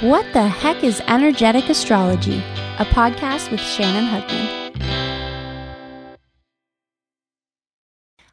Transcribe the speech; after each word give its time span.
What 0.00 0.24
the 0.32 0.48
heck 0.48 0.82
is 0.82 1.02
energetic 1.08 1.68
astrology? 1.68 2.38
A 2.78 2.86
podcast 2.86 3.50
with 3.50 3.60
Shannon 3.60 4.06
Hugman. 4.06 4.56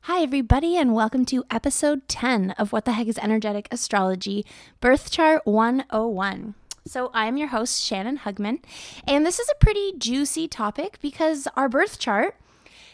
Hi, 0.04 0.22
everybody, 0.22 0.78
and 0.78 0.94
welcome 0.94 1.26
to 1.26 1.44
episode 1.52 2.08
10 2.08 2.52
of 2.52 2.72
What 2.72 2.86
the 2.86 2.94
Heck 2.94 3.08
is 3.08 3.18
Energetic 3.18 3.68
Astrology 3.70 4.46
Birth 4.80 5.12
Chart 5.12 5.42
101. 5.46 6.56
So, 6.86 7.12
I'm 7.14 7.36
your 7.36 7.50
host, 7.50 7.84
Shannon 7.84 8.20
Hugman, 8.20 8.60
and 9.06 9.26
this 9.26 9.38
is 9.38 9.50
a 9.50 9.62
pretty 9.62 9.92
juicy 9.98 10.48
topic 10.48 11.00
because 11.02 11.50
our 11.58 11.68
birth 11.68 12.00
chart 12.00 12.38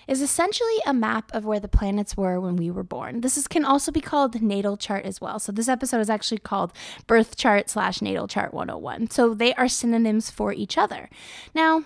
is 0.07 0.21
essentially 0.21 0.77
a 0.85 0.93
map 0.93 1.31
of 1.33 1.45
where 1.45 1.59
the 1.59 1.67
planets 1.67 2.17
were 2.17 2.39
when 2.39 2.55
we 2.55 2.69
were 2.71 2.83
born. 2.83 3.21
This 3.21 3.37
is, 3.37 3.47
can 3.47 3.65
also 3.65 3.91
be 3.91 4.01
called 4.01 4.41
natal 4.41 4.77
chart 4.77 5.05
as 5.05 5.21
well. 5.21 5.39
So 5.39 5.51
this 5.51 5.67
episode 5.67 6.01
is 6.01 6.09
actually 6.09 6.39
called 6.39 6.73
birth 7.07 7.35
chart 7.35 7.69
slash 7.69 8.01
natal 8.01 8.27
chart 8.27 8.53
101. 8.53 9.09
So 9.11 9.33
they 9.33 9.53
are 9.55 9.67
synonyms 9.67 10.29
for 10.29 10.53
each 10.53 10.77
other. 10.77 11.09
Now, 11.53 11.83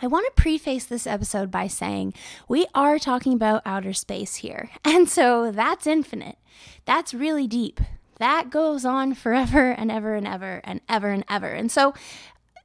I 0.00 0.06
want 0.06 0.26
to 0.26 0.40
preface 0.40 0.84
this 0.84 1.06
episode 1.06 1.50
by 1.50 1.66
saying 1.66 2.14
we 2.46 2.66
are 2.74 2.98
talking 2.98 3.32
about 3.32 3.62
outer 3.66 3.92
space 3.92 4.36
here. 4.36 4.70
And 4.84 5.08
so 5.08 5.52
that's 5.52 5.86
infinite. 5.86 6.38
That's 6.84 7.14
really 7.14 7.46
deep. 7.46 7.80
That 8.18 8.50
goes 8.50 8.84
on 8.84 9.14
forever 9.14 9.70
and 9.70 9.90
ever 9.90 10.14
and 10.14 10.26
ever 10.26 10.60
and 10.64 10.80
ever 10.88 11.10
and 11.10 11.24
ever. 11.28 11.48
And 11.48 11.70
so 11.70 11.94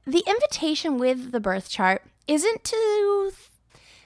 the 0.06 0.22
invitation 0.26 0.98
with 0.98 1.32
the 1.32 1.40
birth 1.40 1.68
chart 1.68 2.02
isn't 2.26 2.64
to 2.64 3.32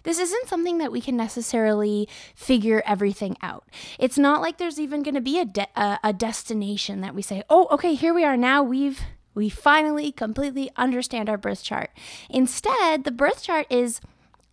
this 0.02 0.18
isn't 0.18 0.48
something 0.48 0.78
that 0.78 0.92
we 0.92 1.00
can 1.00 1.16
necessarily 1.16 2.08
figure 2.34 2.82
everything 2.86 3.36
out. 3.42 3.64
It's 3.98 4.18
not 4.18 4.40
like 4.40 4.58
there's 4.58 4.80
even 4.80 5.02
going 5.02 5.14
to 5.14 5.20
be 5.20 5.38
a, 5.38 5.44
de- 5.44 5.68
a, 5.76 5.98
a 6.04 6.12
destination 6.12 7.00
that 7.00 7.14
we 7.14 7.22
say, 7.22 7.42
oh, 7.48 7.68
okay, 7.70 7.94
here 7.94 8.14
we 8.14 8.24
are 8.24 8.36
now. 8.36 8.62
We've 8.62 9.00
we 9.34 9.48
finally 9.48 10.10
completely 10.10 10.68
understand 10.74 11.28
our 11.28 11.38
birth 11.38 11.62
chart. 11.62 11.90
Instead, 12.28 13.04
the 13.04 13.12
birth 13.12 13.42
chart 13.44 13.66
is 13.70 14.00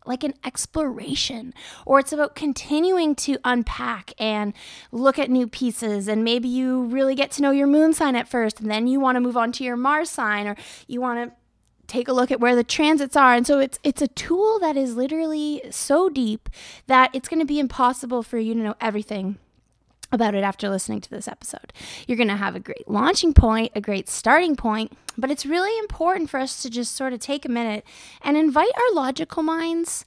like 0.06 0.24
an 0.24 0.36
exploration, 0.46 1.54
or 1.86 2.00
it's 2.00 2.14
about 2.14 2.36
continuing 2.36 3.16
to 3.16 3.38
unpack 3.44 4.14
and 4.20 4.54
look 4.92 5.18
at 5.18 5.32
new 5.32 5.48
pieces. 5.48 6.08
And 6.08 6.24
maybe 6.24 6.48
you 6.48 6.84
really 6.84 7.16
get 7.16 7.32
to 7.32 7.42
know 7.42 7.50
your 7.50 7.66
moon 7.66 7.94
sign 7.94 8.16
at 8.16 8.28
first, 8.28 8.60
and 8.60 8.70
then 8.70 8.86
you 8.86 9.00
want 9.00 9.16
to 9.16 9.22
move 9.22 9.36
on 9.36 9.52
to 9.54 9.64
your 9.64 9.76
Mars 9.76 10.12
sign, 10.12 10.46
or 10.46 10.56
you 10.88 11.02
want 11.02 11.28
to 11.32 11.36
take 11.88 12.08
a 12.08 12.14
look 12.14 12.32
at 12.32 12.40
where 12.40 12.56
the 12.56 12.64
transits 12.64 13.16
are 13.16 13.34
and 13.34 13.46
so 13.46 13.60
it's 13.60 13.80
it's 13.84 14.02
a 14.02 14.08
tool 14.10 14.60
that 14.60 14.76
is 14.76 14.96
literally 14.96 15.62
so 15.70 16.10
deep 16.10 16.50
that 16.88 17.10
it's 17.14 17.30
going 17.30 17.40
to 17.40 17.46
be 17.46 17.60
impossible 17.60 18.24
for 18.24 18.38
you 18.38 18.54
to 18.54 18.60
know 18.60 18.76
everything 18.82 19.38
about 20.12 20.36
it 20.36 20.44
after 20.44 20.70
listening 20.70 21.02
to 21.02 21.10
this 21.10 21.28
episode. 21.28 21.74
You're 22.08 22.18
going 22.18 22.30
to 22.30 22.36
have 22.36 22.56
a 22.56 22.60
great 22.60 22.88
launching 22.88 23.34
point, 23.34 23.72
a 23.76 23.82
great 23.82 24.10
starting 24.10 24.56
point, 24.56 24.94
but 25.18 25.30
it's 25.30 25.46
really 25.46 25.78
important 25.80 26.30
for 26.30 26.40
us 26.40 26.62
to 26.64 26.70
just 26.70 26.96
sort 26.96 27.14
of 27.14 27.20
take 27.20 27.46
a 27.46 27.50
minute 27.50 27.86
and 28.22 28.38
invite 28.38 28.72
our 28.76 28.96
logical 28.96 29.44
minds 29.44 30.06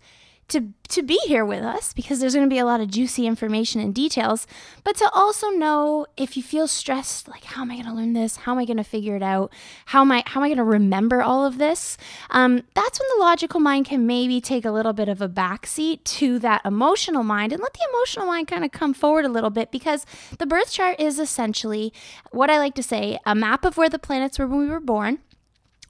to 0.49 0.73
to 0.89 1.03
be 1.03 1.19
here 1.27 1.45
with 1.45 1.63
us 1.63 1.93
because 1.93 2.19
there's 2.19 2.35
going 2.35 2.49
to 2.49 2.53
be 2.53 2.59
a 2.59 2.65
lot 2.65 2.81
of 2.81 2.91
juicy 2.91 3.27
information 3.27 3.81
and 3.83 3.95
details, 3.95 4.47
but 4.85 4.97
to 4.97 5.11
also 5.13 5.51
know 5.51 6.07
if 6.17 6.35
you 6.35 6.43
feel 6.43 6.67
stressed, 6.67 7.29
like 7.29 7.45
how 7.45 7.61
am 7.61 7.71
I 7.71 7.75
going 7.75 7.87
to 7.87 7.93
learn 7.93 8.15
this? 8.15 8.37
How 8.37 8.53
am 8.53 8.59
I 8.59 8.65
going 8.65 8.79
to 8.79 8.85
figure 8.85 9.15
it 9.15 9.23
out? 9.23 9.53
How 9.87 10.01
am 10.01 10.11
I 10.11 10.25
how 10.27 10.41
am 10.41 10.45
I 10.45 10.49
going 10.49 10.57
to 10.57 10.65
remember 10.65 11.23
all 11.23 11.45
of 11.45 11.59
this? 11.59 11.99
Um, 12.31 12.63
that's 12.75 12.99
when 12.99 13.09
the 13.19 13.25
logical 13.25 13.61
mind 13.61 13.87
can 13.87 14.07
maybe 14.07 14.41
take 14.41 14.65
a 14.65 14.71
little 14.71 14.95
bit 14.95 15.09
of 15.09 15.21
a 15.21 15.29
backseat 15.29 16.03
to 16.05 16.39
that 16.39 16.63
emotional 16.65 17.23
mind 17.23 17.53
and 17.53 17.61
let 17.61 17.75
the 17.75 17.87
emotional 17.93 18.27
mind 18.27 18.49
kind 18.49 18.65
of 18.65 18.73
come 18.73 18.95
forward 18.95 19.27
a 19.27 19.29
little 19.29 19.51
bit 19.51 19.71
because 19.71 20.07
the 20.39 20.47
birth 20.47 20.73
chart 20.73 20.99
is 20.99 21.19
essentially 21.19 21.93
what 22.31 22.49
I 22.49 22.59
like 22.59 22.75
to 22.77 22.83
say 22.83 23.19
a 23.27 23.35
map 23.35 23.65
of 23.67 23.77
where 23.77 23.91
the 23.91 23.99
planets 23.99 24.39
were 24.39 24.47
when 24.47 24.61
we 24.61 24.69
were 24.69 24.81
born 24.81 25.19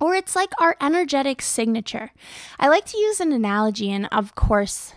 or 0.01 0.15
it's 0.15 0.37
like 0.37 0.51
our 0.61 0.77
energetic 0.81 1.43
signature. 1.43 2.13
I 2.59 2.69
like 2.69 2.87
to 2.87 2.99
use 2.99 3.21
an 3.21 3.33
analogy, 3.33 3.91
and 3.91 4.09
of 4.13 4.35
course, 4.35 4.95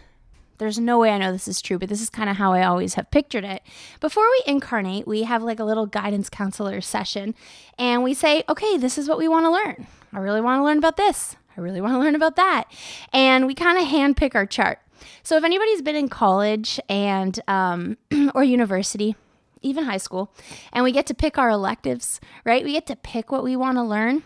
there's 0.57 0.77
no 0.77 0.99
way 0.99 1.09
I 1.09 1.17
know 1.17 1.31
this 1.31 1.47
is 1.47 1.61
true, 1.61 1.79
but 1.79 1.89
this 1.89 2.01
is 2.01 2.09
kind 2.11 2.29
of 2.29 2.35
how 2.35 2.53
I 2.53 2.63
always 2.63 2.93
have 2.93 3.09
pictured 3.09 3.43
it. 3.43 3.63
Before 3.99 4.23
we 4.23 4.43
incarnate, 4.45 5.07
we 5.07 5.23
have 5.23 5.41
like 5.41 5.59
a 5.59 5.63
little 5.63 5.87
guidance 5.87 6.29
counselor 6.29 6.81
session, 6.81 7.33
and 7.79 8.03
we 8.03 8.13
say, 8.13 8.43
okay, 8.47 8.77
this 8.77 8.97
is 8.97 9.09
what 9.09 9.17
we 9.17 9.27
want 9.27 9.45
to 9.45 9.51
learn. 9.51 9.87
I 10.13 10.19
really 10.19 10.41
want 10.41 10.59
to 10.59 10.63
learn 10.63 10.77
about 10.77 10.97
this. 10.97 11.35
I 11.57 11.61
really 11.61 11.81
want 11.81 11.93
to 11.95 11.99
learn 11.99 12.15
about 12.15 12.35
that. 12.35 12.65
And 13.11 13.47
we 13.47 13.55
kind 13.55 13.77
of 13.77 13.85
handpick 13.85 14.35
our 14.35 14.45
chart. 14.45 14.79
So 15.23 15.35
if 15.35 15.43
anybody's 15.43 15.81
been 15.81 15.95
in 15.95 16.09
college 16.09 16.79
and 16.87 17.39
um, 17.47 17.97
or 18.35 18.43
university, 18.43 19.15
even 19.61 19.85
high 19.85 19.97
school, 19.97 20.33
and 20.71 20.83
we 20.83 20.91
get 20.91 21.05
to 21.07 21.13
pick 21.13 21.37
our 21.37 21.49
electives, 21.49 22.19
right? 22.45 22.63
We 22.63 22.73
get 22.73 22.87
to 22.87 22.95
pick 22.95 23.31
what 23.31 23.43
we 23.43 23.55
want 23.55 23.77
to 23.77 23.83
learn. 23.83 24.23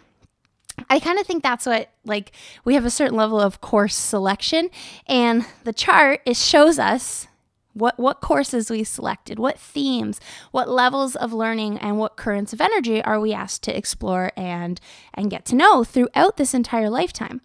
I 0.90 1.00
kind 1.00 1.20
of 1.20 1.26
think 1.26 1.44
that's 1.44 1.66
what 1.66 1.90
like 2.06 2.32
we 2.64 2.76
have 2.76 2.86
a 2.86 2.90
certain 2.90 3.16
level 3.16 3.40
of 3.40 3.62
course 3.62 3.96
selection 3.96 4.70
and 5.08 5.46
the 5.64 5.74
chart 5.74 6.22
it 6.26 6.38
shows 6.38 6.80
us 6.80 7.28
what 7.76 8.00
what 8.00 8.22
courses 8.22 8.72
we 8.72 8.84
selected, 8.84 9.38
what 9.38 9.60
themes, 9.60 10.20
what 10.52 10.70
levels 10.70 11.16
of 11.16 11.34
learning 11.34 11.78
and 11.78 12.00
what 12.00 12.16
currents 12.16 12.54
of 12.54 12.62
energy 12.62 13.04
are 13.04 13.20
we 13.20 13.34
asked 13.34 13.64
to 13.64 13.78
explore 13.78 14.32
and 14.36 14.80
and 15.14 15.30
get 15.30 15.46
to 15.46 15.56
know 15.56 15.84
throughout 15.84 16.38
this 16.38 16.54
entire 16.54 16.90
lifetime. 16.90 17.42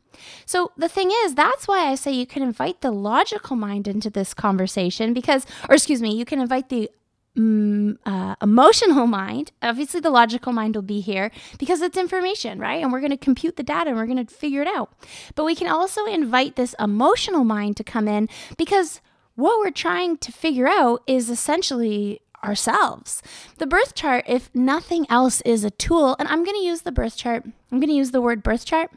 So 0.47 0.71
the 0.77 0.89
thing 0.89 1.11
is, 1.25 1.35
that's 1.35 1.67
why 1.67 1.89
I 1.89 1.97
say 1.97 2.13
you 2.13 2.27
can 2.27 2.43
invite 2.43 2.81
the 2.81 2.93
logical 2.93 3.57
mind 3.57 3.89
into 3.89 4.09
this 4.09 4.33
conversation 4.33 5.13
because 5.13 5.45
or 5.69 5.75
excuse 5.75 6.01
me, 6.01 6.15
you 6.15 6.25
can 6.25 6.41
invite 6.41 6.69
the 6.69 6.89
mm, 7.37 7.97
uh, 8.05 8.35
emotional 8.43 9.07
mind, 9.07 9.53
obviously 9.63 10.01
the 10.01 10.11
logical 10.11 10.53
mind 10.53 10.75
will 10.75 10.83
be 10.83 11.01
here 11.01 11.31
because 11.59 11.81
it's 11.81 11.97
information, 11.97 12.59
right? 12.59 12.83
And 12.83 12.93
we're 12.93 13.01
going 13.01 13.11
to 13.11 13.17
compute 13.17 13.57
the 13.57 13.63
data 13.63 13.91
and 13.91 13.99
we're 13.99 14.07
going 14.07 14.25
to 14.25 14.35
figure 14.35 14.63
it 14.63 14.69
out. 14.69 14.93
But 15.35 15.45
we 15.45 15.55
can 15.55 15.69
also 15.69 16.05
invite 16.07 16.57
this 16.57 16.75
emotional 16.79 17.45
mind 17.45 17.77
to 17.79 17.85
come 17.85 18.09
in 18.09 18.29
because 18.57 19.01
what 19.35 19.59
we're 19.59 19.71
trying 19.71 20.19
to 20.19 20.33
figure 20.33 20.69
out 20.69 21.03
is 21.07 21.31
essentially 21.31 22.21
ourselves. 22.45 23.23
The 23.59 23.67
birth 23.67 23.95
chart, 23.95 24.25
if 24.27 24.51
nothing 24.55 25.07
else, 25.11 25.41
is 25.43 25.63
a 25.63 25.71
tool. 25.71 26.17
And 26.19 26.29
I'm 26.29 26.45
going 26.45 26.57
to 26.57 26.65
use 26.65 26.83
the 26.83 26.93
birth 26.93 27.17
chart, 27.17 27.45
I'm 27.45 27.81
going 27.81 27.91
to 27.91 27.95
use 27.95 28.11
the 28.11 28.21
word 28.21 28.43
birth 28.43 28.65
chart 28.65 28.91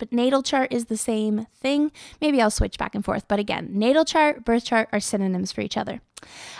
but 0.00 0.12
natal 0.12 0.42
chart 0.42 0.72
is 0.72 0.86
the 0.86 0.96
same 0.96 1.46
thing. 1.54 1.92
Maybe 2.20 2.42
I'll 2.42 2.50
switch 2.50 2.78
back 2.78 2.96
and 2.96 3.04
forth. 3.04 3.28
But 3.28 3.38
again, 3.38 3.68
natal 3.70 4.04
chart, 4.04 4.44
birth 4.44 4.64
chart 4.64 4.88
are 4.92 4.98
synonyms 4.98 5.52
for 5.52 5.60
each 5.60 5.76
other. 5.76 6.00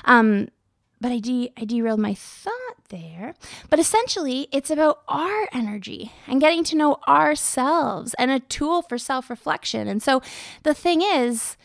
Um, 0.05 0.49
but 1.01 1.13
I, 1.13 1.19
de- 1.19 1.53
I 1.57 1.65
derailed 1.65 2.01
my 2.01 2.15
thought 2.15 2.77
there. 2.91 3.35
But 3.71 3.79
essentially, 3.79 4.49
it's 4.53 4.71
about 4.71 5.03
our 5.09 5.49
energy 5.53 6.13
and 6.27 6.41
getting 6.41 6.65
to 6.65 6.77
know 6.77 6.99
ourselves 7.09 8.15
and 8.15 8.31
a 8.31 8.41
tool 8.41 8.83
for 8.83 8.99
self 8.99 9.31
reflection. 9.31 9.89
And 9.89 10.03
so 10.03 10.21
the 10.63 10.75
thing 10.75 11.03
is, 11.03 11.57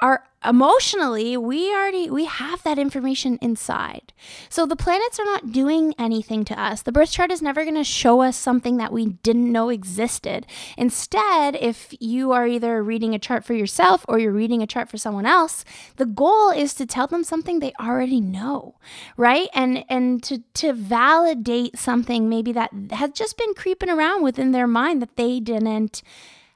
our 0.00 0.24
emotionally 0.44 1.36
we 1.36 1.72
already 1.72 2.10
we 2.10 2.24
have 2.24 2.62
that 2.62 2.78
information 2.78 3.38
inside. 3.40 4.12
So 4.48 4.66
the 4.66 4.76
planets 4.76 5.18
are 5.18 5.24
not 5.24 5.52
doing 5.52 5.94
anything 5.98 6.44
to 6.46 6.60
us. 6.60 6.82
The 6.82 6.92
birth 6.92 7.10
chart 7.10 7.30
is 7.30 7.42
never 7.42 7.64
going 7.64 7.76
to 7.76 7.84
show 7.84 8.22
us 8.22 8.36
something 8.36 8.76
that 8.76 8.92
we 8.92 9.06
didn't 9.06 9.50
know 9.50 9.68
existed. 9.68 10.46
Instead 10.76 11.56
if 11.56 11.94
you 12.00 12.32
are 12.32 12.46
either 12.46 12.82
reading 12.82 13.14
a 13.14 13.18
chart 13.18 13.44
for 13.44 13.54
yourself 13.54 14.04
or 14.08 14.18
you're 14.18 14.32
reading 14.32 14.62
a 14.62 14.66
chart 14.66 14.88
for 14.88 14.96
someone 14.96 15.26
else 15.26 15.64
the 15.96 16.06
goal 16.06 16.50
is 16.50 16.74
to 16.74 16.86
tell 16.86 17.06
them 17.06 17.24
something 17.24 17.58
they 17.58 17.72
already 17.80 18.20
know 18.20 18.74
right? 19.16 19.48
And 19.54 19.84
and 19.88 20.22
to 20.24 20.38
to 20.54 20.72
validate 20.72 21.78
something 21.78 22.28
maybe 22.28 22.52
that 22.52 22.70
has 22.92 23.10
just 23.12 23.36
been 23.38 23.54
creeping 23.54 23.90
around 23.90 24.22
within 24.22 24.52
their 24.52 24.66
mind 24.66 25.02
that 25.02 25.16
they 25.16 25.40
didn't 25.40 26.02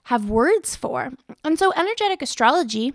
have 0.04 0.30
words 0.30 0.76
for. 0.76 1.12
And 1.44 1.58
so 1.58 1.72
energetic 1.76 2.22
astrology 2.22 2.94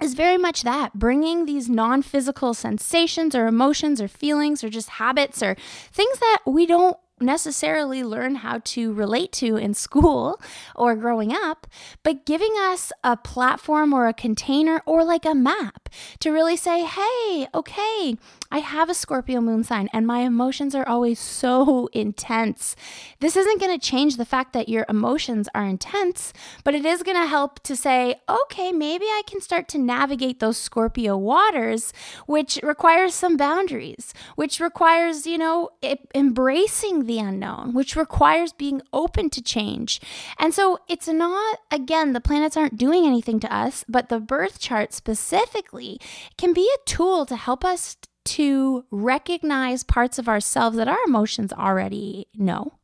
is 0.00 0.14
very 0.14 0.38
much 0.38 0.62
that 0.62 0.94
bringing 0.94 1.46
these 1.46 1.68
non 1.68 2.02
physical 2.02 2.54
sensations 2.54 3.34
or 3.34 3.46
emotions 3.46 4.00
or 4.00 4.08
feelings 4.08 4.62
or 4.62 4.68
just 4.68 4.88
habits 4.90 5.42
or 5.42 5.56
things 5.92 6.18
that 6.18 6.38
we 6.46 6.66
don't 6.66 6.96
necessarily 7.20 8.02
learn 8.02 8.36
how 8.36 8.60
to 8.64 8.92
relate 8.92 9.32
to 9.32 9.56
in 9.56 9.74
school 9.74 10.40
or 10.76 10.96
growing 10.96 11.32
up, 11.32 11.66
but 12.02 12.26
giving 12.26 12.52
us 12.60 12.92
a 13.04 13.16
platform 13.16 13.92
or 13.92 14.06
a 14.06 14.14
container 14.14 14.82
or 14.86 15.04
like 15.04 15.24
a 15.24 15.34
map 15.34 15.88
to 16.20 16.30
really 16.30 16.56
say, 16.56 16.84
hey, 16.84 17.48
okay, 17.54 18.16
I 18.50 18.58
have 18.58 18.88
a 18.88 18.94
Scorpio 18.94 19.40
moon 19.40 19.62
sign 19.62 19.88
and 19.92 20.06
my 20.06 20.20
emotions 20.20 20.74
are 20.74 20.88
always 20.88 21.18
so 21.18 21.88
intense. 21.92 22.76
This 23.20 23.36
isn't 23.36 23.60
going 23.60 23.78
to 23.78 23.86
change 23.86 24.16
the 24.16 24.24
fact 24.24 24.52
that 24.52 24.68
your 24.68 24.86
emotions 24.88 25.48
are 25.54 25.64
intense, 25.64 26.32
but 26.64 26.74
it 26.74 26.86
is 26.86 27.02
going 27.02 27.20
to 27.20 27.26
help 27.26 27.60
to 27.64 27.76
say, 27.76 28.20
okay, 28.28 28.72
maybe 28.72 29.04
I 29.04 29.22
can 29.26 29.40
start 29.40 29.68
to 29.68 29.78
navigate 29.78 30.40
those 30.40 30.56
Scorpio 30.56 31.16
waters, 31.16 31.92
which 32.26 32.58
requires 32.62 33.14
some 33.14 33.36
boundaries, 33.36 34.14
which 34.36 34.60
requires, 34.60 35.26
you 35.26 35.38
know, 35.38 35.70
embracing 36.14 37.06
the 37.08 37.18
unknown, 37.18 37.74
which 37.74 37.96
requires 37.96 38.52
being 38.52 38.80
open 38.92 39.30
to 39.30 39.42
change. 39.42 40.00
And 40.38 40.54
so 40.54 40.78
it's 40.88 41.08
not, 41.08 41.58
again, 41.72 42.12
the 42.12 42.20
planets 42.20 42.56
aren't 42.56 42.78
doing 42.78 43.04
anything 43.04 43.40
to 43.40 43.52
us, 43.52 43.84
but 43.88 44.08
the 44.08 44.20
birth 44.20 44.60
chart 44.60 44.92
specifically 44.92 46.00
can 46.36 46.52
be 46.52 46.70
a 46.72 46.84
tool 46.88 47.26
to 47.26 47.34
help 47.34 47.64
us 47.64 47.96
to 48.24 48.84
recognize 48.90 49.82
parts 49.82 50.18
of 50.18 50.28
ourselves 50.28 50.76
that 50.76 50.88
our 50.88 50.98
emotions 51.06 51.52
already 51.52 52.26
know. 52.34 52.74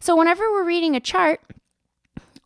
So, 0.00 0.16
whenever 0.16 0.50
we're 0.50 0.64
reading 0.64 0.96
a 0.96 1.00
chart, 1.00 1.40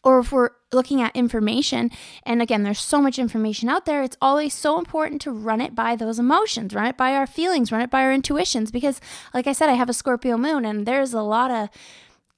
or 0.03 0.19
if 0.19 0.33
we're 0.33 0.51
looking 0.75 1.01
at 1.01 1.15
information, 1.17 1.91
and 2.25 2.43
again, 2.43 2.63
there's 2.63 2.81
so 2.81 3.01
much 3.01 3.19
information 3.19 3.69
out 3.69 3.87
there, 3.87 4.03
it's 4.03 4.17
always 4.21 4.53
so 4.53 4.79
important 4.79 5.21
to 5.23 5.31
run 5.31 5.61
it 5.61 5.75
by 5.75 5.97
those 5.97 6.19
emotions, 6.19 6.75
run 6.75 6.87
it 6.87 6.97
by 6.97 7.15
our 7.15 7.27
feelings, 7.27 7.73
run 7.73 7.81
it 7.81 7.91
by 7.91 8.03
our 8.03 8.13
intuitions. 8.13 8.71
Because, 8.71 9.01
like 9.33 9.47
I 9.47 9.53
said, 9.53 9.69
I 9.69 9.75
have 9.75 9.89
a 9.89 9.95
Scorpio 9.95 10.37
moon, 10.37 10.65
and 10.65 10.87
there's 10.87 11.15
a 11.15 11.23
lot 11.23 11.51
of 11.51 11.69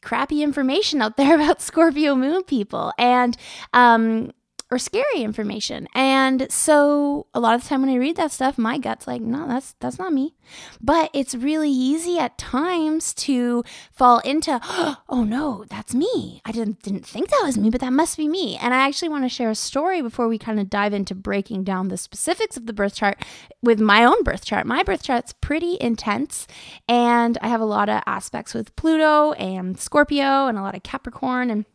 crappy 0.02 0.42
information 0.42 1.02
out 1.02 1.16
there 1.16 1.34
about 1.40 1.60
Scorpio 1.60 2.14
moon 2.14 2.44
people. 2.44 2.92
And 2.98 3.36
um, 3.72 4.32
or 4.70 4.78
scary 4.78 5.22
information. 5.22 5.86
And 5.94 6.50
so 6.50 7.26
a 7.32 7.40
lot 7.40 7.54
of 7.54 7.62
the 7.62 7.68
time 7.68 7.82
when 7.82 7.90
I 7.90 7.96
read 7.96 8.16
that 8.16 8.32
stuff, 8.32 8.58
my 8.58 8.78
gut's 8.78 9.06
like, 9.06 9.22
no, 9.22 9.46
that's 9.46 9.74
that's 9.78 9.98
not 9.98 10.12
me. 10.12 10.34
But 10.80 11.10
it's 11.12 11.34
really 11.34 11.70
easy 11.70 12.18
at 12.18 12.36
times 12.36 13.14
to 13.14 13.62
fall 13.92 14.18
into, 14.20 14.60
oh 15.08 15.24
no, 15.24 15.64
that's 15.68 15.94
me. 15.94 16.40
I 16.44 16.50
didn't 16.50 16.82
didn't 16.82 17.06
think 17.06 17.30
that 17.30 17.42
was 17.44 17.56
me, 17.56 17.70
but 17.70 17.80
that 17.80 17.92
must 17.92 18.16
be 18.16 18.26
me. 18.26 18.56
And 18.56 18.74
I 18.74 18.86
actually 18.86 19.08
want 19.08 19.24
to 19.24 19.28
share 19.28 19.50
a 19.50 19.54
story 19.54 20.02
before 20.02 20.26
we 20.26 20.38
kind 20.38 20.58
of 20.58 20.68
dive 20.68 20.92
into 20.92 21.14
breaking 21.14 21.62
down 21.62 21.88
the 21.88 21.96
specifics 21.96 22.56
of 22.56 22.66
the 22.66 22.72
birth 22.72 22.96
chart 22.96 23.24
with 23.62 23.78
my 23.78 24.04
own 24.04 24.22
birth 24.24 24.44
chart. 24.44 24.66
My 24.66 24.82
birth 24.82 25.02
chart's 25.02 25.32
pretty 25.32 25.76
intense, 25.80 26.48
and 26.88 27.38
I 27.40 27.48
have 27.48 27.60
a 27.60 27.66
lot 27.66 27.88
of 27.88 28.02
aspects 28.06 28.52
with 28.52 28.74
Pluto 28.74 29.32
and 29.32 29.78
Scorpio 29.78 30.46
and 30.48 30.58
a 30.58 30.62
lot 30.62 30.74
of 30.74 30.82
Capricorn 30.82 31.50
and 31.50 31.66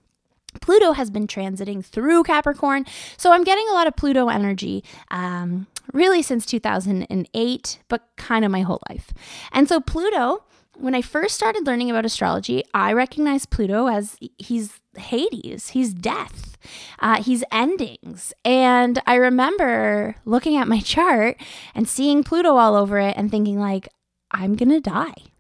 Pluto 0.62 0.94
has 0.94 1.10
been 1.10 1.28
transiting 1.28 1.84
through 1.84 2.24
Capricorn, 2.24 2.86
so 3.18 3.32
I'm 3.32 3.44
getting 3.44 3.68
a 3.70 3.74
lot 3.74 3.88
of 3.88 3.96
Pluto 3.96 4.30
energy 4.30 4.84
um, 5.10 5.68
really 5.94 6.22
since 6.22 6.46
2008, 6.46 7.80
but 7.88 8.08
kind 8.16 8.46
of 8.46 8.52
my 8.52 8.62
whole 8.62 8.82
life. 8.90 9.12
And 9.52 9.68
so, 9.68 9.80
Pluto, 9.82 10.44
when 10.78 10.96
I 10.96 11.02
first 11.02 11.36
started 11.36 11.68
learning 11.68 11.90
about 11.90 12.06
astrology, 12.06 12.64
I 12.74 12.94
recognized 12.94 13.50
Pluto 13.50 13.88
as 13.88 14.18
he's 14.38 14.80
Hades, 14.98 15.70
he's 15.70 15.94
death, 15.94 16.58
uh, 17.00 17.22
he's 17.22 17.44
endings. 17.52 18.34
And 18.44 19.02
I 19.06 19.16
remember 19.16 20.16
looking 20.26 20.58
at 20.58 20.68
my 20.68 20.80
chart 20.82 21.38
and 21.76 21.88
seeing 21.88 22.24
Pluto 22.24 22.56
all 22.56 22.76
over 22.76 23.00
it 23.00 23.16
and 23.18 23.30
thinking, 23.30 23.60
like, 23.60 23.88
I'm 24.32 24.56
gonna 24.56 24.80
die. 24.80 25.31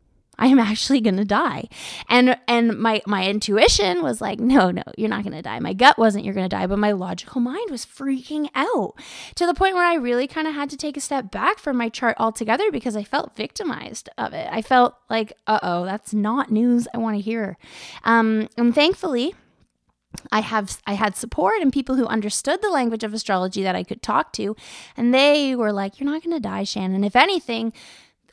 I 0.41 0.47
am 0.47 0.57
actually 0.59 1.01
going 1.01 1.17
to 1.17 1.25
die. 1.25 1.69
And 2.09 2.35
and 2.47 2.77
my 2.79 3.01
my 3.05 3.27
intuition 3.27 4.01
was 4.01 4.19
like, 4.19 4.39
no, 4.39 4.71
no, 4.71 4.81
you're 4.97 5.07
not 5.07 5.23
going 5.23 5.35
to 5.35 5.41
die. 5.43 5.59
My 5.59 5.73
gut 5.73 5.99
wasn't 5.99 6.25
you're 6.25 6.33
going 6.33 6.49
to 6.49 6.55
die, 6.55 6.65
but 6.65 6.79
my 6.79 6.91
logical 6.91 7.39
mind 7.39 7.69
was 7.69 7.85
freaking 7.85 8.49
out 8.55 8.95
to 9.35 9.45
the 9.45 9.53
point 9.53 9.75
where 9.75 9.85
I 9.85 9.93
really 9.93 10.27
kind 10.27 10.47
of 10.47 10.55
had 10.55 10.71
to 10.71 10.77
take 10.77 10.97
a 10.97 11.01
step 11.01 11.31
back 11.31 11.59
from 11.59 11.77
my 11.77 11.89
chart 11.89 12.17
altogether 12.19 12.71
because 12.71 12.95
I 12.95 13.03
felt 13.03 13.35
victimized 13.35 14.09
of 14.17 14.33
it. 14.33 14.49
I 14.51 14.63
felt 14.63 14.95
like, 15.11 15.31
uh-oh, 15.45 15.85
that's 15.85 16.11
not 16.13 16.51
news 16.51 16.87
I 16.91 16.97
want 16.97 17.17
to 17.17 17.21
hear. 17.21 17.57
Um, 18.03 18.49
and 18.57 18.73
thankfully, 18.73 19.35
I 20.31 20.41
have 20.41 20.81
I 20.87 20.93
had 20.93 21.15
support 21.15 21.61
and 21.61 21.71
people 21.71 21.95
who 21.95 22.07
understood 22.07 22.63
the 22.63 22.69
language 22.69 23.03
of 23.03 23.13
astrology 23.13 23.61
that 23.61 23.75
I 23.75 23.83
could 23.83 24.01
talk 24.01 24.33
to 24.33 24.55
and 24.97 25.13
they 25.13 25.55
were 25.55 25.71
like 25.71 25.99
you're 25.99 26.09
not 26.09 26.23
going 26.23 26.35
to 26.35 26.41
die 26.41 26.65
Shannon 26.65 27.03
if 27.03 27.15
anything 27.15 27.71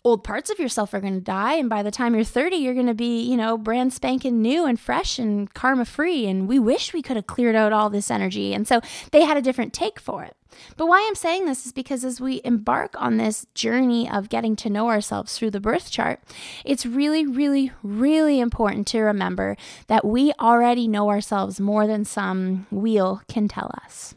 old 0.09 0.25
parts 0.25 0.51
of 0.51 0.59
yourself 0.59 0.95
are 0.95 1.01
going 1.01 1.15
to 1.15 1.21
die 1.21 1.55
and 1.55 1.69
by 1.69 1.83
the 1.83 1.91
time 1.91 2.15
you're 2.15 2.25
30 2.25 2.57
you're 2.57 2.75
going 2.75 2.87
to 2.87 2.95
be 2.95 3.23
you 3.23 3.37
know 3.37 3.59
brand 3.59 3.93
spanking 3.93 4.41
new 4.41 4.65
and 4.65 4.81
fresh 4.81 5.19
and 5.19 5.53
karma 5.55 5.85
free 5.85 6.27
and 6.27 6.49
we 6.49 6.59
wish 6.59 6.93
we 6.93 7.03
could 7.03 7.17
have 7.17 7.27
cleared 7.27 7.55
out 7.55 7.73
all 7.73 7.91
this 7.91 8.11
energy. 8.11 8.55
And 8.55 8.67
so 8.67 8.81
they 9.13 9.23
had 9.23 9.37
a 9.37 9.43
different 9.43 9.73
take 9.73 10.01
for 10.01 10.25
it. 10.25 10.35
But 10.77 10.87
why 10.87 11.05
i'm 11.07 11.15
saying 11.15 11.45
this 11.45 11.67
is 11.67 11.73
because 11.73 12.05
as 12.05 12.21
we 12.21 12.41
embark 12.43 12.95
on 13.01 13.17
this 13.17 13.47
journey 13.55 14.11
of 14.11 14.31
getting 14.31 14.57
to 14.57 14.71
know 14.71 14.89
ourselves 14.89 15.37
through 15.37 15.51
the 15.51 15.61
birth 15.61 15.91
chart 15.91 16.21
it's 16.65 16.87
really 16.87 17.27
really 17.27 17.71
really 17.83 18.41
important 18.41 18.87
to 18.89 19.01
remember 19.01 19.57
that 19.89 20.07
we 20.07 20.33
already 20.41 20.89
know 20.89 21.11
ourselves 21.11 21.61
more 21.61 21.87
than 21.87 22.05
some 22.05 22.67
wheel 22.71 23.23
can 23.29 23.47
tell 23.47 23.71
us. 23.85 24.15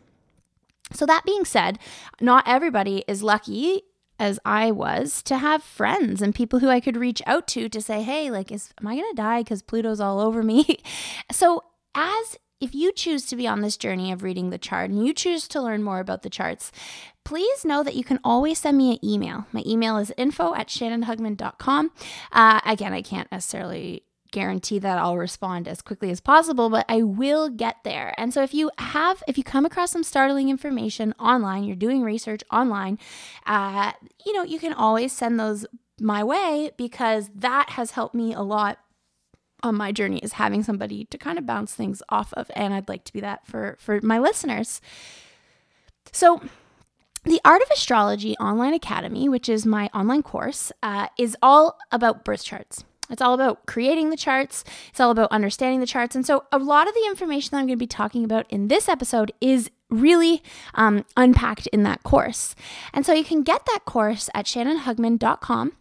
So, 0.94 1.06
that 1.06 1.26
being 1.26 1.46
said, 1.46 1.80
not 2.20 2.48
everybody 2.48 3.04
is 3.08 3.24
lucky 3.24 3.84
as 4.22 4.40
I 4.46 4.70
was 4.70 5.24
to 5.24 5.40
have 5.40 5.64
friends 5.64 6.22
and 6.22 6.34
people 6.34 6.60
who 6.60 6.70
I 6.70 6.80
could 6.80 6.96
reach 6.96 7.24
out 7.26 7.48
to 7.50 7.68
to 7.68 7.82
say, 7.82 8.04
hey, 8.04 8.30
like, 8.30 8.52
is 8.52 8.72
am 8.80 8.88
I 8.88 8.96
gonna 8.96 9.16
die 9.16 9.42
because 9.42 9.64
Pluto's 9.64 10.00
all 10.00 10.20
over 10.20 10.44
me? 10.44 10.78
so 11.32 11.64
as 11.96 12.38
if 12.62 12.76
you 12.76 12.92
choose 12.92 13.26
to 13.26 13.36
be 13.36 13.48
on 13.48 13.62
this 13.62 13.76
journey 13.78 14.12
of 14.12 14.22
reading 14.22 14.52
the 14.52 14.60
chart 14.60 14.92
and 14.92 15.04
you 15.06 15.12
choose 15.12 15.48
to 15.48 15.60
learn 15.60 15.82
more 15.82 16.00
about 16.00 16.22
the 16.22 16.30
charts, 16.30 16.72
please 17.26 17.66
know 17.66 17.82
that 17.82 17.96
you 17.96 18.04
can 18.04 18.20
always 18.24 18.60
send 18.60 18.78
me 18.78 18.92
an 18.92 19.04
email. 19.04 19.48
My 19.52 19.64
email 19.66 19.98
is 19.98 20.14
info 20.16 20.54
at 20.54 20.68
shannonhugman.com. 20.68 21.92
Uh, 22.32 22.62
again, 22.64 22.94
I 22.94 23.02
can't 23.02 23.32
necessarily 23.32 24.04
guarantee 24.32 24.80
that 24.80 24.98
I'll 24.98 25.18
respond 25.18 25.68
as 25.68 25.82
quickly 25.82 26.10
as 26.10 26.20
possible, 26.20 26.70
but 26.70 26.86
I 26.90 27.04
will 27.04 27.50
get 27.50 27.78
there. 27.84 28.14
And 28.18 28.34
so 28.34 28.42
if 28.44 28.54
you 28.54 28.72
have, 28.78 29.22
if 29.28 29.38
you 29.38 29.44
come 29.44 29.66
across 29.66 29.92
some 29.92 30.04
startling 30.04 30.50
information 30.50 31.14
online, 31.20 31.64
you're 31.64 31.76
doing 31.76 32.02
research 32.02 32.42
online, 32.52 32.98
uh, 33.46 33.92
you 34.26 34.34
know, 34.34 34.44
you 34.44 34.60
can 34.60 34.74
always 34.74 35.12
send 35.12 35.40
those 35.40 35.66
my 36.00 36.24
way 36.24 36.72
because 36.78 37.30
that 37.36 37.72
has 37.72 37.92
helped 37.92 38.16
me 38.16 38.34
a 38.34 38.42
lot 38.42 38.80
on 39.64 39.76
my 39.76 39.92
journey 39.92 40.18
is 40.20 40.34
having 40.34 40.64
somebody 40.64 41.06
to 41.06 41.18
kind 41.18 41.38
of 41.38 41.46
bounce 41.46 41.76
things 41.76 42.02
off 42.10 42.34
of 42.34 42.50
and 42.56 42.74
I'd 42.74 42.90
like 42.90 43.04
to 43.06 43.14
be 43.14 43.20
that 43.20 43.46
for 43.46 43.78
for 43.80 44.00
my 44.02 44.18
listeners. 44.18 44.82
So 46.12 46.42
the 47.24 47.40
Art 47.46 47.62
of 47.62 47.70
Astrology 47.72 48.36
Online 48.38 48.74
Academy, 48.74 49.30
which 49.30 49.48
is 49.48 49.66
my 49.66 49.90
online 49.94 50.24
course, 50.24 50.72
uh, 50.82 51.08
is 51.20 51.38
all 51.42 51.78
about 51.92 52.26
birth 52.26 52.44
charts. 52.44 52.84
It's 53.12 53.22
all 53.22 53.34
about 53.34 53.66
creating 53.66 54.10
the 54.10 54.18
charts, 54.18 54.64
it's 54.90 55.00
all 55.00 55.12
about 55.12 55.32
understanding 55.32 55.80
the 55.80 55.86
charts. 55.86 56.16
And 56.16 56.26
so, 56.26 56.46
a 56.52 56.58
lot 56.58 56.88
of 56.88 56.94
the 56.94 57.06
information 57.08 57.52
that 57.52 57.58
I'm 57.58 57.68
going 57.68 57.78
to 57.78 57.84
be 57.84 57.88
talking 57.88 58.24
about 58.24 58.46
in 58.50 58.68
this 58.68 58.88
episode 58.88 59.32
is 59.42 59.70
really 59.90 60.42
um, 60.76 61.06
unpacked 61.18 61.68
in 61.68 61.84
that 61.84 62.04
course. 62.04 62.56
And 62.94 63.06
so, 63.06 63.14
you 63.14 63.24
can 63.24 63.44
get 63.44 63.66
that 63.66 63.82
course 63.86 64.30
at 64.34 64.46
shannonhugman.com. 64.46 65.74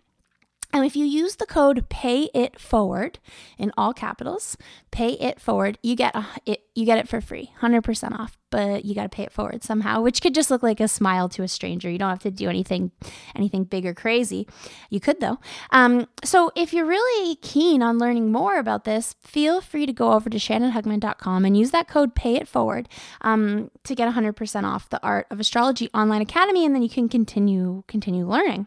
And 0.73 0.85
if 0.85 0.95
you 0.95 1.05
use 1.05 1.37
the 1.37 1.47
code 1.47 1.89
pay 1.89 2.31
it 2.35 2.61
forward 2.61 3.19
in 3.59 3.73
all 3.77 3.93
capitals, 3.93 4.57
pay 4.91 5.13
it 5.15 5.41
forward, 5.41 5.79
you 5.83 5.97
get 5.97 6.15
a, 6.15 6.27
it 6.47 6.65
you 6.75 6.87
get 6.87 6.99
it 6.99 7.09
for 7.09 7.21
free, 7.21 7.53
100% 7.61 8.19
off, 8.19 8.39
but 8.51 8.85
you 8.85 8.95
got 8.95 9.03
to 9.03 9.09
pay 9.09 9.25
it 9.25 9.33
forward 9.33 9.63
somehow, 9.63 10.01
which 10.01 10.23
could 10.23 10.35
just 10.35 10.51
look 10.51 10.63
like 10.63 10.81
a 10.81 10.89
smile 10.89 11.29
to 11.29 11.43
a 11.43 11.49
stranger. 11.49 11.91
You 11.91 11.99
don't 11.99 12.09
have 12.09 12.21
to 12.21 12.31
do 12.31 12.49
anything 12.49 12.93
anything 13.35 13.65
big 13.65 13.85
or 13.85 13.95
crazy. 13.95 14.47
You 14.89 15.01
could 15.01 15.21
though. 15.21 15.39
Um, 15.71 16.07
so 16.25 16.53
if 16.55 16.73
you're 16.73 16.87
really 16.87 17.37
keen 17.37 17.83
on 17.83 17.99
learning 17.99 18.31
more 18.31 18.59
about 18.59 18.85
this, 18.85 19.17
feel 19.21 19.61
free 19.61 19.87
to 19.87 19.93
go 19.93 20.13
over 20.13 20.31
to 20.31 20.39
shannonhugman.com 20.39 21.45
and 21.45 21.57
use 21.57 21.73
that 21.73 21.89
code 21.89 22.15
pay 22.15 22.37
it 22.37 22.47
forward 22.49 22.89
um, 23.23 23.71
to 23.85 23.95
get 23.95 24.13
100% 24.13 24.65
off 24.65 24.89
the 24.89 25.03
Art 25.03 25.27
of 25.31 25.41
Astrology 25.41 25.91
Online 25.93 26.23
Academy 26.23 26.65
and 26.65 26.75
then 26.75 26.83
you 26.83 26.89
can 26.89 27.09
continue 27.09 27.83
continue 27.89 28.27
learning. 28.27 28.67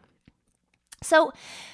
So, 1.04 1.32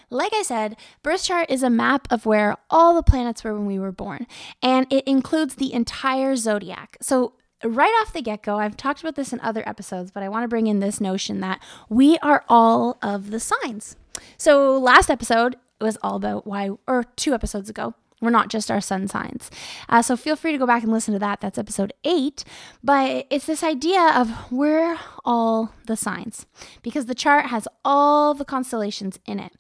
like 0.10 0.34
I 0.34 0.42
said, 0.42 0.76
birth 1.04 1.24
chart 1.24 1.50
is 1.50 1.64
a 1.64 1.70
map 1.70 2.08
of 2.12 2.26
where 2.26 2.58
all 2.70 2.96
the 2.96 3.04
planets 3.04 3.44
were 3.44 3.54
when 3.54 3.66
we 3.66 3.80
were 3.80 3.92
born, 3.92 4.28
and 4.62 4.88
it 4.92 5.08
includes 5.08 5.56
the 5.56 5.74
entire 5.74 6.36
zodiac. 6.36 6.98
So, 7.02 7.34
right 7.64 7.94
off 8.02 8.14
the 8.14 8.22
get 8.22 8.44
go, 8.44 8.58
I've 8.58 8.78
talked 8.78 9.02
about 9.02 9.16
this 9.16 9.34
in 9.34 9.40
other 9.42 9.68
episodes, 9.68 10.12
but 10.12 10.24
I 10.24 10.30
want 10.30 10.44
to 10.44 10.48
bring 10.48 10.68
in 10.68 10.80
this 10.80 11.00
notion 11.00 11.42
that 11.42 11.62
we 11.90 12.18
are 12.20 12.44
all 12.50 12.98
of 13.02 13.32
the 13.32 13.40
signs. 13.40 13.96
So, 14.38 14.78
last 14.78 15.10
episode 15.10 15.58
was 15.80 15.98
all 16.02 16.16
about 16.16 16.46
why, 16.46 16.72
or 16.88 17.04
two 17.16 17.34
episodes 17.34 17.70
ago, 17.70 17.94
we're 18.22 18.30
not 18.30 18.50
just 18.50 18.70
our 18.70 18.82
sun 18.82 19.08
signs. 19.08 19.50
Uh, 19.88 20.02
so 20.02 20.18
feel 20.18 20.36
free 20.36 20.52
to 20.52 20.58
go 20.58 20.68
back 20.68 20.84
and 20.84 20.92
listen 20.92 21.14
to 21.14 21.20
that. 21.20 21.42
That's 21.42 21.58
episode 21.58 21.94
eight. 22.04 22.44
But 22.84 23.28
it's 23.30 23.46
this 23.46 23.64
idea 23.64 24.12
of 24.16 24.52
we're 24.52 24.98
all 25.24 25.74
the 25.88 25.96
signs 25.96 26.46
because 26.82 27.06
the 27.06 27.16
chart 27.16 27.48
has 27.48 27.68
all 27.86 28.34
the 28.34 28.46
constellations 28.46 29.20
in 29.26 29.40
it. 29.40 29.54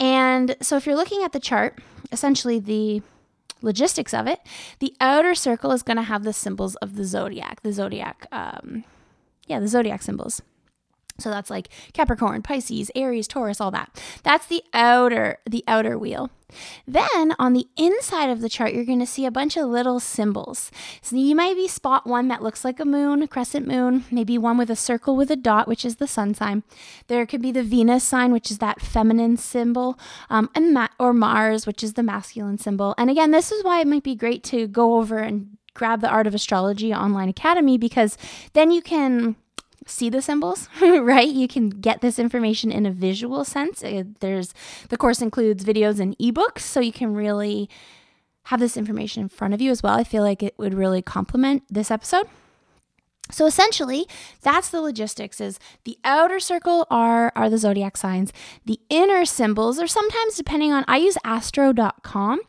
And 0.00 0.56
so 0.60 0.76
if 0.76 0.86
you're 0.86 0.96
looking 0.96 1.22
at 1.22 1.32
the 1.32 1.40
chart, 1.40 1.80
essentially 2.10 2.58
the 2.58 3.02
logistics 3.60 4.14
of 4.14 4.26
it, 4.26 4.40
the 4.78 4.94
outer 5.00 5.34
circle 5.34 5.72
is 5.72 5.82
going 5.82 5.96
to 5.96 6.02
have 6.02 6.24
the 6.24 6.32
symbols 6.32 6.76
of 6.76 6.96
the 6.96 7.04
zodiac, 7.04 7.62
the 7.62 7.72
zodiac, 7.72 8.26
um, 8.32 8.84
yeah, 9.46 9.60
the 9.60 9.68
zodiac 9.68 10.02
symbols. 10.02 10.42
So 11.18 11.30
that's 11.30 11.50
like 11.50 11.68
Capricorn, 11.92 12.42
Pisces, 12.42 12.90
Aries, 12.94 13.26
Taurus, 13.26 13.60
all 13.60 13.72
that. 13.72 13.90
That's 14.22 14.46
the 14.46 14.62
outer 14.72 15.38
the 15.44 15.64
outer 15.66 15.98
wheel. 15.98 16.30
Then 16.86 17.34
on 17.38 17.52
the 17.52 17.66
inside 17.76 18.30
of 18.30 18.40
the 18.40 18.48
chart, 18.48 18.72
you're 18.72 18.84
going 18.84 19.00
to 19.00 19.06
see 19.06 19.26
a 19.26 19.30
bunch 19.30 19.56
of 19.56 19.68
little 19.68 20.00
symbols. 20.00 20.70
So 21.02 21.16
you 21.16 21.34
might 21.34 21.56
be 21.56 21.68
spot 21.68 22.06
one 22.06 22.28
that 22.28 22.42
looks 22.42 22.64
like 22.64 22.80
a 22.80 22.86
moon, 22.86 23.22
a 23.22 23.28
crescent 23.28 23.66
moon, 23.66 24.04
maybe 24.10 24.38
one 24.38 24.56
with 24.56 24.70
a 24.70 24.76
circle 24.76 25.14
with 25.16 25.30
a 25.30 25.36
dot, 25.36 25.68
which 25.68 25.84
is 25.84 25.96
the 25.96 26.06
sun 26.06 26.34
sign. 26.34 26.62
There 27.08 27.26
could 27.26 27.42
be 27.42 27.52
the 27.52 27.62
Venus 27.62 28.04
sign, 28.04 28.32
which 28.32 28.50
is 28.50 28.58
that 28.58 28.80
feminine 28.80 29.36
symbol, 29.36 29.98
um, 30.30 30.48
and 30.54 30.72
Ma- 30.72 30.88
or 30.98 31.12
Mars, 31.12 31.66
which 31.66 31.82
is 31.82 31.94
the 31.94 32.02
masculine 32.02 32.58
symbol. 32.58 32.94
And 32.96 33.10
again, 33.10 33.30
this 33.30 33.52
is 33.52 33.62
why 33.62 33.80
it 33.80 33.86
might 33.86 34.04
be 34.04 34.14
great 34.14 34.42
to 34.44 34.66
go 34.66 34.96
over 34.96 35.18
and 35.18 35.58
grab 35.74 36.00
the 36.00 36.08
Art 36.08 36.26
of 36.26 36.34
Astrology 36.34 36.94
Online 36.94 37.28
Academy 37.28 37.76
because 37.76 38.16
then 38.54 38.70
you 38.70 38.80
can 38.80 39.36
see 39.88 40.10
the 40.10 40.22
symbols, 40.22 40.68
right? 40.80 41.28
You 41.28 41.48
can 41.48 41.70
get 41.70 42.00
this 42.00 42.18
information 42.18 42.70
in 42.70 42.86
a 42.86 42.90
visual 42.90 43.44
sense. 43.44 43.82
Uh, 43.82 44.04
there's 44.20 44.54
the 44.88 44.96
course 44.96 45.20
includes 45.20 45.64
videos 45.64 46.00
and 46.00 46.16
ebooks, 46.18 46.60
so 46.60 46.80
you 46.80 46.92
can 46.92 47.14
really 47.14 47.68
have 48.44 48.60
this 48.60 48.76
information 48.76 49.22
in 49.22 49.28
front 49.28 49.54
of 49.54 49.60
you 49.60 49.70
as 49.70 49.82
well. 49.82 49.94
I 49.94 50.04
feel 50.04 50.22
like 50.22 50.42
it 50.42 50.54
would 50.58 50.74
really 50.74 51.02
complement 51.02 51.62
this 51.68 51.90
episode. 51.90 52.26
So 53.30 53.44
essentially, 53.44 54.06
that's 54.40 54.70
the 54.70 54.80
logistics 54.80 55.40
is 55.40 55.58
the 55.84 55.98
outer 56.02 56.40
circle 56.40 56.86
are 56.90 57.32
are 57.36 57.50
the 57.50 57.58
zodiac 57.58 57.96
signs. 57.96 58.32
The 58.64 58.80
inner 58.88 59.24
symbols 59.24 59.78
are 59.78 59.86
sometimes 59.86 60.36
depending 60.36 60.72
on 60.72 60.84
I 60.88 60.98
use 60.98 61.18
astro.com. 61.24 62.40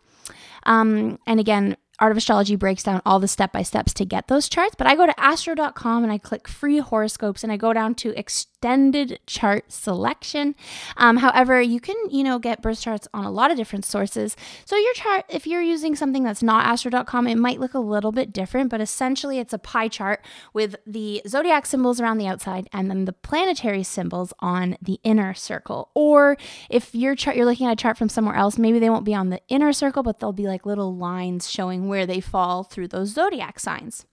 Um, 0.64 1.20
and 1.26 1.40
again, 1.40 1.76
Art 2.00 2.12
of 2.12 2.18
Astrology 2.18 2.56
breaks 2.56 2.84
down 2.84 3.02
all 3.06 3.20
the 3.20 3.28
step 3.28 3.52
by 3.52 3.62
steps 3.62 3.94
to 3.96 4.06
get 4.06 4.28
those 4.28 4.48
charts, 4.48 4.76
but 4.78 4.88
I 4.88 4.96
go 4.96 5.06
to 5.06 5.20
astro.com 5.20 6.04
and 6.04 6.12
I 6.12 6.18
click 6.18 6.48
free 6.48 6.80
horoscopes 6.80 7.44
and 7.44 7.52
I 7.52 7.58
go 7.58 7.74
down 7.74 7.96
to 7.96 8.18
extended 8.60 9.20
chart 9.26 9.72
selection. 9.72 10.54
Um, 10.98 11.18
however, 11.18 11.62
you 11.62 11.80
can, 11.80 11.96
you 12.10 12.24
know, 12.24 12.40
get 12.40 12.62
birth 12.62 12.82
charts 12.82 13.08
on 13.14 13.24
a 13.24 13.32
lot 13.32 13.52
of 13.52 13.58
different 13.58 13.86
sources. 13.86 14.36
So 14.66 14.76
your 14.76 14.94
chart, 14.96 15.24
if 15.30 15.48
you're 15.48 15.62
using 15.62 15.96
something 15.96 16.24
that's 16.24 16.44
not 16.44 16.66
astro.com, 16.66 17.28
it 17.28 17.38
might 17.38 17.62
look 17.62 17.74
a 17.74 17.80
little 17.80 18.12
bit 18.12 18.34
different, 18.34 18.70
but 18.70 18.82
essentially 18.82 19.40
it's 19.40 19.54
a 19.54 19.58
pie 19.58 19.88
chart 19.88 20.26
with 20.54 20.76
the 20.86 21.22
zodiac 21.26 21.66
symbols 21.66 22.02
around 22.02 22.18
the 22.18 22.28
outside 22.28 22.68
and 22.74 22.90
then 22.90 23.06
the 23.06 23.14
planetary 23.14 23.82
symbols 23.84 24.34
on 24.40 24.76
the 24.82 25.00
inner 25.04 25.34
circle. 25.34 25.90
Or 25.94 26.36
if 26.70 26.94
your 26.94 27.16
chart, 27.16 27.38
you're 27.38 27.46
looking 27.46 27.68
at 27.68 27.74
a 27.74 27.82
chart 27.82 27.98
from 27.98 28.10
somewhere 28.10 28.36
else, 28.36 28.58
maybe 28.58 28.80
they 28.80 28.90
won't 28.90 29.06
be 29.06 29.16
on 29.16 29.30
the 29.30 29.40
inner 29.48 29.72
circle, 29.72 30.04
but 30.04 30.20
they'll 30.20 30.34
be 30.34 30.48
like 30.48 30.66
little 30.66 30.94
lines 30.94 31.50
showing 31.50 31.88
where 31.88 32.06
they 32.06 32.20
fall 32.20 32.64
through 32.64 32.90
those 32.90 33.14
zodiac 33.14 33.58
signs. 33.58 34.06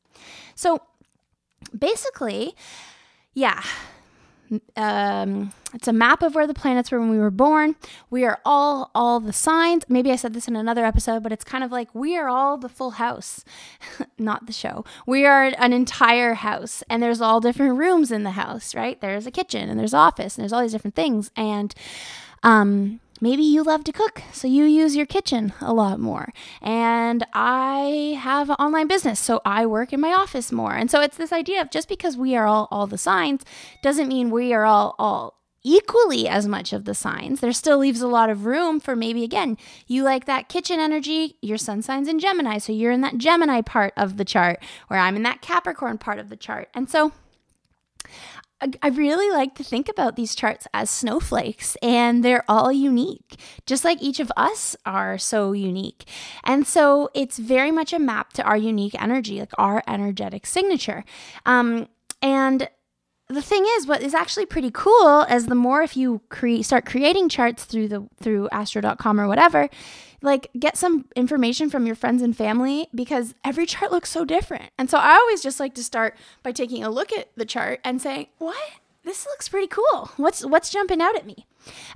So 0.55 0.83
basically, 1.76 2.55
yeah, 3.35 3.61
um, 4.76 5.53
it's 5.75 5.88
a 5.88 5.93
map 5.93 6.23
of 6.23 6.35
where 6.35 6.47
the 6.47 6.55
planets 6.55 6.91
were 6.91 7.00
when 7.00 7.11
we 7.11 7.19
were 7.19 7.31
born. 7.31 7.76
We 8.11 8.25
are 8.25 8.41
all 8.45 8.91
all 8.95 9.21
the 9.21 9.33
signs. 9.33 9.85
Maybe 9.88 10.11
I 10.11 10.17
said 10.17 10.35
this 10.35 10.49
in 10.49 10.57
another 10.57 10.85
episode, 10.85 11.23
but 11.23 11.33
it's 11.33 11.45
kind 11.45 11.65
of 11.65 11.73
like 11.73 11.95
we 11.95 12.17
are 12.17 12.29
all 12.29 12.57
the 12.57 12.69
full 12.69 12.93
house, 12.93 13.45
not 14.19 14.47
the 14.47 14.53
show. 14.53 14.85
We 15.07 15.26
are 15.26 15.53
an 15.59 15.73
entire 15.73 16.35
house, 16.35 16.83
and 16.88 17.03
there's 17.03 17.21
all 17.21 17.41
different 17.41 17.76
rooms 17.76 18.11
in 18.11 18.23
the 18.23 18.33
house, 18.33 18.75
right? 18.75 19.00
There's 19.00 19.26
a 19.26 19.31
kitchen 19.31 19.69
and 19.69 19.79
there's 19.79 19.95
office 19.95 20.37
and 20.37 20.43
there's 20.43 20.53
all 20.53 20.62
these 20.62 20.73
different 20.73 20.97
things, 20.97 21.31
and 21.37 21.75
um, 22.43 23.00
maybe 23.20 23.42
you 23.42 23.62
love 23.62 23.85
to 23.85 23.92
cook, 23.92 24.23
so 24.32 24.46
you 24.49 24.64
use 24.64 24.96
your 24.96 25.06
kitchen 25.06 25.52
a 25.61 25.73
lot 25.73 25.99
more. 26.00 26.32
And 26.61 27.26
I 27.32 28.18
have 28.20 28.50
an 28.50 28.56
online 28.56 28.87
business, 28.87 29.20
so 29.20 29.40
I 29.44 29.66
work 29.66 29.92
in 29.92 30.00
my 30.00 30.12
office 30.12 30.52
more. 30.52 30.75
And 30.75 30.90
so 30.90 31.00
it's 31.00 31.16
this 31.16 31.32
idea 31.32 31.61
of 31.61 31.70
just 31.70 31.88
because 31.88 32.16
we 32.16 32.37
are 32.37 32.46
all 32.46 32.68
all 32.70 32.87
the 32.87 32.99
signs 32.99 33.42
doesn't 33.82 34.08
mean 34.08 34.30
we 34.30 34.52
are 34.52 34.64
all 34.64 34.94
all 34.99 35.37
equally 35.62 36.28
as 36.28 36.46
much 36.46 36.73
of 36.73 36.85
the 36.85 36.94
signs. 36.94 37.40
There 37.40 37.52
still 37.52 37.78
leaves 37.78 38.00
a 38.00 38.06
lot 38.06 38.30
of 38.30 38.46
room 38.46 38.78
for 38.78 38.94
maybe 38.94 39.25
again, 39.25 39.58
you 39.88 40.04
like 40.04 40.25
that 40.26 40.49
kitchen 40.49 40.78
energy, 40.78 41.37
your 41.42 41.58
sun 41.58 41.82
signs 41.82 42.06
in 42.06 42.20
Gemini, 42.20 42.58
so 42.58 42.73
you're 42.73 42.92
in 42.92 43.00
that 43.00 43.18
Gemini 43.18 43.62
part 43.62 43.92
of 43.96 44.16
the 44.16 44.25
chart, 44.25 44.62
where 44.87 45.00
I'm 45.00 45.16
in 45.16 45.25
that 45.25 45.42
Capricorn 45.42 45.99
part 45.99 46.20
of 46.20 46.28
the 46.28 46.37
chart. 46.37 46.68
And 46.73 46.88
so 46.88 47.12
I 48.61 48.89
really 48.89 49.31
like 49.31 49.55
to 49.57 49.65
think 49.65 49.87
about 49.87 50.17
these 50.17 50.35
charts 50.35 50.67
as 50.73 50.89
snowflakes, 50.89 51.77
and 51.83 52.25
they're 52.25 52.45
all 52.49 52.73
unique, 52.73 53.39
just 53.67 53.85
like 53.85 54.03
each 54.03 54.19
of 54.19 54.33
us 54.35 54.75
are 54.87 55.19
so 55.19 55.53
unique. 55.53 56.09
And 56.43 56.67
so 56.67 57.11
it's 57.15 57.39
very 57.39 57.71
much 57.71 57.93
a 57.93 57.99
map 57.99 58.33
to 58.35 58.43
our 58.45 58.57
unique 58.57 59.01
energy, 59.01 59.41
like 59.41 59.53
our 59.59 59.83
energetic 59.87 60.47
signature. 60.47 61.05
Um, 61.45 61.89
and 62.23 62.69
the 63.29 63.43
thing 63.43 63.67
is 63.77 63.87
what 63.87 64.03
is 64.03 64.15
actually 64.15 64.47
pretty 64.47 64.71
cool 64.73 65.23
is 65.23 65.47
the 65.47 65.55
more 65.55 65.83
if 65.83 65.97
you 65.97 66.23
create 66.29 66.65
start 66.65 66.87
creating 66.87 67.29
charts 67.29 67.65
through 67.65 67.89
the 67.89 68.07
through 68.21 68.49
astro.com 68.53 69.21
or 69.21 69.27
whatever 69.27 69.69
like 70.23 70.50
get 70.58 70.76
some 70.76 71.06
information 71.14 71.70
from 71.70 71.87
your 71.87 71.94
friends 71.94 72.23
and 72.23 72.37
family 72.37 72.88
because 72.94 73.35
every 73.44 73.66
chart 73.66 73.92
looks 73.92 74.11
so 74.11 74.25
different 74.25 74.70
and 74.78 74.90
so 74.90 74.99
i 74.99 75.12
always 75.14 75.42
just 75.42 75.61
like 75.61 75.75
to 75.75 75.85
start 75.85 76.16
by 76.42 76.52
taking 76.52 76.82
a 76.82 76.90
look 76.90 77.12
at 77.12 77.28
the 77.37 77.44
chart 77.44 77.80
and 77.85 78.00
saying 78.00 78.26
what 78.38 78.56
this 79.06 79.25
looks 79.25 79.49
pretty 79.49 79.68
cool. 79.68 80.11
What's 80.16 80.44
what's 80.44 80.68
jumping 80.68 81.00
out 81.00 81.14
at 81.16 81.25
me? 81.25 81.46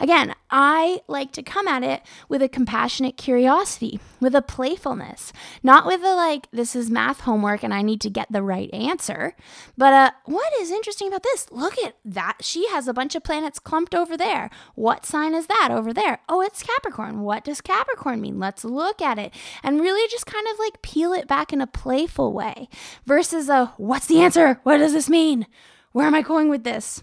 Again, 0.00 0.34
I 0.50 1.00
like 1.08 1.32
to 1.32 1.42
come 1.42 1.68
at 1.68 1.82
it 1.82 2.02
with 2.28 2.42
a 2.42 2.48
compassionate 2.48 3.16
curiosity, 3.16 4.00
with 4.20 4.34
a 4.34 4.42
playfulness, 4.42 5.32
not 5.62 5.86
with 5.86 6.02
a 6.02 6.14
like 6.14 6.48
this 6.50 6.74
is 6.74 6.90
math 6.90 7.20
homework 7.20 7.62
and 7.62 7.72
I 7.72 7.82
need 7.82 8.00
to 8.02 8.10
get 8.10 8.30
the 8.30 8.42
right 8.42 8.72
answer, 8.72 9.34
but 9.76 9.92
uh 9.92 10.10
what 10.24 10.52
is 10.60 10.70
interesting 10.70 11.08
about 11.08 11.22
this? 11.22 11.46
Look 11.50 11.78
at 11.78 11.96
that. 12.04 12.38
She 12.40 12.68
has 12.68 12.88
a 12.88 12.94
bunch 12.94 13.14
of 13.14 13.22
planets 13.22 13.58
clumped 13.58 13.94
over 13.94 14.16
there. 14.16 14.50
What 14.74 15.06
sign 15.06 15.34
is 15.34 15.46
that 15.46 15.68
over 15.70 15.92
there? 15.92 16.20
Oh, 16.28 16.40
it's 16.40 16.62
Capricorn. 16.62 17.20
What 17.20 17.44
does 17.44 17.60
Capricorn 17.60 18.20
mean? 18.20 18.38
Let's 18.38 18.64
look 18.64 19.00
at 19.00 19.18
it 19.18 19.32
and 19.62 19.80
really 19.80 20.08
just 20.08 20.26
kind 20.26 20.46
of 20.52 20.58
like 20.58 20.82
peel 20.82 21.12
it 21.12 21.28
back 21.28 21.52
in 21.52 21.60
a 21.60 21.66
playful 21.66 22.32
way 22.32 22.68
versus 23.06 23.48
a 23.48 23.72
what's 23.76 24.06
the 24.06 24.20
answer? 24.20 24.60
What 24.62 24.78
does 24.78 24.92
this 24.92 25.08
mean? 25.08 25.46
Where 25.92 26.06
am 26.06 26.14
I 26.14 26.22
going 26.22 26.48
with 26.48 26.64
this? 26.64 27.02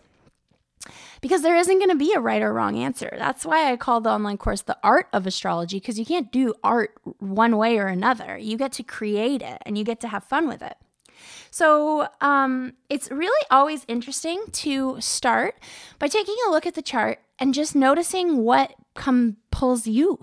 Because 1.21 1.41
there 1.41 1.55
isn't 1.55 1.77
going 1.79 1.89
to 1.89 1.95
be 1.95 2.13
a 2.13 2.19
right 2.19 2.41
or 2.41 2.53
wrong 2.53 2.77
answer. 2.77 3.13
That's 3.17 3.45
why 3.45 3.71
I 3.71 3.77
call 3.77 4.01
the 4.01 4.09
online 4.12 4.38
course 4.38 4.62
the 4.62 4.77
art 4.83 5.07
of 5.13 5.25
astrology, 5.27 5.79
because 5.79 5.97
you 5.97 6.05
can't 6.05 6.31
do 6.31 6.53
art 6.63 6.93
one 7.19 7.57
way 7.57 7.77
or 7.77 7.88
another. 7.88 8.38
You 8.38 8.57
get 8.57 8.71
to 8.74 8.83
create 8.83 9.41
it 9.41 9.62
and 9.65 9.77
you 9.77 9.83
get 9.83 10.00
to 10.01 10.07
have 10.07 10.24
fun 10.24 10.47
with 10.47 10.62
it. 10.62 10.75
So 11.50 12.07
um, 12.21 12.74
it's 12.89 13.09
really 13.09 13.45
always 13.50 13.83
interesting 13.88 14.43
to 14.51 14.97
start 15.00 15.55
by 16.00 16.07
taking 16.07 16.36
a 16.47 16.51
look 16.51 16.65
at 16.65 16.75
the 16.75 16.81
chart 16.81 17.19
and 17.39 17.53
just 17.53 17.75
noticing 17.75 18.38
what 18.38 18.74
compels 18.93 19.88
you 19.88 20.19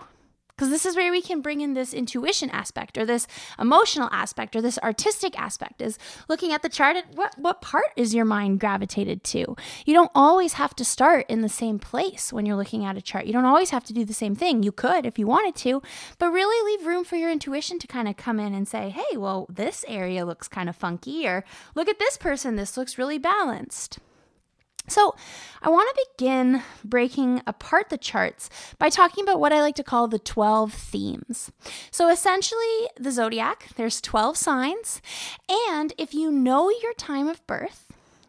because 0.65 0.73
this 0.83 0.87
is 0.87 0.97
where 0.97 1.13
we 1.13 1.21
can 1.21 1.43
bring 1.43 1.61
in 1.61 1.75
this 1.75 1.93
intuition 1.93 2.49
aspect 2.49 2.97
or 2.97 3.05
this 3.05 3.27
emotional 3.59 4.09
aspect 4.11 4.57
or 4.57 4.63
this 4.63 4.79
artistic 4.79 5.39
aspect 5.39 5.83
is 5.83 5.99
looking 6.27 6.55
at 6.55 6.63
the 6.63 6.71
chart 6.71 6.97
and 6.97 7.05
what, 7.19 7.37
what 7.37 7.61
part 7.61 7.93
is 7.97 8.15
your 8.15 8.25
mind 8.25 8.61
gravitated 8.61 9.23
to. 9.23 9.55
You 9.85 9.93
don't 9.93 10.11
always 10.15 10.55
have 10.55 10.75
to 10.77 10.85
start 10.85 11.27
in 11.29 11.43
the 11.43 11.51
same 11.51 11.79
place 11.79 12.33
when 12.33 12.47
you're 12.47 12.57
looking 12.57 12.83
at 12.83 12.97
a 12.97 13.03
chart. 13.03 13.27
You 13.27 13.35
don't 13.35 13.45
always 13.45 13.69
have 13.71 13.85
to 13.85 13.93
do 13.93 14.07
the 14.07 14.15
same 14.15 14.35
thing. 14.35 14.63
You 14.63 14.73
could 14.73 15.05
if 15.05 15.19
you 15.19 15.27
wanted 15.27 15.55
to, 15.57 15.83
but 16.19 16.31
really 16.31 16.73
leave 16.73 16.87
room 16.87 17.05
for 17.05 17.17
your 17.17 17.31
intuition 17.31 17.79
to 17.81 17.87
kind 17.87 18.09
of 18.09 18.17
come 18.17 18.41
in 18.41 18.55
and 18.55 18.67
say, 18.67 18.89
hey, 18.89 19.19
well, 19.19 19.47
this 19.51 19.85
area 19.87 20.25
looks 20.25 20.49
kind 20.49 20.71
of 20.71 20.77
funky, 20.77 21.29
or 21.29 21.45
look 21.75 21.91
at 21.91 21.99
this 21.99 22.17
person, 22.17 22.57
this 22.57 22.79
looks 22.79 22.97
really 22.97 23.19
balanced. 23.19 23.99
So, 24.87 25.15
I 25.63 25.71
want 25.71 25.89
to 25.95 26.07
begin 26.17 26.63
breaking 26.85 27.41
apart 27.47 27.89
the 27.89 27.97
charts 27.97 28.51
by 28.79 28.91
talking 28.91 29.25
about 29.25 29.41
what 29.41 29.53
I 29.53 29.63
like 29.63 29.77
to 29.77 29.83
call 29.83 30.09
the 30.09 30.19
12 30.19 30.73
themes. 30.73 31.51
So, 31.91 32.11
essentially, 32.11 32.89
the 32.99 33.11
zodiac, 33.11 33.69
there's 33.77 34.01
12 34.01 34.37
signs, 34.37 35.01
and 35.71 35.95
if 35.97 36.13
you 36.13 36.31
know 36.31 36.71
your 36.71 36.93
time 36.95 37.29
of 37.29 37.47
birth, 37.47 37.85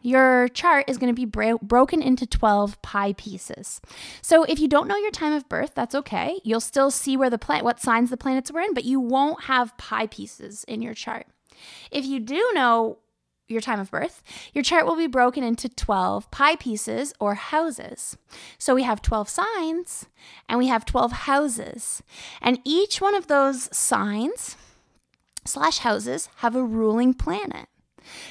your 0.06 0.48
chart 0.50 0.86
is 0.88 1.00
going 1.00 1.12
to 1.12 1.20
be 1.20 1.26
bro- 1.26 1.58
broken 1.58 2.00
into 2.00 2.28
12 2.28 2.80
pie 2.84 3.14
pieces. 3.14 3.82
So 4.22 4.44
if 4.44 4.60
you 4.60 4.68
don't 4.68 4.88
know 4.88 4.98
your 4.98 5.10
time 5.10 5.34
of 5.34 5.50
birth, 5.50 5.72
that's 5.74 5.96
okay. 5.96 6.40
You'll 6.44 6.60
still 6.60 6.92
see 6.92 7.18
where 7.18 7.32
the 7.32 7.40
what 7.64 7.82
signs 7.82 8.12
the 8.12 8.18
planets 8.18 8.52
were 8.52 8.62
in, 8.62 8.76
but 8.76 8.86
you 8.86 9.00
won't 9.00 9.46
have 9.46 9.76
pie 9.78 10.06
pieces 10.06 10.64
in 10.66 10.84
your 10.84 10.94
chart. 10.94 11.26
If 11.90 12.06
you 12.06 12.20
do 12.20 12.52
know 12.54 13.00
your 13.48 13.62
time 13.62 13.80
of 13.80 13.92
birth, 13.92 14.24
your 14.54 14.64
chart 14.64 14.86
will 14.86 14.96
be 14.96 15.08
broken 15.08 15.44
into 15.44 15.70
12 15.70 16.32
pie 16.32 16.56
pieces 16.56 17.14
or 17.20 17.36
houses. 17.36 18.18
So 18.58 18.76
we 18.76 18.84
have 18.84 19.02
12 19.02 19.30
signs 19.30 20.08
and 20.50 20.58
we 20.58 20.68
have 20.68 20.86
12 20.86 21.12
houses. 21.12 22.02
And 22.42 22.60
each 22.64 23.02
one 23.02 23.16
of 23.16 23.28
those 23.28 23.76
signs 23.76 24.56
slash 25.46 25.80
houses 25.80 26.30
have 26.38 26.56
a 26.56 26.64
ruling 26.64 27.14
planet. 27.14 27.68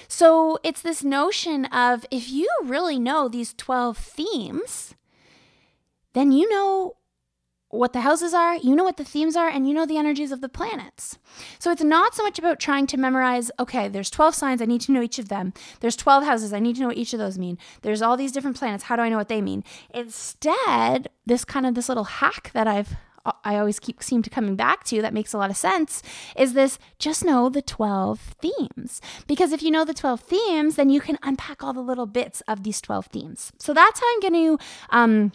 So 0.08 0.58
it's 0.62 0.82
this 0.82 1.02
notion 1.02 1.64
of 1.66 2.06
if 2.10 2.30
you 2.30 2.48
really 2.64 2.98
know 2.98 3.28
these 3.28 3.54
12 3.54 3.96
themes, 3.98 4.94
then 6.12 6.32
you 6.32 6.48
know 6.48 6.96
what 7.74 7.92
the 7.92 8.00
houses 8.00 8.34
are, 8.34 8.56
you 8.56 8.74
know 8.74 8.84
what 8.84 8.96
the 8.96 9.04
themes 9.04 9.36
are, 9.36 9.48
and 9.48 9.68
you 9.68 9.74
know 9.74 9.86
the 9.86 9.98
energies 9.98 10.32
of 10.32 10.40
the 10.40 10.48
planets. 10.48 11.18
So 11.58 11.70
it's 11.70 11.82
not 11.82 12.14
so 12.14 12.22
much 12.22 12.38
about 12.38 12.60
trying 12.60 12.86
to 12.88 12.96
memorize, 12.96 13.50
okay, 13.58 13.88
there's 13.88 14.10
12 14.10 14.34
signs, 14.34 14.62
I 14.62 14.66
need 14.66 14.80
to 14.82 14.92
know 14.92 15.02
each 15.02 15.18
of 15.18 15.28
them. 15.28 15.52
There's 15.80 15.96
12 15.96 16.24
houses, 16.24 16.52
I 16.52 16.60
need 16.60 16.76
to 16.76 16.82
know 16.82 16.88
what 16.88 16.96
each 16.96 17.12
of 17.12 17.18
those 17.18 17.38
mean. 17.38 17.58
There's 17.82 18.02
all 18.02 18.16
these 18.16 18.32
different 18.32 18.56
planets, 18.56 18.84
how 18.84 18.96
do 18.96 19.02
I 19.02 19.08
know 19.08 19.16
what 19.16 19.28
they 19.28 19.42
mean? 19.42 19.64
Instead, 19.92 21.08
this 21.26 21.44
kind 21.44 21.66
of 21.66 21.74
this 21.74 21.88
little 21.88 22.04
hack 22.04 22.50
that 22.54 22.66
I've 22.66 22.96
I 23.42 23.56
always 23.56 23.80
keep 23.80 24.02
seem 24.02 24.22
to 24.22 24.30
coming 24.30 24.54
back 24.54 24.84
to 24.84 25.00
that 25.00 25.14
makes 25.14 25.32
a 25.32 25.38
lot 25.38 25.50
of 25.50 25.56
sense 25.56 26.02
is 26.36 26.52
this 26.52 26.78
just 26.98 27.24
know 27.24 27.48
the 27.48 27.62
12 27.62 28.20
themes. 28.20 29.00
Because 29.26 29.52
if 29.52 29.62
you 29.62 29.70
know 29.70 29.84
the 29.84 29.94
12 29.94 30.20
themes, 30.20 30.76
then 30.76 30.90
you 30.90 31.00
can 31.00 31.18
unpack 31.22 31.64
all 31.64 31.72
the 31.72 31.80
little 31.80 32.06
bits 32.06 32.42
of 32.42 32.64
these 32.64 32.82
12 32.82 33.06
themes. 33.06 33.52
So 33.58 33.72
that's 33.72 34.00
how 34.00 34.06
I'm 34.12 34.20
going 34.20 34.58
to 34.58 34.64
um, 34.90 35.32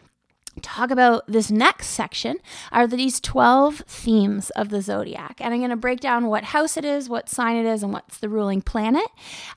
talk 0.59 0.91
about 0.91 1.25
this 1.27 1.51
next 1.51 1.87
section 1.87 2.37
are 2.71 2.87
these 2.87 3.19
12 3.19 3.83
themes 3.87 4.49
of 4.51 4.69
the 4.69 4.81
zodiac. 4.81 5.39
And 5.39 5.53
i'm 5.53 5.59
going 5.59 5.69
to 5.69 5.75
break 5.75 5.99
down 5.99 6.27
what 6.27 6.45
house 6.45 6.77
it 6.77 6.85
is 6.85 7.09
what 7.09 7.29
sign 7.29 7.55
it 7.57 7.65
is 7.65 7.83
and 7.83 7.93
what's 7.93 8.17
the 8.17 8.29
ruling 8.29 8.61
planet. 8.61 9.07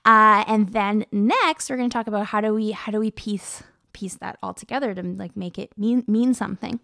Uh, 0.05 0.45
and 0.47 0.71
then 0.71 1.05
next 1.13 1.71
we're 1.71 1.77
going 1.77 1.91
to 1.91 1.95
talk 1.95 2.07
about 2.07 2.27
how 2.27 2.41
do 2.41 2.55
we 2.55 2.73
how 2.73 2.93
do 2.93 2.99
we 2.99 3.11
piece 3.11 3.63
piece 3.93 4.15
that 4.17 4.39
all 4.43 4.55
together 4.55 4.95
to 4.95 5.03
like 5.03 5.37
make 5.37 5.59
it 5.59 5.77
mean 5.77 6.05
mean 6.07 6.35
something. 6.35 6.81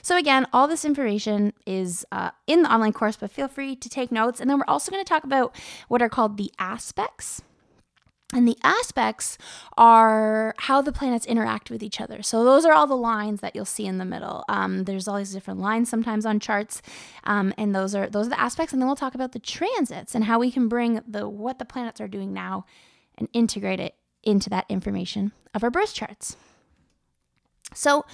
So 0.00 0.16
again 0.16 0.46
all 0.52 0.68
this 0.68 0.84
information 0.84 1.52
is 1.66 2.06
uh, 2.12 2.30
in 2.46 2.62
the 2.62 2.72
online 2.72 2.92
course 2.92 3.16
but 3.16 3.30
feel 3.30 3.48
free 3.48 3.76
to 3.76 3.88
take 3.88 4.12
notes. 4.12 4.40
And 4.40 4.48
then 4.48 4.58
we're 4.58 4.64
also 4.68 4.90
going 4.90 5.04
to 5.04 5.08
talk 5.08 5.24
about 5.24 5.54
what 5.88 6.02
are 6.02 6.08
called 6.08 6.36
the 6.36 6.52
aspects 6.58 7.42
and 8.32 8.48
the 8.48 8.56
aspects 8.62 9.36
are 9.76 10.54
how 10.58 10.80
the 10.80 10.92
planets 10.92 11.26
interact 11.26 11.70
with 11.70 11.82
each 11.82 12.00
other. 12.00 12.22
So 12.22 12.44
those 12.44 12.64
are 12.64 12.72
all 12.72 12.86
the 12.86 12.96
lines 12.96 13.40
that 13.40 13.54
you'll 13.54 13.64
see 13.64 13.86
in 13.86 13.98
the 13.98 14.04
middle. 14.04 14.44
Um, 14.48 14.84
there's 14.84 15.06
all 15.06 15.18
these 15.18 15.32
different 15.32 15.60
lines 15.60 15.88
sometimes 15.88 16.24
on 16.24 16.40
charts, 16.40 16.80
um, 17.24 17.52
and 17.58 17.74
those 17.74 17.94
are 17.94 18.08
those 18.08 18.26
are 18.26 18.30
the 18.30 18.40
aspects. 18.40 18.72
And 18.72 18.80
then 18.80 18.86
we'll 18.88 18.96
talk 18.96 19.14
about 19.14 19.32
the 19.32 19.38
transits 19.38 20.14
and 20.14 20.24
how 20.24 20.38
we 20.38 20.50
can 20.50 20.68
bring 20.68 21.00
the 21.06 21.28
what 21.28 21.58
the 21.58 21.64
planets 21.64 22.00
are 22.00 22.08
doing 22.08 22.32
now 22.32 22.64
and 23.18 23.28
integrate 23.32 23.80
it 23.80 23.94
into 24.22 24.48
that 24.50 24.64
information 24.68 25.32
of 25.54 25.62
our 25.62 25.70
birth 25.70 25.92
charts. 25.92 26.36
So 27.74 28.04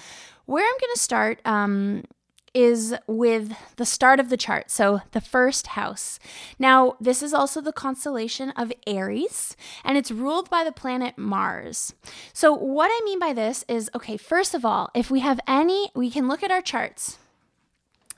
where 0.45 0.65
I'm 0.65 0.79
going 0.79 0.93
to 0.93 0.99
start 0.99 1.41
um, 1.45 2.03
is 2.53 2.95
with 3.07 3.53
the 3.77 3.85
start 3.85 4.19
of 4.19 4.29
the 4.29 4.37
chart. 4.37 4.71
So 4.71 5.01
the 5.11 5.21
first 5.21 5.67
house. 5.67 6.19
Now, 6.57 6.95
this 6.99 7.21
is 7.21 7.33
also 7.33 7.61
the 7.61 7.71
constellation 7.71 8.51
of 8.51 8.73
Aries, 8.87 9.55
and 9.83 9.97
it's 9.97 10.11
ruled 10.11 10.49
by 10.49 10.63
the 10.63 10.71
planet 10.71 11.17
Mars. 11.17 11.93
So, 12.33 12.53
what 12.53 12.89
I 12.91 13.01
mean 13.05 13.19
by 13.19 13.33
this 13.33 13.63
is 13.67 13.89
okay, 13.95 14.17
first 14.17 14.53
of 14.53 14.65
all, 14.65 14.89
if 14.93 15.09
we 15.11 15.19
have 15.19 15.39
any, 15.47 15.91
we 15.95 16.09
can 16.09 16.27
look 16.27 16.43
at 16.43 16.51
our 16.51 16.61
charts. 16.61 17.17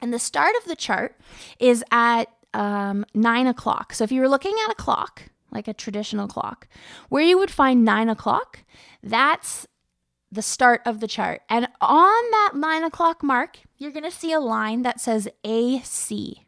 And 0.02 0.14
the 0.14 0.20
start 0.20 0.56
of 0.62 0.68
the 0.68 0.76
chart 0.76 1.16
is 1.60 1.84
at 1.92 2.26
um, 2.54 3.06
nine 3.14 3.48
o'clock. 3.48 3.94
So, 3.94 4.04
if 4.04 4.12
you 4.12 4.22
were 4.22 4.30
looking 4.30 4.56
at 4.66 4.72
a 4.72 4.76
clock, 4.76 5.24
like 5.52 5.68
a 5.68 5.74
traditional 5.74 6.28
clock, 6.28 6.68
where 7.10 7.24
you 7.24 7.38
would 7.38 7.52
find 7.52 7.84
nine 7.84 8.10
o'clock, 8.10 8.60
that's 9.04 9.68
the 10.32 10.42
start 10.42 10.82
of 10.86 11.02
the 11.02 11.08
chart. 11.08 11.42
And 11.50 11.68
on 11.82 12.32
that 12.32 12.52
nine 12.56 12.84
o'clock 12.84 13.22
mark, 13.22 13.60
you're 13.82 13.92
going 13.92 14.04
to 14.04 14.12
see 14.12 14.32
a 14.32 14.40
line 14.40 14.84
that 14.84 15.02
says 15.02 15.28
AC. 15.44 16.46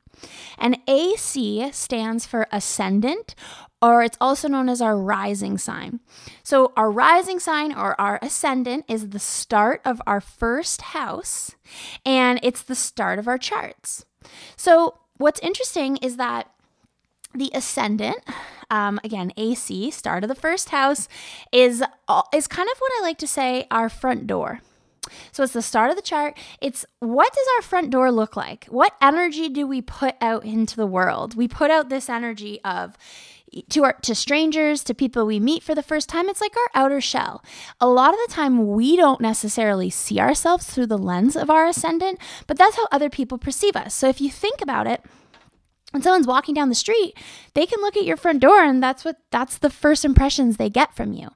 And 0.58 0.78
AC 0.88 1.72
stands 1.72 2.26
for 2.26 2.48
ascendant, 2.52 3.34
or 3.82 4.04
it's 4.04 4.18
also 4.22 4.48
known 4.48 4.70
as 4.70 4.82
our 4.82 4.96
rising 4.96 5.58
sign. 5.58 6.00
So, 6.44 6.72
our 6.78 6.92
rising 6.92 7.40
sign 7.40 7.74
or 7.74 8.00
our 8.00 8.20
ascendant 8.22 8.86
is 8.88 9.10
the 9.10 9.20
start 9.20 9.82
of 9.84 10.02
our 10.06 10.22
first 10.22 10.82
house, 10.94 11.56
and 12.06 12.40
it's 12.44 12.62
the 12.62 12.76
start 12.76 13.20
of 13.20 13.28
our 13.28 13.40
charts. 13.40 14.06
So, 14.56 15.00
what's 15.18 15.40
interesting 15.42 15.98
is 15.98 16.16
that 16.18 16.50
the 17.34 17.52
ascendant 17.56 18.20
um, 18.70 19.00
again 19.04 19.34
ac 19.38 19.90
start 19.90 20.24
of 20.24 20.28
the 20.28 20.36
first 20.36 20.70
house 20.70 21.08
is 21.52 21.84
is 22.32 22.48
kind 22.48 22.70
of 22.72 22.78
what 22.78 22.92
i 23.00 23.02
like 23.02 23.18
to 23.18 23.26
say 23.26 23.66
our 23.72 23.90
front 23.90 24.28
door 24.28 24.62
so 25.32 25.44
it's 25.44 25.54
the 25.54 25.62
start 25.62 25.90
of 25.90 25.96
the 25.96 26.02
chart. 26.02 26.38
It's 26.62 26.86
what 27.00 27.34
does 27.34 27.48
our 27.58 27.62
front 27.62 27.90
door 27.90 28.12
look 28.12 28.36
like? 28.36 28.66
What 28.66 28.96
energy 29.02 29.50
do 29.50 29.68
we 29.68 29.82
put 29.82 30.16
out 30.22 30.46
into 30.46 30.76
the 30.76 30.88
world? 30.88 31.36
We 31.36 31.48
put 31.48 31.72
out 31.72 31.90
this 31.90 32.10
energy 32.10 32.60
of 32.64 32.98
to 33.70 33.84
our 33.84 33.94
to 33.94 34.16
strangers 34.16 34.84
to 34.84 34.94
people 34.94 35.26
we 35.26 35.40
meet 35.40 35.64
for 35.64 35.76
the 35.76 35.84
first 35.84 36.10
time. 36.10 36.28
It's 36.28 36.42
like 36.42 36.56
our 36.58 36.84
outer 36.84 37.02
shell. 37.02 37.44
A 37.80 37.88
lot 37.88 38.14
of 38.14 38.20
the 38.28 38.34
time 38.34 38.74
we 38.74 38.96
don't 38.96 39.22
necessarily 39.22 39.90
see 39.90 40.20
ourselves 40.20 40.66
through 40.66 40.88
the 40.88 40.98
lens 40.98 41.36
of 41.36 41.50
our 41.50 41.68
ascendant 41.68 42.20
but 42.48 42.58
that's 42.58 42.76
how 42.76 42.88
other 42.92 43.10
people 43.10 43.38
perceive 43.38 43.76
us. 43.76 43.94
So 43.94 44.08
if 44.08 44.20
you 44.20 44.30
think 44.30 44.62
about 44.62 44.88
it 44.88 45.04
when 45.92 46.02
someone's 46.02 46.26
walking 46.26 46.56
down 46.56 46.70
the 46.70 46.76
street, 46.76 47.16
they 47.54 47.68
can 47.68 47.80
look 47.80 47.96
at 47.96 48.06
your 48.06 48.18
front 48.18 48.40
door 48.40 48.64
and 48.64 48.82
that's 48.82 49.06
what 49.06 49.18
that's 49.30 49.60
the 49.60 49.70
first 49.70 50.04
impressions 50.04 50.58
they 50.58 50.70
get 50.70 50.96
from 50.96 51.14
you. 51.14 51.30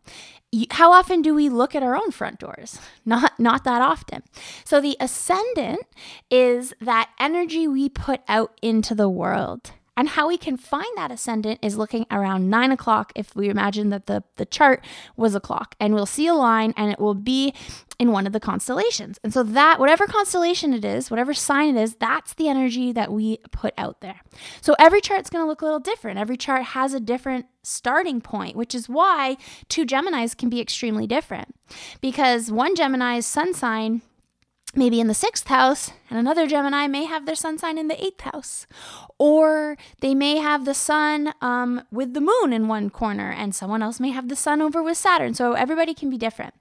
How 0.71 0.91
often 0.93 1.21
do 1.21 1.33
we 1.33 1.49
look 1.49 1.75
at 1.75 1.83
our 1.83 1.95
own 1.95 2.11
front 2.11 2.39
doors? 2.39 2.79
Not 3.05 3.39
not 3.39 3.63
that 3.63 3.81
often. 3.81 4.23
So 4.63 4.81
the 4.81 4.97
ascendant 4.99 5.81
is 6.29 6.73
that 6.81 7.09
energy 7.19 7.67
we 7.67 7.89
put 7.89 8.21
out 8.27 8.57
into 8.61 8.95
the 8.95 9.09
world. 9.09 9.71
And 9.97 10.09
how 10.09 10.27
we 10.27 10.37
can 10.37 10.55
find 10.55 10.85
that 10.95 11.11
ascendant 11.11 11.59
is 11.63 11.75
looking 11.75 12.05
around 12.11 12.49
nine 12.49 12.71
o'clock 12.71 13.11
if 13.15 13.35
we 13.35 13.49
imagine 13.49 13.89
that 13.89 14.05
the, 14.05 14.23
the 14.37 14.45
chart 14.45 14.85
was 15.17 15.35
a 15.35 15.39
clock. 15.39 15.75
And 15.79 15.93
we'll 15.93 16.05
see 16.05 16.27
a 16.27 16.35
line 16.35 16.73
and 16.77 16.91
it 16.91 16.99
will 16.99 17.15
be 17.15 17.53
in 17.99 18.11
one 18.11 18.27
of 18.27 18.33
the 18.33 18.39
constellations. 18.39 19.19
And 19.23 19.33
so 19.33 19.41
that, 19.41 19.79
whatever 19.79 20.05
constellation 20.05 20.71
it 20.73 20.85
is, 20.85 21.09
whatever 21.09 21.33
sign 21.33 21.75
it 21.75 21.81
is, 21.81 21.95
that's 21.95 22.35
the 22.35 22.47
energy 22.47 22.91
that 22.91 23.11
we 23.11 23.39
put 23.51 23.73
out 23.77 24.01
there. 24.01 24.21
So 24.61 24.75
every 24.77 25.01
chart's 25.01 25.31
going 25.31 25.43
to 25.43 25.47
look 25.47 25.61
a 25.61 25.65
little 25.65 25.79
different. 25.79 26.19
Every 26.19 26.37
chart 26.37 26.63
has 26.63 26.93
a 26.93 26.99
different 26.99 27.47
starting 27.63 28.21
point, 28.21 28.55
which 28.55 28.75
is 28.75 28.87
why 28.87 29.37
two 29.67 29.85
Geminis 29.85 30.37
can 30.37 30.49
be 30.49 30.61
extremely 30.61 31.07
different. 31.07 31.55
Because 31.99 32.51
one 32.51 32.75
Gemini's 32.75 33.25
sun 33.25 33.53
sign 33.53 34.01
maybe 34.77 34.99
in 34.99 35.07
the 35.07 35.13
sixth 35.13 35.47
house, 35.47 35.91
and 36.09 36.19
another 36.19 36.47
Gemini 36.47 36.87
may 36.87 37.05
have 37.05 37.25
their 37.25 37.35
sun 37.35 37.57
sign 37.57 37.77
in 37.77 37.87
the 37.87 38.03
eighth 38.03 38.21
house. 38.21 38.67
Or 39.17 39.77
they 40.01 40.13
may 40.13 40.37
have 40.37 40.65
the 40.65 40.73
sun 40.73 41.33
um, 41.41 41.83
with 41.91 42.13
the 42.13 42.21
moon 42.21 42.53
in 42.53 42.67
one 42.67 42.89
corner, 42.89 43.31
and 43.31 43.53
someone 43.55 43.81
else 43.81 43.99
may 43.99 44.11
have 44.11 44.29
the 44.29 44.35
sun 44.35 44.61
over 44.61 44.83
with 44.83 44.97
Saturn. 44.97 45.33
So 45.33 45.53
everybody 45.53 45.93
can 45.93 46.09
be 46.09 46.17
different. 46.17 46.53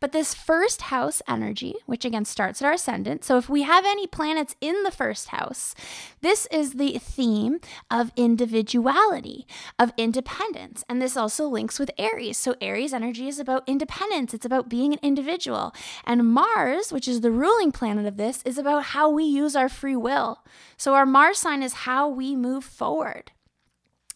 But 0.00 0.12
this 0.12 0.34
first 0.34 0.82
house 0.82 1.22
energy, 1.28 1.74
which 1.86 2.04
again 2.04 2.24
starts 2.24 2.60
at 2.60 2.66
our 2.66 2.72
ascendant, 2.72 3.24
so 3.24 3.38
if 3.38 3.48
we 3.48 3.62
have 3.62 3.84
any 3.84 4.06
planets 4.06 4.56
in 4.60 4.82
the 4.82 4.90
first 4.90 5.28
house, 5.28 5.74
this 6.20 6.46
is 6.50 6.72
the 6.72 6.98
theme 6.98 7.60
of 7.90 8.12
individuality, 8.16 9.46
of 9.78 9.92
independence. 9.96 10.84
And 10.88 11.00
this 11.00 11.16
also 11.16 11.46
links 11.46 11.78
with 11.78 11.90
Aries. 11.98 12.38
So 12.38 12.54
Aries 12.60 12.92
energy 12.92 13.28
is 13.28 13.38
about 13.38 13.64
independence, 13.66 14.34
it's 14.34 14.46
about 14.46 14.68
being 14.68 14.92
an 14.92 15.00
individual. 15.02 15.74
And 16.04 16.32
Mars, 16.32 16.92
which 16.92 17.08
is 17.08 17.20
the 17.20 17.30
ruling 17.30 17.72
planet 17.72 18.06
of 18.06 18.16
this, 18.16 18.42
is 18.44 18.58
about 18.58 18.84
how 18.84 19.10
we 19.10 19.24
use 19.24 19.56
our 19.56 19.68
free 19.68 19.96
will. 19.96 20.44
So 20.76 20.94
our 20.94 21.06
Mars 21.06 21.38
sign 21.38 21.62
is 21.62 21.72
how 21.72 22.08
we 22.08 22.36
move 22.36 22.64
forward. 22.64 23.32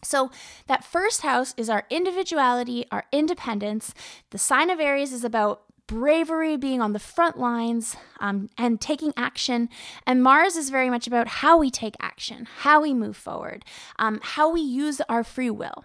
So, 0.03 0.31
that 0.67 0.83
first 0.83 1.21
house 1.21 1.53
is 1.57 1.69
our 1.69 1.85
individuality, 1.89 2.85
our 2.91 3.05
independence. 3.11 3.93
The 4.31 4.37
sign 4.37 4.69
of 4.69 4.79
Aries 4.79 5.13
is 5.13 5.23
about 5.23 5.63
bravery, 5.87 6.55
being 6.55 6.81
on 6.81 6.93
the 6.93 6.99
front 6.99 7.37
lines, 7.37 7.97
um, 8.19 8.49
and 8.57 8.79
taking 8.79 9.13
action. 9.17 9.67
And 10.07 10.23
Mars 10.23 10.55
is 10.55 10.69
very 10.69 10.89
much 10.89 11.05
about 11.05 11.27
how 11.27 11.57
we 11.57 11.69
take 11.69 11.95
action, 11.99 12.47
how 12.59 12.81
we 12.81 12.93
move 12.93 13.17
forward, 13.17 13.65
um, 13.99 14.19
how 14.23 14.49
we 14.49 14.61
use 14.61 15.01
our 15.09 15.23
free 15.23 15.49
will. 15.49 15.83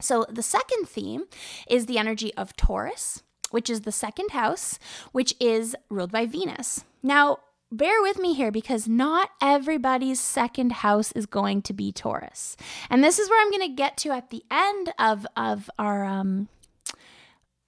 So, 0.00 0.26
the 0.28 0.42
second 0.42 0.88
theme 0.88 1.24
is 1.68 1.86
the 1.86 1.98
energy 1.98 2.34
of 2.34 2.56
Taurus, 2.56 3.22
which 3.50 3.70
is 3.70 3.82
the 3.82 3.92
second 3.92 4.32
house, 4.32 4.78
which 5.12 5.34
is 5.40 5.74
ruled 5.88 6.12
by 6.12 6.26
Venus. 6.26 6.84
Now, 7.02 7.38
bear 7.70 8.00
with 8.02 8.18
me 8.18 8.34
here 8.34 8.50
because 8.50 8.88
not 8.88 9.30
everybody's 9.42 10.20
second 10.20 10.72
house 10.72 11.12
is 11.12 11.26
going 11.26 11.62
to 11.62 11.72
be 11.72 11.92
Taurus. 11.92 12.56
And 12.88 13.04
this 13.04 13.18
is 13.18 13.28
where 13.28 13.40
I'm 13.40 13.50
going 13.50 13.68
to 13.68 13.74
get 13.74 13.96
to 13.98 14.10
at 14.10 14.30
the 14.30 14.42
end 14.50 14.92
of, 14.98 15.26
of 15.36 15.70
our 15.78 16.04
um, 16.04 16.48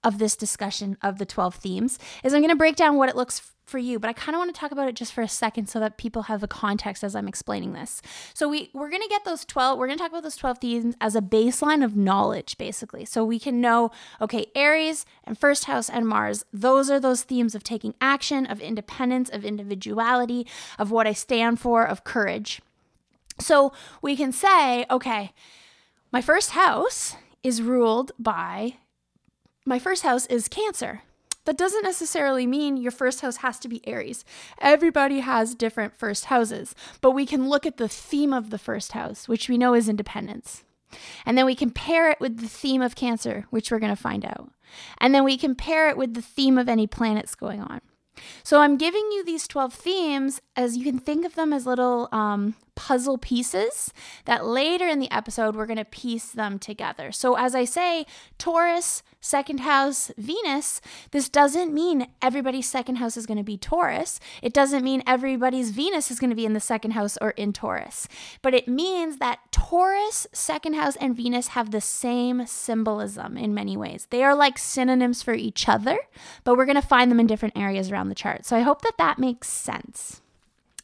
of 0.03 0.19
this 0.19 0.35
discussion 0.35 0.97
of 1.03 1.19
the 1.19 1.27
12 1.27 1.57
themes 1.57 1.99
is 2.25 2.33
I'm 2.33 2.41
going 2.41 2.51
to 2.51 2.57
break 2.57 2.77
down 2.77 2.97
what 2.97 3.11
it 3.11 3.17
looks 3.17 3.53
for 3.71 3.79
you, 3.79 3.99
but 3.99 4.11
I 4.11 4.13
kind 4.13 4.35
of 4.35 4.41
want 4.41 4.55
to 4.55 4.59
talk 4.59 4.73
about 4.73 4.89
it 4.89 4.97
just 4.97 5.13
for 5.13 5.23
a 5.23 5.29
second 5.29 5.69
so 5.69 5.81
that 5.81 5.97
people 5.97 6.23
have 6.25 6.43
a 6.43 6.49
context 6.49 7.05
as 7.05 7.15
I'm 7.15 7.29
explaining 7.29 7.73
this. 7.73 8.03
So 8.35 8.49
we 8.49 8.71
we're 8.75 8.91
going 8.91 9.03
to 9.03 9.09
get 9.09 9.25
those 9.25 9.45
12 9.45 9.79
we're 9.79 9.87
going 9.87 9.99
to 9.99 10.03
talk 10.03 10.11
about 10.11 10.25
those 10.25 10.37
12 10.37 10.59
themes 10.59 10.95
as 11.01 11.15
a 11.15 11.23
baseline 11.23 11.85
of 11.85 11.97
knowledge 11.97 12.59
basically. 12.59 13.05
So 13.05 13.25
we 13.25 13.39
can 13.39 13.61
know 13.61 13.91
okay, 14.21 14.47
Aries 14.55 15.07
and 15.25 15.39
first 15.39 15.65
house 15.65 15.89
and 15.89 16.07
Mars, 16.07 16.45
those 16.53 16.91
are 16.91 17.01
those 17.01 17.23
themes 17.23 17.55
of 17.55 17.63
taking 17.63 17.95
action, 18.01 18.45
of 18.47 18.61
independence, 18.61 19.31
of 19.31 19.45
individuality, 19.45 20.47
of 20.79 20.91
what 20.91 21.07
I 21.07 21.13
stand 21.13 21.61
for, 21.61 21.87
of 21.87 22.05
courage. 22.05 22.61
So 23.39 23.73
we 24.03 24.17
can 24.17 24.33
say, 24.33 24.85
okay, 24.91 25.33
my 26.13 26.21
first 26.21 26.51
house 26.51 27.17
is 27.43 27.63
ruled 27.63 28.13
by 28.19 28.75
my 29.65 29.79
first 29.79 30.03
house 30.03 30.27
is 30.27 30.49
Cancer. 30.49 31.03
That 31.47 31.57
doesn't 31.57 31.83
necessarily 31.83 32.47
mean 32.47 32.77
your 32.77 32.93
first 32.93 33.23
house 33.23 33.39
has 33.39 33.59
to 33.61 33.69
be 33.69 33.87
Aries. 33.87 34.25
Everybody 34.61 35.21
has 35.21 35.55
different 35.55 35.97
first 35.97 36.27
houses, 36.27 36.75
but 37.01 37.13
we 37.13 37.25
can 37.25 37.49
look 37.49 37.65
at 37.65 37.79
the 37.79 37.89
theme 37.89 38.33
of 38.33 38.51
the 38.51 38.59
first 38.59 38.93
house, 38.93 39.27
which 39.29 39.49
we 39.49 39.57
know 39.57 39.75
is 39.75 39.89
independence. 39.89 40.65
And 41.25 41.39
then 41.39 41.47
we 41.47 41.55
compare 41.55 42.11
it 42.11 42.21
with 42.21 42.39
the 42.39 42.49
theme 42.49 42.83
of 42.83 42.95
Cancer, 42.95 43.47
which 43.51 43.71
we're 43.71 43.79
going 43.79 43.95
to 43.95 44.03
find 44.03 44.25
out. 44.25 44.51
And 44.99 45.15
then 45.15 45.25
we 45.25 45.37
compare 45.37 45.89
it 45.89 45.97
with 45.97 46.15
the 46.15 46.23
theme 46.23 46.59
of 46.59 46.69
any 46.69 46.87
planets 46.87 47.35
going 47.35 47.61
on. 47.61 47.81
So 48.43 48.61
I'm 48.61 48.77
giving 48.77 49.09
you 49.13 49.25
these 49.25 49.49
12 49.49 49.73
themes 49.73 50.41
as 50.57 50.77
you 50.77 50.85
can 50.85 50.99
think 50.99 51.25
of 51.25 51.37
them 51.37 51.53
as 51.53 51.67
little 51.67 52.09
um, 52.13 52.55
puzzle 52.81 53.19
pieces 53.19 53.93
that 54.25 54.47
later 54.47 54.89
in 54.89 55.01
the 55.01 55.11
episode 55.11 55.55
we're 55.55 55.67
going 55.67 55.77
to 55.77 55.85
piece 55.85 56.31
them 56.31 56.59
together. 56.59 57.13
So, 57.13 57.37
as 57.37 57.55
I 57.55 57.67
say, 57.67 58.07
Taurus, 58.39 59.03
second 59.21 59.61
house, 59.61 60.11
Venus, 60.17 60.81
this 61.11 61.29
doesn't 61.29 61.75
mean 61.75 62.07
everybody's 62.23 62.71
second 62.71 62.97
house 62.97 63.19
is 63.19 63.27
going 63.27 63.37
to 63.37 63.45
be 63.45 63.59
Taurus. 63.59 64.19
It 64.41 64.55
doesn't 64.55 64.83
mean 64.83 65.03
everybody's 65.07 65.73
Venus 65.73 66.11
is 66.11 66.19
going 66.19 66.31
to 66.31 66.37
be 66.37 66.47
in 66.47 66.55
the 66.55 66.59
second 66.59 66.93
house 66.93 67.19
or 67.21 67.33
in 67.33 67.53
Taurus. 67.53 68.09
But 68.41 68.55
it 68.55 68.67
means 68.67 69.19
that 69.19 69.41
Taurus, 69.53 70.27
second 70.33 70.73
house, 70.73 70.97
and 70.97 71.15
Venus 71.15 71.49
have 71.49 71.73
the 71.73 71.83
same 71.83 72.47
symbolism 72.47 73.37
in 73.37 73.53
many 73.53 73.77
ways. 73.77 74.07
They 74.09 74.25
are 74.25 74.35
like 74.35 74.57
synonyms 74.57 75.23
for 75.23 75.35
each 75.35 75.69
other, 75.69 75.99
but 76.45 76.57
we're 76.57 76.65
going 76.65 76.81
to 76.81 76.83
find 76.83 77.11
them 77.11 77.21
in 77.21 77.27
different 77.27 77.59
areas 77.59 77.91
around 77.91 78.09
the 78.09 78.15
chart. 78.15 78.47
So 78.47 78.57
I 78.57 78.61
hope 78.61 78.81
that 78.81 78.97
that 78.97 79.19
makes 79.19 79.51
sense. 79.51 80.23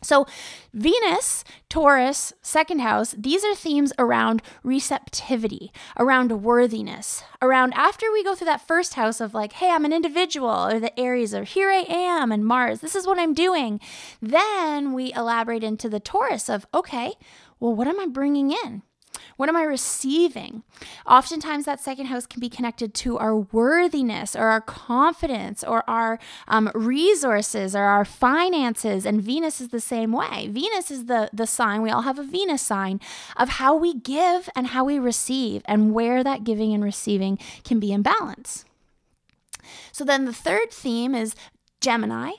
So, 0.07 0.27
Venus, 0.73 1.43
Taurus, 1.69 2.33
second 2.41 2.81
house, 2.81 3.15
these 3.19 3.45
are 3.45 3.55
themes 3.55 3.93
around 3.99 4.41
receptivity, 4.63 5.73
around 5.99 6.43
worthiness, 6.43 7.25
around 7.43 7.75
after 7.75 8.13
we 8.13 8.23
go 8.23 8.35
through 8.35 8.47
that 8.47 8.67
first 8.67 8.95
house 8.95 9.21
of 9.21 9.35
like, 9.35 9.55
hey, 9.55 9.71
I'm 9.71 9.85
an 9.85 9.93
individual, 9.93 10.49
or 10.49 10.79
the 10.79 10.99
Aries 10.99 11.33
of 11.33 11.49
here 11.49 11.71
I 11.71 11.85
am, 11.89 12.31
and 12.31 12.45
Mars, 12.45 12.81
this 12.81 12.95
is 12.95 13.07
what 13.07 13.19
I'm 13.19 13.35
doing. 13.35 13.81
Then 14.23 14.93
we 14.93 15.13
elaborate 15.13 15.65
into 15.65 15.89
the 15.89 16.01
Taurus 16.01 16.49
of, 16.49 16.67
okay, 16.73 17.15
well, 17.59 17.75
what 17.75 17.89
am 17.89 17.99
I 17.99 18.07
bringing 18.07 18.53
in? 18.53 18.83
What 19.37 19.51
am 19.51 19.57
I 19.57 19.63
receiving? 19.63 20.63
Oftentimes, 21.07 21.67
that 21.67 21.81
second 21.81 22.07
house 22.07 22.27
can 22.27 22.41
be 22.41 22.49
connected 22.49 22.95
to 22.95 23.19
our 23.19 23.37
worthiness 23.37 24.35
or 24.35 24.47
our 24.47 24.63
confidence 24.63 25.63
or 25.63 25.89
our 25.89 26.19
um, 26.49 26.71
resources 26.75 27.77
or 27.77 27.83
our 27.83 28.05
finances. 28.05 29.05
And 29.05 29.21
Venus 29.21 29.61
is 29.61 29.69
the 29.69 29.81
same 29.81 30.13
way. 30.13 30.49
Venus 30.49 30.91
is 30.91 31.05
the, 31.05 31.29
the 31.33 31.47
sign, 31.47 31.83
we 31.83 31.91
all 31.91 32.03
have 32.03 32.19
a 32.19 32.25
Venus 32.25 32.63
sign 32.63 32.99
of 33.37 33.51
how 33.51 33.77
we 33.77 33.95
give 33.95 34.49
and 34.57 34.69
how 34.69 34.85
we 34.85 34.99
receive 34.99 35.63
and 35.67 35.93
where 35.93 36.25
that 36.25 36.45
giving 36.45 36.73
and 36.73 36.83
receiving 36.83 37.39
can 37.63 37.79
be 37.79 37.93
in 37.93 38.03
balance. 38.03 38.65
So 39.93 40.05
then 40.05 40.25
the 40.25 40.33
third 40.33 40.71
theme 40.71 41.15
is 41.15 41.35
Gemini, 41.81 42.33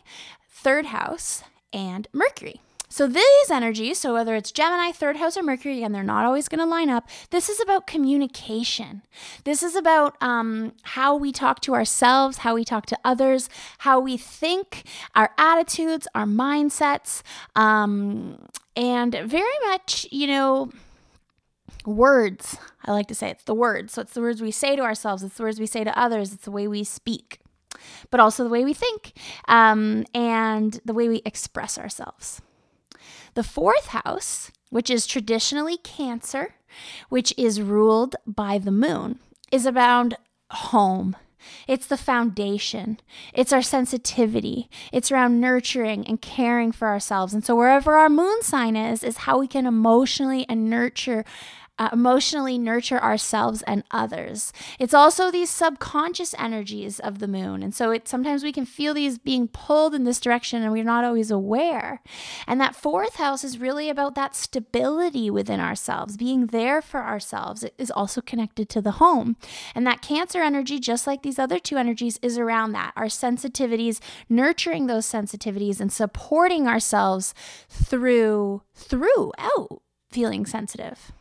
third 0.49 0.87
house, 0.87 1.43
and 1.71 2.07
Mercury. 2.11 2.61
So 2.97 3.05
these 3.05 3.51
energies, 3.51 3.99
so 3.99 4.11
whether 4.15 4.33
it's 4.33 4.51
Gemini, 4.51 4.91
third 4.91 5.17
house, 5.17 5.37
or 5.37 5.43
Mercury, 5.43 5.77
again, 5.77 5.91
they're 5.91 6.01
not 6.01 6.25
always 6.25 6.47
going 6.47 6.61
to 6.61 6.65
line 6.65 6.89
up. 6.89 7.07
This 7.29 7.47
is 7.47 7.59
about 7.59 7.85
communication. 7.85 9.03
This 9.43 9.61
is 9.61 9.75
about 9.75 10.19
um, 10.19 10.73
how 10.81 11.15
we 11.15 11.31
talk 11.31 11.59
to 11.61 11.75
ourselves, 11.75 12.37
how 12.39 12.55
we 12.55 12.65
talk 12.65 12.87
to 12.87 12.97
others, 13.05 13.49
how 13.77 13.99
we 13.99 14.17
think, 14.17 14.81
our 15.13 15.29
attitudes, 15.37 16.07
our 16.15 16.25
mindsets, 16.25 17.21
um, 17.55 18.43
and 18.75 19.13
very 19.25 19.59
much, 19.67 20.07
you 20.11 20.25
know, 20.25 20.71
words. 21.85 22.57
I 22.83 22.93
like 22.93 23.09
to 23.09 23.15
say 23.15 23.29
it's 23.29 23.43
the 23.43 23.53
words. 23.53 23.93
So 23.93 24.01
it's 24.01 24.13
the 24.13 24.21
words 24.21 24.41
we 24.41 24.49
say 24.49 24.75
to 24.75 24.81
ourselves, 24.81 25.21
it's 25.21 25.37
the 25.37 25.43
words 25.43 25.59
we 25.59 25.67
say 25.67 25.83
to 25.83 25.95
others, 25.95 26.33
it's 26.33 26.45
the 26.45 26.51
way 26.51 26.67
we 26.67 26.83
speak, 26.83 27.41
but 28.09 28.19
also 28.19 28.43
the 28.43 28.49
way 28.49 28.65
we 28.65 28.73
think 28.73 29.13
um, 29.47 30.03
and 30.15 30.79
the 30.83 30.95
way 30.95 31.07
we 31.07 31.21
express 31.25 31.77
ourselves. 31.77 32.41
The 33.37 33.43
fourth 33.43 33.89
house, 33.89 34.51
which 34.71 34.89
is 34.89 35.05
traditionally 35.05 35.77
Cancer, 35.77 36.55
which 37.09 37.35
is 37.37 37.61
ruled 37.61 38.15
by 38.25 38.57
the 38.57 38.71
moon, 38.71 39.19
is 39.51 39.67
about 39.67 40.15
home. 40.49 41.15
It's 41.67 41.85
the 41.85 41.97
foundation. 41.97 42.99
It's 43.35 43.53
our 43.53 43.61
sensitivity. 43.61 44.71
It's 44.91 45.11
around 45.11 45.39
nurturing 45.39 46.07
and 46.07 46.19
caring 46.19 46.71
for 46.71 46.87
ourselves. 46.87 47.31
And 47.31 47.45
so, 47.45 47.55
wherever 47.55 47.95
our 47.95 48.09
moon 48.09 48.41
sign 48.41 48.75
is, 48.75 49.03
is 49.03 49.17
how 49.17 49.37
we 49.37 49.47
can 49.47 49.67
emotionally 49.67 50.43
and 50.49 50.67
nurture 50.67 51.23
uh, 51.79 51.89
emotionally 51.93 52.57
nurture 52.57 52.99
ourselves 53.01 53.61
and 53.63 53.83
others. 53.91 54.51
It's 54.79 54.93
also 54.93 55.29
these 55.29 55.49
subconscious 55.49 56.33
energies 56.37 56.99
of 56.99 57.19
the 57.19 57.27
moon. 57.27 57.61
And 57.61 57.73
so 57.73 57.91
it 57.91 58.07
sometimes 58.07 58.43
we 58.43 58.51
can 58.51 58.65
feel 58.65 58.93
these 58.93 59.17
being 59.17 59.47
pulled 59.47 59.93
in 59.93 60.03
this 60.03 60.19
direction 60.19 60.63
and 60.63 60.71
we're 60.71 60.83
not 60.83 61.03
always 61.03 61.31
aware. 61.31 62.01
And 62.47 62.59
that 62.59 62.75
fourth 62.75 63.15
house 63.15 63.43
is 63.43 63.59
really 63.59 63.89
about 63.89 64.15
that 64.15 64.35
stability 64.35 65.29
within 65.29 65.59
ourselves, 65.59 66.17
being 66.17 66.47
there 66.47 66.81
for 66.81 67.03
ourselves. 67.03 67.63
It 67.63 67.73
is 67.77 67.91
also 67.91 68.21
connected 68.21 68.69
to 68.69 68.81
the 68.81 68.91
home. 68.91 69.37
And 69.75 69.85
that 69.85 70.01
cancer 70.01 70.41
energy, 70.41 70.79
just 70.79 71.07
like 71.07 71.21
these 71.21 71.39
other 71.39 71.59
two 71.59 71.77
energies, 71.77 72.19
is 72.21 72.37
around 72.37 72.71
that. 72.71 72.93
Our 72.95 73.05
sensitivities, 73.05 73.99
nurturing 74.29 74.87
those 74.87 75.05
sensitivities 75.05 75.79
and 75.79 75.91
supporting 75.91 76.67
ourselves 76.67 77.33
through 77.69 78.61
throughout 78.73 79.81
feeling 80.09 80.45
sensitive. 80.45 81.11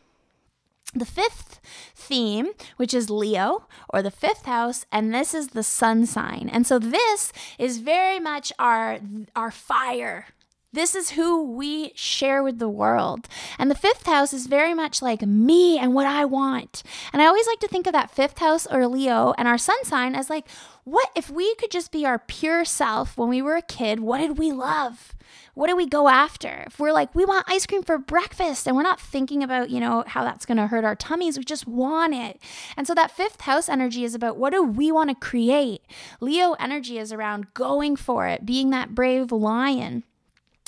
The 0.93 1.05
fifth 1.05 1.59
theme, 1.95 2.49
which 2.77 2.93
is 2.93 3.09
Leo 3.09 3.65
or 3.89 4.01
the 4.01 4.11
fifth 4.11 4.45
house, 4.45 4.85
and 4.91 5.13
this 5.13 5.33
is 5.33 5.49
the 5.49 5.63
sun 5.63 6.05
sign. 6.05 6.49
And 6.51 6.65
so 6.65 6.79
this 6.79 7.33
is 7.59 7.79
very 7.79 8.19
much 8.19 8.53
our 8.57 8.99
our 9.35 9.51
fire. 9.51 10.27
This 10.73 10.95
is 10.95 11.11
who 11.11 11.43
we 11.43 11.91
share 11.95 12.43
with 12.43 12.59
the 12.59 12.69
world. 12.69 13.27
And 13.57 13.71
the 13.71 13.75
fifth 13.75 14.05
house 14.05 14.33
is 14.33 14.47
very 14.47 14.73
much 14.73 15.01
like 15.01 15.21
me 15.21 15.79
and 15.79 15.93
what 15.93 16.05
I 16.05 16.25
want. 16.25 16.83
And 17.13 17.21
I 17.21 17.25
always 17.25 17.47
like 17.47 17.59
to 17.61 17.67
think 17.67 17.87
of 17.87 17.93
that 17.93 18.11
fifth 18.11 18.39
house 18.39 18.67
or 18.67 18.85
Leo 18.87 19.33
and 19.37 19.47
our 19.47 19.57
sun 19.57 19.83
sign 19.85 20.13
as 20.13 20.29
like, 20.29 20.45
what 20.87 21.09
if 21.15 21.29
we 21.29 21.53
could 21.55 21.69
just 21.69 21.91
be 21.91 22.05
our 22.05 22.17
pure 22.17 22.63
self 22.63 23.17
when 23.17 23.27
we 23.27 23.41
were 23.41 23.57
a 23.57 23.61
kid? 23.61 23.99
What 23.99 24.19
did 24.19 24.37
we 24.37 24.53
love? 24.53 25.13
what 25.57 25.67
do 25.67 25.75
we 25.75 25.87
go 25.87 26.07
after? 26.07 26.65
If 26.67 26.79
we're 26.79 26.91
like, 26.91 27.15
we 27.15 27.25
want 27.25 27.49
ice 27.49 27.65
cream 27.65 27.81
for 27.81 27.97
breakfast 27.97 28.67
and 28.67 28.75
we're 28.75 28.83
not 28.83 29.01
thinking 29.01 29.41
about, 29.41 29.71
you 29.71 29.79
know, 29.79 30.03
how 30.05 30.23
that's 30.23 30.45
going 30.45 30.57
to 30.57 30.67
hurt 30.67 30.85
our 30.85 30.95
tummies, 30.95 31.35
we 31.35 31.43
just 31.43 31.67
want 31.67 32.13
it. 32.13 32.39
And 32.77 32.85
so 32.85 32.93
that 32.93 33.09
fifth 33.09 33.41
house 33.41 33.67
energy 33.67 34.03
is 34.03 34.13
about 34.13 34.37
what 34.37 34.53
do 34.53 34.61
we 34.61 34.91
want 34.91 35.09
to 35.09 35.15
create? 35.15 35.81
Leo 36.21 36.53
energy 36.59 36.99
is 36.99 37.11
around 37.11 37.55
going 37.55 37.95
for 37.95 38.27
it, 38.27 38.45
being 38.45 38.69
that 38.69 38.93
brave 38.93 39.31
lion. 39.31 40.03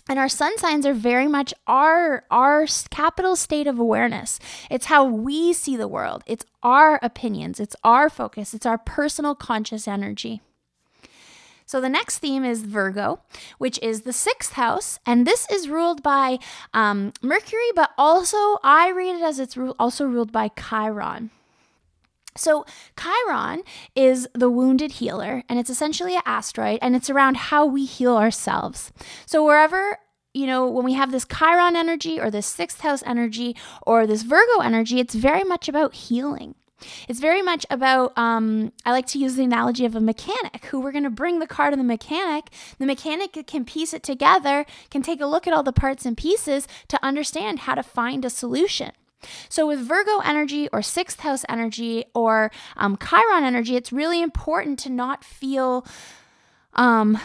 And 0.09 0.17
our 0.17 0.27
sun 0.27 0.57
signs 0.57 0.87
are 0.87 0.93
very 0.93 1.27
much 1.27 1.53
our 1.67 2.25
our 2.31 2.65
capital 2.89 3.35
state 3.35 3.67
of 3.67 3.77
awareness. 3.77 4.39
It's 4.71 4.87
how 4.87 5.05
we 5.05 5.53
see 5.53 5.77
the 5.77 5.87
world. 5.87 6.23
It's 6.25 6.45
our 6.63 6.99
opinions, 7.03 7.59
it's 7.59 7.75
our 7.83 8.09
focus, 8.09 8.55
it's 8.55 8.65
our 8.65 8.79
personal 8.79 9.35
conscious 9.35 9.87
energy. 9.87 10.41
So 11.67 11.79
the 11.79 11.89
next 11.89 12.17
theme 12.17 12.43
is 12.43 12.63
Virgo, 12.63 13.19
which 13.59 13.77
is 13.83 14.01
the 14.01 14.11
sixth 14.11 14.53
house, 14.53 14.99
and 15.05 15.27
this 15.27 15.47
is 15.51 15.69
ruled 15.69 16.01
by 16.01 16.39
um, 16.73 17.13
Mercury, 17.21 17.69
but 17.75 17.91
also 17.95 18.57
I 18.63 18.89
read 18.89 19.17
it 19.17 19.21
as 19.21 19.37
it's 19.37 19.55
ru- 19.55 19.75
also 19.77 20.05
ruled 20.05 20.31
by 20.31 20.49
Chiron. 20.57 21.29
So, 22.35 22.65
Chiron 22.97 23.63
is 23.95 24.27
the 24.33 24.49
wounded 24.49 24.93
healer, 24.93 25.43
and 25.49 25.59
it's 25.59 25.69
essentially 25.69 26.15
an 26.15 26.21
asteroid, 26.25 26.79
and 26.81 26.95
it's 26.95 27.09
around 27.09 27.37
how 27.37 27.65
we 27.65 27.85
heal 27.85 28.15
ourselves. 28.15 28.91
So, 29.25 29.43
wherever 29.43 29.97
you 30.33 30.45
know, 30.45 30.69
when 30.69 30.85
we 30.85 30.93
have 30.93 31.11
this 31.11 31.25
Chiron 31.25 31.75
energy 31.75 32.19
or 32.19 32.29
this 32.29 32.45
sixth 32.45 32.81
house 32.81 33.03
energy 33.05 33.55
or 33.81 34.05
this 34.05 34.21
Virgo 34.21 34.59
energy, 34.61 34.99
it's 34.99 35.15
very 35.15 35.43
much 35.43 35.67
about 35.67 35.95
healing. 35.95 36.55
It's 37.07 37.19
very 37.19 37.41
much 37.41 37.65
about, 37.69 38.17
um, 38.17 38.71
I 38.85 38.91
like 38.91 39.07
to 39.07 39.19
use 39.19 39.35
the 39.35 39.43
analogy 39.43 39.85
of 39.85 39.95
a 39.95 40.01
mechanic 40.01 40.65
who 40.65 40.79
we're 40.79 40.91
going 40.91 41.03
to 41.03 41.09
bring 41.09 41.39
the 41.39 41.47
car 41.47 41.71
to 41.71 41.75
the 41.75 41.83
mechanic. 41.83 42.49
The 42.77 42.85
mechanic 42.85 43.37
can 43.47 43.65
piece 43.65 43.93
it 43.93 44.03
together, 44.03 44.65
can 44.89 45.01
take 45.01 45.19
a 45.19 45.25
look 45.25 45.47
at 45.47 45.53
all 45.53 45.63
the 45.63 45.73
parts 45.73 46.05
and 46.05 46.15
pieces 46.15 46.67
to 46.87 47.03
understand 47.03 47.59
how 47.59 47.75
to 47.75 47.83
find 47.83 48.23
a 48.23 48.29
solution. 48.29 48.91
So, 49.49 49.67
with 49.67 49.79
Virgo 49.79 50.19
energy 50.19 50.69
or 50.71 50.81
sixth 50.81 51.21
house 51.21 51.45
energy 51.49 52.05
or 52.13 52.51
um, 52.77 52.97
Chiron 52.97 53.43
energy, 53.43 53.75
it's 53.75 53.91
really 53.91 54.21
important 54.21 54.79
to 54.79 54.89
not 54.89 55.23
feel, 55.23 55.85
um, 56.73 57.17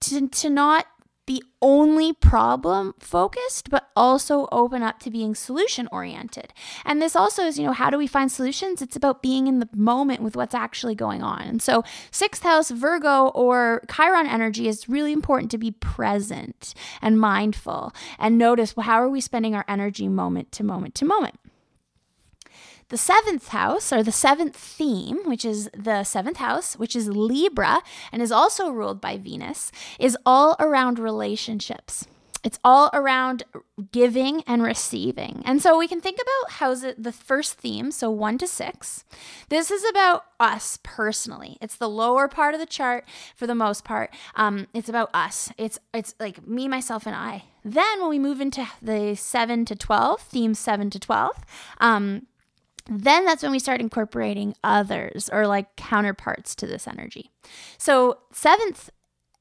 to, 0.00 0.28
to 0.28 0.50
not 0.50 0.86
be 1.30 1.40
only 1.62 2.12
problem 2.12 2.92
focused, 2.98 3.70
but 3.70 3.88
also 3.94 4.48
open 4.50 4.82
up 4.82 4.98
to 4.98 5.12
being 5.12 5.32
solution 5.36 5.88
oriented. 5.92 6.52
And 6.84 7.00
this 7.00 7.14
also 7.14 7.44
is, 7.44 7.56
you 7.56 7.64
know, 7.64 7.72
how 7.72 7.88
do 7.88 7.96
we 7.96 8.08
find 8.08 8.32
solutions? 8.32 8.82
It's 8.82 8.96
about 8.96 9.22
being 9.22 9.46
in 9.46 9.60
the 9.60 9.68
moment 9.72 10.22
with 10.22 10.34
what's 10.34 10.56
actually 10.56 10.96
going 10.96 11.22
on. 11.22 11.42
And 11.42 11.62
so, 11.62 11.84
sixth 12.10 12.42
house 12.42 12.72
Virgo 12.72 13.28
or 13.28 13.84
Chiron 13.88 14.26
energy 14.26 14.66
is 14.66 14.88
really 14.88 15.12
important 15.12 15.52
to 15.52 15.58
be 15.58 15.70
present 15.70 16.74
and 17.00 17.20
mindful 17.20 17.94
and 18.18 18.36
notice 18.36 18.76
well, 18.76 18.86
how 18.86 19.00
are 19.00 19.08
we 19.08 19.20
spending 19.20 19.54
our 19.54 19.64
energy 19.68 20.08
moment 20.08 20.50
to 20.50 20.64
moment 20.64 20.96
to 20.96 21.04
moment. 21.04 21.38
The 22.90 22.96
seventh 22.98 23.48
house, 23.48 23.92
or 23.92 24.02
the 24.02 24.12
seventh 24.12 24.56
theme, 24.56 25.18
which 25.24 25.44
is 25.44 25.70
the 25.72 26.04
seventh 26.04 26.36
house, 26.38 26.74
which 26.74 26.94
is 26.94 27.08
Libra 27.08 27.82
and 28.12 28.20
is 28.20 28.32
also 28.32 28.70
ruled 28.70 29.00
by 29.00 29.16
Venus, 29.16 29.70
is 29.98 30.16
all 30.26 30.56
around 30.58 30.98
relationships. 30.98 32.06
it's 32.42 32.58
all 32.64 32.88
around 32.94 33.42
giving 33.92 34.42
and 34.46 34.62
receiving. 34.62 35.42
And 35.44 35.60
so 35.60 35.76
we 35.76 35.86
can 35.86 36.00
think 36.00 36.16
about 36.16 36.52
how's 36.52 36.82
it 36.82 37.02
the 37.02 37.12
first 37.12 37.54
theme, 37.54 37.90
so 37.90 38.10
1 38.10 38.38
to 38.38 38.46
6. 38.46 39.04
This 39.50 39.70
is 39.70 39.84
about 39.90 40.24
us 40.38 40.78
personally. 40.82 41.58
It's 41.60 41.76
the 41.76 41.88
lower 41.88 42.28
part 42.28 42.54
of 42.54 42.60
the 42.60 42.66
chart 42.66 43.04
for 43.36 43.46
the 43.46 43.54
most 43.54 43.84
part. 43.84 44.14
Um, 44.36 44.68
it's 44.72 44.88
about 44.88 45.10
us. 45.12 45.52
It's 45.58 45.78
it's 45.92 46.14
like 46.18 46.46
me, 46.46 46.66
myself, 46.66 47.06
and 47.06 47.14
I. 47.14 47.44
Then 47.62 48.00
when 48.00 48.08
we 48.08 48.18
move 48.18 48.40
into 48.40 48.66
the 48.80 49.14
7 49.14 49.66
to 49.66 49.76
12, 49.76 50.20
theme 50.22 50.54
7 50.54 50.88
to 50.90 50.98
12, 50.98 51.44
um, 51.78 52.26
then 52.86 53.24
that's 53.24 53.42
when 53.42 53.52
we 53.52 53.58
start 53.58 53.80
incorporating 53.80 54.54
others 54.64 55.28
or 55.32 55.46
like 55.46 55.76
counterparts 55.76 56.54
to 56.56 56.66
this 56.66 56.86
energy. 56.86 57.30
So, 57.78 58.18
seventh 58.32 58.90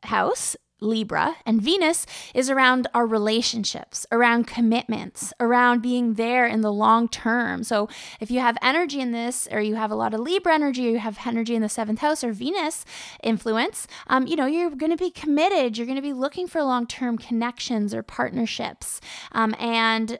house 0.03 0.55
Libra, 0.81 1.35
and 1.45 1.61
Venus 1.61 2.05
is 2.33 2.49
around 2.49 2.87
our 2.93 3.05
relationships, 3.05 4.05
around 4.11 4.47
commitments, 4.47 5.33
around 5.39 5.81
being 5.81 6.13
there 6.13 6.45
in 6.45 6.61
the 6.61 6.71
long 6.71 7.07
term. 7.07 7.63
So, 7.63 7.89
if 8.19 8.31
you 8.31 8.39
have 8.39 8.57
energy 8.61 9.01
in 9.01 9.11
this, 9.11 9.47
or 9.51 9.59
you 9.59 9.75
have 9.75 9.91
a 9.91 9.95
lot 9.95 10.13
of 10.13 10.21
Libra 10.21 10.53
energy, 10.53 10.87
or 10.87 10.91
you 10.91 10.99
have 10.99 11.19
energy 11.25 11.55
in 11.55 11.61
the 11.61 11.69
seventh 11.69 11.99
house 11.99 12.23
or 12.23 12.31
Venus 12.31 12.85
influence, 13.23 13.87
um, 14.07 14.27
you 14.27 14.35
know, 14.35 14.45
you're 14.45 14.69
going 14.69 14.91
to 14.91 14.97
be 14.97 15.11
committed. 15.11 15.77
You're 15.77 15.87
going 15.87 15.95
to 15.95 16.01
be 16.01 16.13
looking 16.13 16.47
for 16.47 16.63
long 16.63 16.87
term 16.87 17.17
connections 17.17 17.93
or 17.93 18.03
partnerships. 18.03 19.01
Um, 19.31 19.55
and 19.59 20.19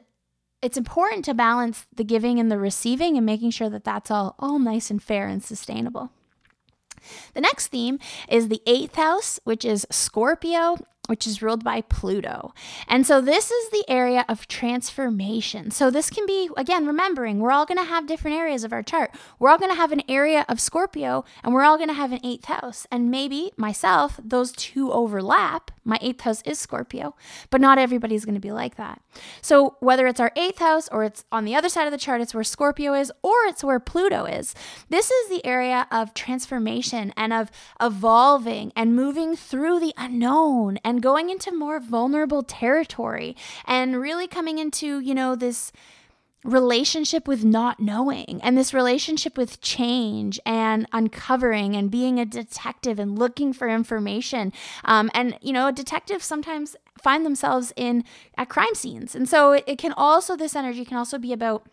it's 0.62 0.76
important 0.76 1.24
to 1.24 1.34
balance 1.34 1.86
the 1.94 2.04
giving 2.04 2.38
and 2.38 2.50
the 2.50 2.58
receiving 2.58 3.16
and 3.16 3.24
making 3.24 3.50
sure 3.50 3.70
that 3.70 3.84
that's 3.84 4.10
all, 4.10 4.34
all 4.38 4.58
nice 4.58 4.90
and 4.90 5.02
fair 5.02 5.26
and 5.26 5.42
sustainable. 5.42 6.10
The 7.34 7.40
next 7.40 7.68
theme 7.68 7.98
is 8.28 8.48
the 8.48 8.62
eighth 8.66 8.96
house, 8.96 9.40
which 9.44 9.64
is 9.64 9.86
Scorpio 9.90 10.76
which 11.10 11.26
is 11.26 11.42
ruled 11.42 11.64
by 11.64 11.80
Pluto. 11.80 12.54
And 12.86 13.04
so 13.04 13.20
this 13.20 13.50
is 13.50 13.70
the 13.70 13.84
area 13.88 14.24
of 14.28 14.46
transformation. 14.46 15.72
So 15.72 15.90
this 15.90 16.08
can 16.08 16.24
be, 16.24 16.48
again, 16.56 16.86
remembering 16.86 17.40
we're 17.40 17.50
all 17.50 17.66
going 17.66 17.78
to 17.78 17.84
have 17.84 18.06
different 18.06 18.36
areas 18.36 18.62
of 18.62 18.72
our 18.72 18.84
chart. 18.84 19.10
We're 19.40 19.50
all 19.50 19.58
going 19.58 19.72
to 19.72 19.76
have 19.76 19.90
an 19.90 20.02
area 20.08 20.46
of 20.48 20.60
Scorpio 20.60 21.24
and 21.42 21.52
we're 21.52 21.64
all 21.64 21.78
going 21.78 21.88
to 21.88 21.94
have 21.94 22.12
an 22.12 22.20
eighth 22.22 22.44
house. 22.44 22.86
And 22.92 23.10
maybe 23.10 23.50
myself, 23.56 24.20
those 24.22 24.52
two 24.52 24.92
overlap. 24.92 25.72
My 25.82 25.98
eighth 26.00 26.20
house 26.20 26.42
is 26.42 26.58
Scorpio, 26.60 27.16
but 27.48 27.60
not 27.60 27.78
everybody's 27.78 28.24
going 28.24 28.34
to 28.34 28.40
be 28.40 28.52
like 28.52 28.76
that. 28.76 29.02
So 29.40 29.76
whether 29.80 30.06
it's 30.06 30.20
our 30.20 30.30
eighth 30.36 30.58
house 30.58 30.88
or 30.92 31.02
it's 31.02 31.24
on 31.32 31.44
the 31.44 31.56
other 31.56 31.68
side 31.70 31.86
of 31.86 31.90
the 31.90 31.98
chart, 31.98 32.20
it's 32.20 32.34
where 32.34 32.44
Scorpio 32.44 32.94
is 32.94 33.10
or 33.22 33.34
it's 33.46 33.64
where 33.64 33.80
Pluto 33.80 34.26
is. 34.26 34.54
This 34.90 35.10
is 35.10 35.28
the 35.28 35.44
area 35.44 35.88
of 35.90 36.14
transformation 36.14 37.12
and 37.16 37.32
of 37.32 37.50
evolving 37.80 38.72
and 38.76 38.94
moving 38.94 39.34
through 39.34 39.80
the 39.80 39.94
unknown 39.96 40.78
and 40.84 40.99
going 41.00 41.30
into 41.30 41.52
more 41.52 41.80
vulnerable 41.80 42.42
territory 42.42 43.36
and 43.66 44.00
really 44.00 44.26
coming 44.26 44.58
into, 44.58 45.00
you 45.00 45.14
know, 45.14 45.34
this 45.34 45.72
relationship 46.44 47.28
with 47.28 47.44
not 47.44 47.80
knowing 47.80 48.40
and 48.42 48.56
this 48.56 48.72
relationship 48.72 49.36
with 49.36 49.60
change 49.60 50.40
and 50.46 50.86
uncovering 50.92 51.76
and 51.76 51.90
being 51.90 52.18
a 52.18 52.24
detective 52.24 52.98
and 52.98 53.18
looking 53.18 53.52
for 53.52 53.68
information. 53.68 54.52
Um, 54.84 55.10
and 55.12 55.36
you 55.42 55.52
know 55.52 55.70
detectives 55.70 56.24
sometimes 56.24 56.76
find 56.98 57.26
themselves 57.26 57.72
in 57.76 58.04
at 58.38 58.48
crime 58.48 58.74
scenes. 58.74 59.14
And 59.14 59.28
so 59.28 59.52
it, 59.52 59.64
it 59.66 59.78
can 59.78 59.92
also 59.92 60.36
this 60.36 60.56
energy 60.56 60.84
can 60.84 60.96
also 60.96 61.18
be 61.18 61.32
about 61.32 61.66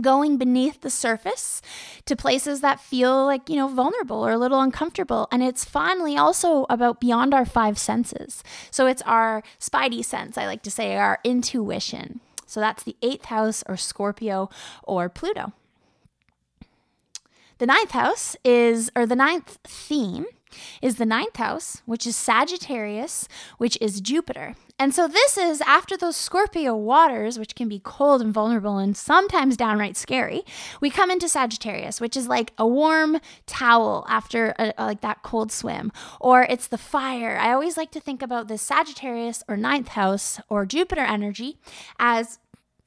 going 0.00 0.36
beneath 0.36 0.80
the 0.80 0.90
surface 0.90 1.62
to 2.04 2.16
places 2.16 2.60
that 2.60 2.80
feel 2.80 3.24
like, 3.24 3.48
you 3.48 3.56
know, 3.56 3.68
vulnerable 3.68 4.24
or 4.24 4.32
a 4.32 4.38
little 4.38 4.60
uncomfortable. 4.60 5.28
And 5.32 5.42
it's 5.42 5.64
finally 5.64 6.16
also 6.16 6.66
about 6.68 7.00
beyond 7.00 7.34
our 7.34 7.44
five 7.44 7.78
senses. 7.78 8.42
So 8.70 8.86
it's 8.86 9.02
our 9.02 9.42
spidey 9.58 10.04
sense, 10.04 10.36
I 10.36 10.46
like 10.46 10.62
to 10.62 10.70
say, 10.70 10.96
our 10.96 11.18
intuition. 11.24 12.20
So 12.46 12.60
that's 12.60 12.82
the 12.82 12.96
eighth 13.02 13.26
house 13.26 13.64
or 13.68 13.76
Scorpio 13.76 14.48
or 14.82 15.08
Pluto. 15.08 15.52
The 17.58 17.66
ninth 17.66 17.92
house 17.92 18.36
is, 18.44 18.90
or 18.94 19.06
the 19.06 19.16
ninth 19.16 19.58
theme 19.64 20.26
is 20.82 20.96
the 20.96 21.06
ninth 21.06 21.36
house, 21.36 21.82
which 21.86 22.06
is 22.06 22.16
Sagittarius, 22.16 23.28
which 23.58 23.78
is 23.80 24.00
Jupiter. 24.00 24.54
And 24.78 24.94
so 24.94 25.08
this 25.08 25.38
is 25.38 25.62
after 25.62 25.96
those 25.96 26.16
Scorpio 26.16 26.76
waters, 26.76 27.38
which 27.38 27.54
can 27.54 27.66
be 27.66 27.78
cold 27.78 28.20
and 28.20 28.32
vulnerable 28.32 28.76
and 28.76 28.94
sometimes 28.94 29.56
downright 29.56 29.96
scary. 29.96 30.44
We 30.82 30.90
come 30.90 31.10
into 31.10 31.30
Sagittarius, 31.30 31.98
which 31.98 32.14
is 32.14 32.28
like 32.28 32.52
a 32.58 32.66
warm 32.66 33.20
towel 33.46 34.04
after 34.06 34.54
a, 34.58 34.74
a, 34.76 34.84
like 34.84 35.00
that 35.00 35.22
cold 35.22 35.50
swim, 35.50 35.92
or 36.20 36.42
it's 36.42 36.68
the 36.68 36.76
fire. 36.76 37.38
I 37.38 37.52
always 37.52 37.78
like 37.78 37.90
to 37.92 38.00
think 38.00 38.20
about 38.20 38.48
this 38.48 38.60
Sagittarius 38.60 39.42
or 39.48 39.56
ninth 39.56 39.88
house 39.88 40.40
or 40.50 40.66
Jupiter 40.66 41.00
energy 41.00 41.58
as 41.98 42.38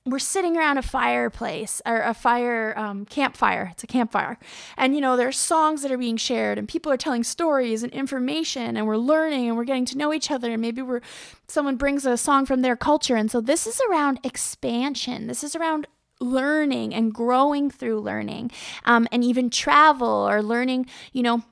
we're 0.05 0.19
sitting 0.19 0.57
around 0.57 0.77
a 0.77 0.81
fireplace 0.81 1.81
or 1.85 2.01
a 2.01 2.13
fire 2.13 2.73
um, 2.77 3.05
campfire. 3.05 3.69
It's 3.73 3.83
a 3.83 3.87
campfire. 3.87 4.37
And, 4.77 4.95
you 4.95 5.01
know, 5.01 5.17
there 5.17 5.27
are 5.27 5.33
songs 5.33 5.81
that 5.81 5.91
are 5.91 5.97
being 5.97 6.17
shared 6.17 6.57
and 6.57 6.67
people 6.67 6.91
are 6.91 6.97
telling 6.97 7.23
stories 7.23 7.83
and 7.83 7.91
information 7.91 8.77
and 8.77 8.87
we're 8.87 8.97
learning 8.97 9.47
and 9.47 9.57
we're 9.57 9.65
getting 9.65 9.85
to 9.85 9.97
know 9.97 10.13
each 10.13 10.31
other. 10.31 10.51
And 10.51 10.61
maybe 10.61 10.81
we're, 10.81 11.01
someone 11.47 11.75
brings 11.75 12.05
a 12.05 12.17
song 12.17 12.45
from 12.45 12.61
their 12.61 12.75
culture. 12.75 13.15
And 13.15 13.29
so 13.29 13.41
this 13.41 13.67
is 13.67 13.81
around 13.89 14.19
expansion. 14.23 15.27
This 15.27 15.43
is 15.43 15.55
around 15.55 15.85
learning 16.21 16.93
and 16.93 17.13
growing 17.13 17.69
through 17.69 17.99
learning 17.99 18.51
um, 18.85 19.07
and 19.11 19.23
even 19.23 19.49
travel 19.49 20.27
or 20.29 20.41
learning, 20.41 20.85
you 21.13 21.23
know, 21.23 21.43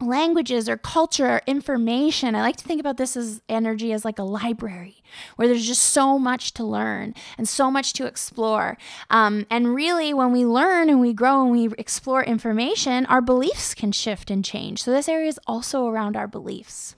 languages 0.00 0.68
or 0.68 0.76
culture 0.76 1.26
or 1.26 1.42
information. 1.46 2.34
I 2.34 2.42
like 2.42 2.56
to 2.56 2.64
think 2.64 2.80
about 2.80 2.96
this 2.96 3.16
as 3.16 3.42
energy 3.48 3.92
as 3.92 4.04
like 4.04 4.18
a 4.18 4.24
library 4.24 5.02
where 5.36 5.48
there's 5.48 5.66
just 5.66 5.84
so 5.84 6.18
much 6.18 6.52
to 6.54 6.64
learn 6.64 7.14
and 7.36 7.48
so 7.48 7.70
much 7.70 7.92
to 7.94 8.06
explore. 8.06 8.78
Um, 9.10 9.46
and 9.50 9.74
really, 9.74 10.14
when 10.14 10.32
we 10.32 10.44
learn 10.44 10.88
and 10.88 11.00
we 11.00 11.12
grow 11.12 11.42
and 11.42 11.50
we 11.50 11.68
explore 11.78 12.22
information, 12.22 13.06
our 13.06 13.20
beliefs 13.20 13.74
can 13.74 13.92
shift 13.92 14.30
and 14.30 14.44
change. 14.44 14.82
So, 14.82 14.90
this 14.90 15.08
area 15.08 15.28
is 15.28 15.40
also 15.46 15.86
around 15.86 16.16
our 16.16 16.28
beliefs. 16.28 16.96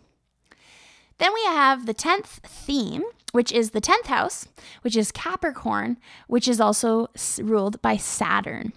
Then 1.18 1.32
we 1.32 1.44
have 1.44 1.86
the 1.86 1.94
10th 1.94 2.40
theme, 2.42 3.04
which 3.30 3.52
is 3.52 3.70
the 3.70 3.80
10th 3.80 4.06
house, 4.06 4.48
which 4.82 4.96
is 4.96 5.12
Capricorn, 5.12 5.98
which 6.26 6.48
is 6.48 6.60
also 6.60 7.08
ruled 7.40 7.80
by 7.80 7.96
Saturn. 7.96 8.72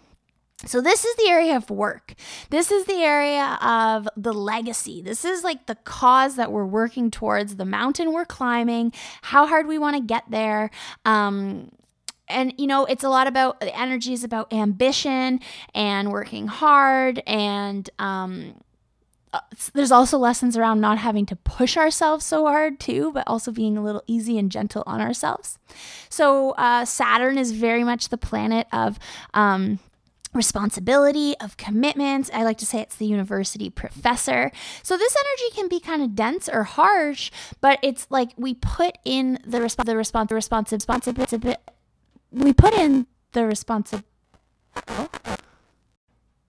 So, 0.65 0.81
this 0.81 1.05
is 1.05 1.15
the 1.15 1.27
area 1.27 1.55
of 1.55 1.69
work. 1.69 2.15
This 2.49 2.71
is 2.71 2.85
the 2.85 3.03
area 3.03 3.57
of 3.61 4.07
the 4.17 4.33
legacy. 4.33 5.01
This 5.01 5.23
is 5.25 5.43
like 5.43 5.67
the 5.67 5.75
cause 5.75 6.35
that 6.35 6.51
we're 6.51 6.65
working 6.65 7.11
towards, 7.11 7.55
the 7.55 7.65
mountain 7.65 8.13
we're 8.13 8.25
climbing, 8.25 8.91
how 9.21 9.45
hard 9.45 9.67
we 9.67 9.77
want 9.77 9.95
to 9.95 10.01
get 10.01 10.23
there. 10.29 10.71
Um, 11.05 11.71
and 12.27 12.53
you 12.57 12.67
know 12.67 12.85
it's 12.85 13.03
a 13.03 13.09
lot 13.09 13.27
about 13.27 13.59
the 13.59 13.77
energy 13.77 14.13
is 14.13 14.23
about 14.23 14.51
ambition 14.51 15.39
and 15.73 16.11
working 16.11 16.47
hard 16.47 17.21
and 17.27 17.89
um, 17.99 18.55
uh, 19.33 19.39
there's 19.73 19.91
also 19.91 20.17
lessons 20.17 20.57
around 20.57 20.79
not 20.79 20.97
having 20.97 21.25
to 21.25 21.35
push 21.35 21.77
ourselves 21.77 22.25
so 22.25 22.45
hard 22.45 22.79
too 22.79 23.11
but 23.13 23.23
also 23.27 23.51
being 23.51 23.77
a 23.77 23.83
little 23.83 24.03
easy 24.07 24.37
and 24.37 24.51
gentle 24.51 24.83
on 24.85 25.01
ourselves 25.01 25.59
so 26.09 26.51
uh, 26.51 26.85
saturn 26.85 27.37
is 27.37 27.51
very 27.51 27.83
much 27.83 28.09
the 28.09 28.17
planet 28.17 28.65
of 28.71 28.97
um, 29.33 29.79
responsibility, 30.35 31.35
of 31.39 31.57
commitment. 31.57 32.29
I 32.33 32.43
like 32.43 32.57
to 32.59 32.65
say 32.65 32.81
it's 32.81 32.95
the 32.95 33.05
university 33.05 33.69
professor. 33.69 34.51
So 34.83 34.97
this 34.97 35.15
energy 35.15 35.55
can 35.55 35.67
be 35.67 35.79
kind 35.79 36.01
of 36.01 36.15
dense 36.15 36.49
or 36.49 36.63
harsh, 36.63 37.31
but 37.61 37.79
it's 37.81 38.07
like 38.09 38.31
we 38.37 38.53
put 38.53 38.97
in 39.05 39.39
the 39.45 39.61
response, 39.61 39.87
the 39.87 39.95
response, 39.95 40.29
the 40.29 40.35
responsive, 40.35 40.77
responsibility. 40.77 41.61
We 42.31 42.53
put 42.53 42.73
in 42.73 43.07
the 43.31 43.45
responsive. 43.45 44.03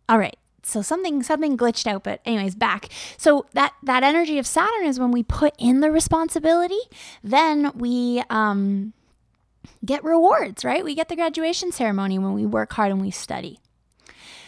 All 0.08 0.18
right. 0.18 0.36
So 0.62 0.82
something 0.82 1.22
something 1.22 1.56
glitched 1.56 1.86
out, 1.86 2.02
but 2.02 2.20
anyways, 2.24 2.56
back. 2.56 2.88
So 3.18 3.46
that 3.52 3.72
that 3.84 4.02
energy 4.02 4.38
of 4.38 4.46
Saturn 4.46 4.84
is 4.84 4.98
when 4.98 5.12
we 5.12 5.22
put 5.22 5.54
in 5.58 5.78
the 5.80 5.92
responsibility, 5.92 6.80
then 7.22 7.70
we 7.76 8.22
um 8.30 8.92
get 9.84 10.02
rewards, 10.02 10.64
right? 10.64 10.84
We 10.84 10.96
get 10.96 11.08
the 11.08 11.16
graduation 11.16 11.70
ceremony 11.70 12.18
when 12.18 12.34
we 12.34 12.46
work 12.46 12.72
hard 12.72 12.90
and 12.90 13.00
we 13.00 13.12
study. 13.12 13.60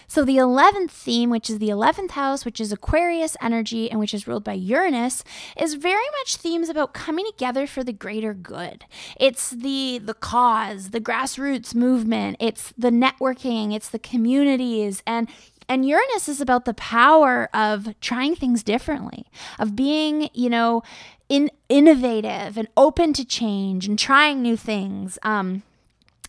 So 0.09 0.25
the 0.25 0.38
11th 0.38 0.90
theme, 0.90 1.29
which 1.29 1.51
is 1.51 1.59
the 1.59 1.68
11th 1.68 2.12
house, 2.12 2.47
which 2.47 2.62
is 2.62 2.73
Aquarius 2.73 3.37
energy 3.42 3.90
and 3.90 4.01
which 4.01 4.14
is 4.14 4.27
ruled 4.27 4.42
by 4.42 4.55
Uranus, 4.55 5.23
is 5.55 5.75
very 5.75 6.09
much 6.18 6.37
themes 6.37 6.71
about 6.71 6.94
coming 6.94 7.27
together 7.27 7.66
for 7.66 7.85
the 7.85 7.92
greater 7.92 8.33
good. 8.33 8.87
It's 9.21 9.51
the 9.51 9.99
the 10.03 10.14
cause, 10.14 10.90
the 10.90 11.01
grassroots 11.01 11.75
movement, 11.75 12.38
it's 12.40 12.73
the 12.79 12.90
networking, 12.90 13.75
it's 13.75 13.90
the 13.90 13.99
communities 13.99 15.03
and 15.07 15.29
and 15.68 15.87
Uranus 15.87 16.29
is 16.29 16.40
about 16.40 16.64
the 16.64 16.73
power 16.73 17.51
of 17.53 17.94
trying 18.01 18.35
things 18.35 18.62
differently, 18.62 19.27
of 19.59 19.77
being, 19.77 20.31
you 20.33 20.49
know, 20.49 20.83
in, 21.29 21.51
innovative 21.68 22.57
and 22.57 22.68
open 22.75 23.12
to 23.12 23.25
change 23.25 23.87
and 23.87 23.99
trying 23.99 24.40
new 24.40 24.57
things. 24.57 25.18
Um, 25.23 25.62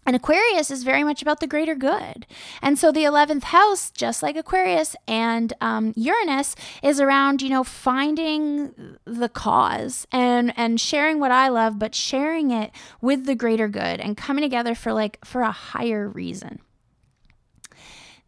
And 0.09 0.15
Aquarius 0.15 0.71
is 0.71 0.81
very 0.81 1.03
much 1.03 1.21
about 1.21 1.39
the 1.39 1.45
greater 1.45 1.75
good. 1.75 2.25
And 2.63 2.79
so 2.79 2.91
the 2.91 3.03
11th 3.03 3.43
house, 3.43 3.91
just 3.91 4.23
like 4.23 4.35
Aquarius 4.35 4.95
and 5.07 5.53
um, 5.61 5.93
Uranus, 5.95 6.55
is 6.81 6.99
around, 6.99 7.43
you 7.43 7.49
know, 7.49 7.63
finding 7.63 8.97
the 9.05 9.29
cause 9.29 10.07
and, 10.11 10.51
and 10.57 10.81
sharing 10.81 11.19
what 11.19 11.29
I 11.29 11.49
love, 11.49 11.77
but 11.77 11.93
sharing 11.93 12.49
it 12.49 12.71
with 13.01 13.27
the 13.27 13.35
greater 13.35 13.67
good 13.67 13.99
and 13.99 14.17
coming 14.17 14.41
together 14.41 14.73
for 14.73 14.93
like, 14.93 15.23
for 15.23 15.43
a 15.43 15.51
higher 15.51 16.09
reason. 16.09 16.57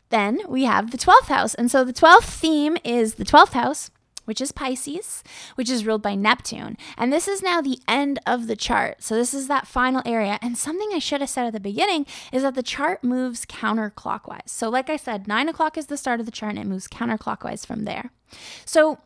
Then 0.10 0.41
we 0.48 0.65
have 0.65 0.91
the 0.91 1.00
12th 1.00 1.30
house. 1.30 1.56
And 1.56 1.72
so 1.72 1.84
the 1.84 1.94
12th 1.94 2.26
theme 2.26 2.78
is 2.84 3.15
the 3.15 3.26
12th 3.26 3.54
house 3.54 3.89
which 4.32 4.39
is 4.39 4.54
Pisces, 4.54 5.26
which 5.56 5.70
is 5.70 5.86
ruled 5.86 6.02
by 6.02 6.15
Neptune. 6.15 6.78
And 6.98 7.12
this 7.12 7.28
is 7.28 7.44
now 7.44 7.60
the 7.60 7.80
end 7.86 8.17
of 8.26 8.48
the 8.48 8.56
chart. 8.56 9.04
So 9.04 9.13
this 9.13 9.34
is 9.34 9.50
that 9.50 9.67
final 9.67 10.02
area. 10.06 10.39
And 10.41 10.58
something 10.58 10.88
I 10.94 11.00
should 11.00 11.20
have 11.20 11.30
said 11.30 11.48
at 11.48 11.52
the 11.52 11.60
beginning 11.60 12.06
is 12.32 12.44
that 12.44 12.56
the 12.56 12.63
chart 12.63 13.04
moves 13.04 13.46
counterclockwise. 13.46 14.48
So, 14.48 14.70
like 14.70 14.89
I 14.89 14.96
said, 14.96 15.28
nine 15.28 15.50
o'clock 15.50 15.78
is 15.78 15.88
the 15.88 15.98
start 15.98 16.22
of 16.22 16.26
the 16.26 16.32
chart 16.32 16.52
and 16.52 16.60
it 16.60 16.65
moves 16.65 16.88
counterclockwise 16.88 17.65
from 17.65 17.84
there. 17.84 18.12
So, 18.63 19.00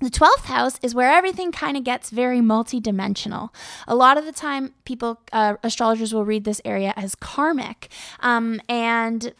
the 0.00 0.10
12th 0.10 0.46
house 0.46 0.80
is 0.82 0.92
where 0.92 1.12
everything 1.12 1.52
kind 1.52 1.76
of 1.76 1.84
gets 1.84 2.10
very 2.10 2.40
multidimensional. 2.40 3.50
A 3.86 3.94
lot 3.94 4.18
of 4.18 4.24
the 4.24 4.32
time, 4.32 4.74
people, 4.84 5.20
uh, 5.32 5.54
astrologers 5.62 6.12
will 6.12 6.24
read 6.24 6.42
this 6.42 6.60
area 6.64 6.92
as 6.96 7.14
karmic. 7.14 7.90
Um, 8.18 8.60
and 8.68 9.32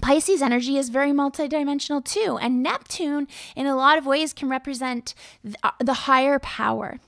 Pisces 0.00 0.42
energy 0.42 0.76
is 0.76 0.88
very 0.88 1.12
multidimensional 1.12 2.04
too, 2.04 2.38
and 2.40 2.62
Neptune, 2.62 3.28
in 3.56 3.66
a 3.66 3.76
lot 3.76 3.98
of 3.98 4.06
ways, 4.06 4.32
can 4.32 4.48
represent 4.48 5.14
uh, 5.62 5.70
the 5.80 5.94
higher 5.94 6.38
power 6.38 7.00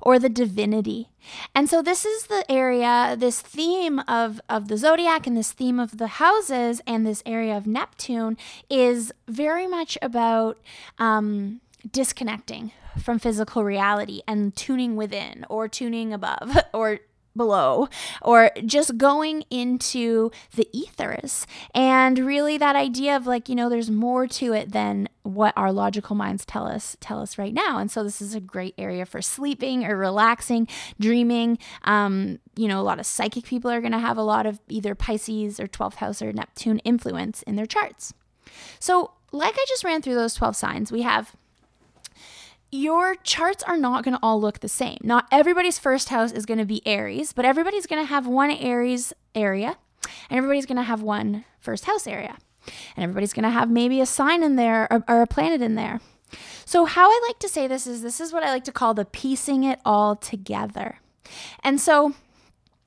or 0.00 0.18
the 0.18 0.28
divinity. 0.28 1.08
And 1.54 1.68
so 1.68 1.82
this 1.82 2.04
is 2.04 2.26
the 2.26 2.44
area, 2.50 3.16
this 3.18 3.40
theme 3.40 4.00
of, 4.00 4.40
of 4.48 4.68
the 4.68 4.76
zodiac 4.76 5.26
and 5.26 5.36
this 5.36 5.52
theme 5.52 5.80
of 5.80 5.98
the 5.98 6.06
houses 6.06 6.80
and 6.86 7.06
this 7.06 7.22
area 7.26 7.56
of 7.56 7.66
Neptune 7.66 8.36
is 8.68 9.12
very 9.26 9.66
much 9.66 9.96
about 10.02 10.58
um, 10.98 11.60
disconnecting 11.90 12.72
from 13.02 13.18
physical 13.18 13.64
reality 13.64 14.22
and 14.28 14.54
tuning 14.54 14.96
within 14.96 15.44
or 15.48 15.68
tuning 15.68 16.12
above 16.12 16.56
or 16.74 17.00
below 17.36 17.88
or 18.22 18.50
just 18.64 18.96
going 18.96 19.44
into 19.50 20.30
the 20.54 20.68
ethers. 20.72 21.46
And 21.74 22.18
really 22.18 22.58
that 22.58 22.76
idea 22.76 23.16
of 23.16 23.26
like 23.26 23.48
you 23.48 23.54
know 23.54 23.68
there's 23.68 23.90
more 23.90 24.26
to 24.26 24.52
it 24.52 24.72
than 24.72 25.08
what 25.22 25.54
our 25.56 25.72
logical 25.72 26.16
minds 26.16 26.44
tell 26.44 26.66
us 26.66 26.96
tell 27.00 27.20
us 27.20 27.38
right 27.38 27.54
now. 27.54 27.78
And 27.78 27.90
so 27.90 28.02
this 28.02 28.20
is 28.20 28.34
a 28.34 28.40
great 28.40 28.74
area 28.78 29.06
for 29.06 29.22
sleeping 29.22 29.84
or 29.84 29.96
relaxing 29.96 30.68
dreaming. 31.00 31.58
Um, 31.82 32.38
you 32.56 32.68
know 32.68 32.80
a 32.80 32.82
lot 32.82 33.00
of 33.00 33.06
psychic 33.06 33.44
people 33.44 33.70
are 33.70 33.80
going 33.80 33.92
to 33.92 33.98
have 33.98 34.16
a 34.16 34.22
lot 34.22 34.46
of 34.46 34.60
either 34.68 34.94
pisces 34.94 35.58
or 35.58 35.66
12th 35.66 35.96
house 35.96 36.22
or 36.22 36.32
neptune 36.32 36.78
influence 36.80 37.42
in 37.42 37.56
their 37.56 37.66
charts. 37.66 38.14
So 38.78 39.12
like 39.34 39.54
i 39.58 39.64
just 39.68 39.84
ran 39.84 40.00
through 40.00 40.14
those 40.14 40.34
12 40.34 40.54
signs 40.54 40.92
we 40.92 41.02
have 41.02 41.34
your 42.74 43.14
charts 43.14 43.62
are 43.62 43.76
not 43.76 44.04
going 44.04 44.16
to 44.16 44.20
all 44.22 44.40
look 44.40 44.60
the 44.60 44.68
same. 44.68 44.98
Not 45.02 45.26
everybody's 45.30 45.78
first 45.78 46.08
house 46.08 46.32
is 46.32 46.44
going 46.44 46.58
to 46.58 46.64
be 46.64 46.86
Aries, 46.86 47.32
but 47.32 47.44
everybody's 47.44 47.86
going 47.86 48.02
to 48.02 48.08
have 48.08 48.26
one 48.26 48.50
Aries 48.50 49.12
area 49.34 49.76
and 50.28 50.36
everybody's 50.36 50.66
going 50.66 50.76
to 50.76 50.82
have 50.82 51.00
one 51.00 51.44
first 51.60 51.84
house 51.84 52.06
area. 52.06 52.36
And 52.96 53.04
everybody's 53.04 53.32
going 53.32 53.44
to 53.44 53.50
have 53.50 53.70
maybe 53.70 54.00
a 54.00 54.06
sign 54.06 54.42
in 54.42 54.56
there 54.56 54.92
or, 54.92 55.04
or, 55.06 55.22
a 55.22 55.26
planet 55.26 55.60
in 55.62 55.74
there. 55.74 56.00
So, 56.64 56.86
how 56.86 57.08
I 57.10 57.20
like 57.28 57.38
to 57.40 57.48
say 57.48 57.66
this 57.66 57.86
is 57.86 58.00
this 58.00 58.20
is 58.20 58.32
what 58.32 58.42
I 58.42 58.50
like 58.50 58.64
to 58.64 58.72
call 58.72 58.94
the 58.94 59.04
piecing 59.04 59.64
it 59.64 59.80
all 59.84 60.16
together. 60.16 61.00
And 61.62 61.78
so, 61.78 62.14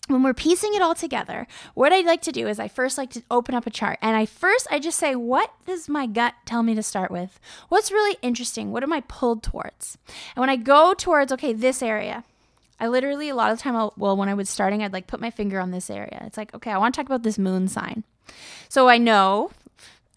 when 0.07 0.23
we're 0.23 0.33
piecing 0.33 0.73
it 0.73 0.81
all 0.81 0.95
together, 0.95 1.47
what 1.73 1.93
I'd 1.93 2.05
like 2.05 2.21
to 2.23 2.31
do 2.31 2.47
is 2.47 2.59
I 2.59 2.67
first 2.67 2.97
like 2.97 3.09
to 3.11 3.23
open 3.29 3.55
up 3.55 3.67
a 3.67 3.69
chart 3.69 3.99
and 4.01 4.15
I 4.15 4.25
first 4.25 4.67
I 4.71 4.79
just 4.79 4.97
say, 4.97 5.15
what 5.15 5.51
does 5.65 5.87
my 5.89 6.07
gut 6.07 6.33
tell 6.45 6.63
me 6.63 6.75
to 6.75 6.83
start 6.83 7.11
with? 7.11 7.39
What's 7.69 7.91
really 7.91 8.17
interesting? 8.21 8.71
What 8.71 8.83
am 8.83 8.93
I 8.93 9.01
pulled 9.01 9.43
towards? 9.43 9.97
And 10.35 10.41
when 10.41 10.49
I 10.49 10.55
go 10.55 10.93
towards, 10.93 11.31
okay, 11.33 11.53
this 11.53 11.81
area, 11.81 12.23
I 12.79 12.87
literally 12.87 13.29
a 13.29 13.35
lot 13.35 13.51
of 13.51 13.57
the 13.57 13.63
time, 13.63 13.75
I'll, 13.75 13.93
well, 13.97 14.15
when 14.15 14.29
I 14.29 14.33
was 14.33 14.49
starting, 14.49 14.83
I'd 14.83 14.93
like 14.93 15.07
put 15.07 15.19
my 15.19 15.31
finger 15.31 15.59
on 15.59 15.71
this 15.71 15.89
area. 15.89 16.23
It's 16.25 16.37
like, 16.37 16.53
okay, 16.53 16.71
I 16.71 16.77
want 16.77 16.93
to 16.95 16.99
talk 16.99 17.07
about 17.07 17.23
this 17.23 17.37
moon 17.37 17.67
sign. 17.67 18.03
So 18.69 18.87
I 18.87 18.97
know 18.97 19.51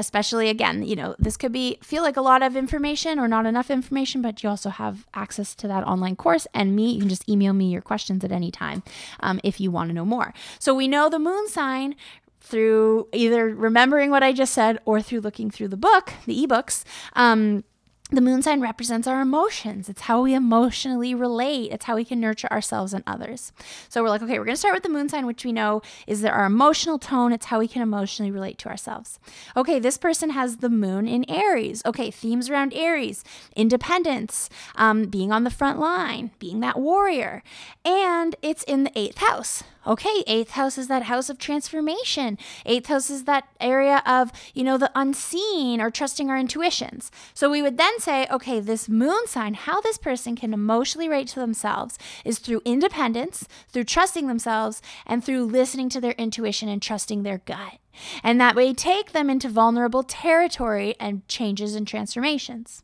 especially 0.00 0.48
again 0.48 0.82
you 0.82 0.96
know 0.96 1.14
this 1.18 1.36
could 1.36 1.52
be 1.52 1.78
feel 1.82 2.02
like 2.02 2.16
a 2.16 2.22
lot 2.22 2.42
of 2.42 2.56
information 2.56 3.18
or 3.18 3.28
not 3.28 3.44
enough 3.46 3.70
information 3.70 4.22
but 4.22 4.42
you 4.42 4.48
also 4.48 4.70
have 4.70 5.06
access 5.14 5.54
to 5.54 5.68
that 5.68 5.84
online 5.84 6.16
course 6.16 6.46
and 6.54 6.74
me 6.74 6.90
you 6.90 7.00
can 7.00 7.08
just 7.08 7.28
email 7.28 7.52
me 7.52 7.70
your 7.70 7.82
questions 7.82 8.24
at 8.24 8.32
any 8.32 8.50
time 8.50 8.82
um, 9.20 9.38
if 9.44 9.60
you 9.60 9.70
want 9.70 9.90
to 9.90 9.94
know 9.94 10.04
more. 10.04 10.32
So 10.58 10.74
we 10.74 10.88
know 10.88 11.08
the 11.08 11.18
moon 11.18 11.48
sign 11.48 11.94
through 12.40 13.06
either 13.12 13.54
remembering 13.54 14.10
what 14.10 14.22
i 14.22 14.32
just 14.32 14.54
said 14.54 14.78
or 14.86 15.02
through 15.02 15.20
looking 15.20 15.50
through 15.50 15.68
the 15.68 15.76
book 15.76 16.14
the 16.26 16.46
ebooks 16.46 16.84
um, 17.12 17.62
the 18.10 18.20
moon 18.20 18.42
sign 18.42 18.60
represents 18.60 19.06
our 19.06 19.20
emotions. 19.20 19.88
It's 19.88 20.02
how 20.02 20.22
we 20.22 20.34
emotionally 20.34 21.14
relate. 21.14 21.72
It's 21.72 21.84
how 21.84 21.94
we 21.94 22.04
can 22.04 22.20
nurture 22.20 22.48
ourselves 22.50 22.92
and 22.92 23.04
others. 23.06 23.52
So 23.88 24.02
we're 24.02 24.08
like, 24.08 24.22
okay, 24.22 24.38
we're 24.38 24.44
going 24.44 24.54
to 24.54 24.60
start 24.60 24.74
with 24.74 24.82
the 24.82 24.88
moon 24.88 25.08
sign, 25.08 25.26
which 25.26 25.44
we 25.44 25.52
know 25.52 25.82
is 26.06 26.24
our 26.24 26.44
emotional 26.44 26.98
tone. 26.98 27.32
It's 27.32 27.46
how 27.46 27.60
we 27.60 27.68
can 27.68 27.82
emotionally 27.82 28.30
relate 28.30 28.58
to 28.58 28.68
ourselves. 28.68 29.18
Okay, 29.56 29.78
this 29.78 29.96
person 29.96 30.30
has 30.30 30.56
the 30.56 30.68
moon 30.68 31.06
in 31.06 31.28
Aries. 31.30 31.82
Okay, 31.86 32.10
themes 32.10 32.50
around 32.50 32.74
Aries 32.74 33.24
independence, 33.56 34.48
um, 34.74 35.04
being 35.04 35.32
on 35.32 35.44
the 35.44 35.50
front 35.50 35.78
line, 35.78 36.30
being 36.38 36.60
that 36.60 36.78
warrior. 36.78 37.42
And 37.84 38.34
it's 38.42 38.62
in 38.64 38.84
the 38.84 38.98
eighth 38.98 39.18
house 39.18 39.62
okay, 39.86 40.22
eighth 40.26 40.50
house 40.50 40.78
is 40.78 40.88
that 40.88 41.04
house 41.04 41.30
of 41.30 41.38
transformation. 41.38 42.38
Eighth 42.66 42.86
house 42.86 43.10
is 43.10 43.24
that 43.24 43.48
area 43.60 44.02
of, 44.06 44.30
you 44.54 44.64
know, 44.64 44.78
the 44.78 44.90
unseen 44.94 45.80
or 45.80 45.90
trusting 45.90 46.30
our 46.30 46.38
intuitions. 46.38 47.10
So 47.34 47.50
we 47.50 47.62
would 47.62 47.78
then 47.78 47.98
say, 48.00 48.26
okay, 48.30 48.60
this 48.60 48.88
moon 48.88 49.26
sign, 49.26 49.54
how 49.54 49.80
this 49.80 49.98
person 49.98 50.36
can 50.36 50.52
emotionally 50.52 51.08
relate 51.08 51.28
to 51.28 51.40
themselves 51.40 51.98
is 52.24 52.38
through 52.38 52.62
independence, 52.64 53.46
through 53.68 53.84
trusting 53.84 54.26
themselves, 54.26 54.82
and 55.06 55.24
through 55.24 55.44
listening 55.44 55.88
to 55.90 56.00
their 56.00 56.12
intuition 56.12 56.68
and 56.68 56.82
trusting 56.82 57.22
their 57.22 57.38
gut. 57.38 57.78
And 58.22 58.40
that 58.40 58.56
way 58.56 58.72
take 58.72 59.12
them 59.12 59.28
into 59.28 59.48
vulnerable 59.48 60.02
territory 60.02 60.94
and 60.98 61.26
changes 61.28 61.74
and 61.74 61.86
transformations. 61.86 62.82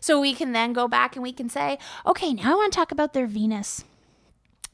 So 0.00 0.20
we 0.20 0.34
can 0.34 0.52
then 0.52 0.72
go 0.72 0.88
back 0.88 1.16
and 1.16 1.22
we 1.22 1.32
can 1.32 1.48
say, 1.48 1.78
okay, 2.06 2.32
now 2.34 2.52
I 2.52 2.54
want 2.56 2.72
to 2.72 2.76
talk 2.76 2.92
about 2.92 3.12
their 3.12 3.26
Venus. 3.26 3.84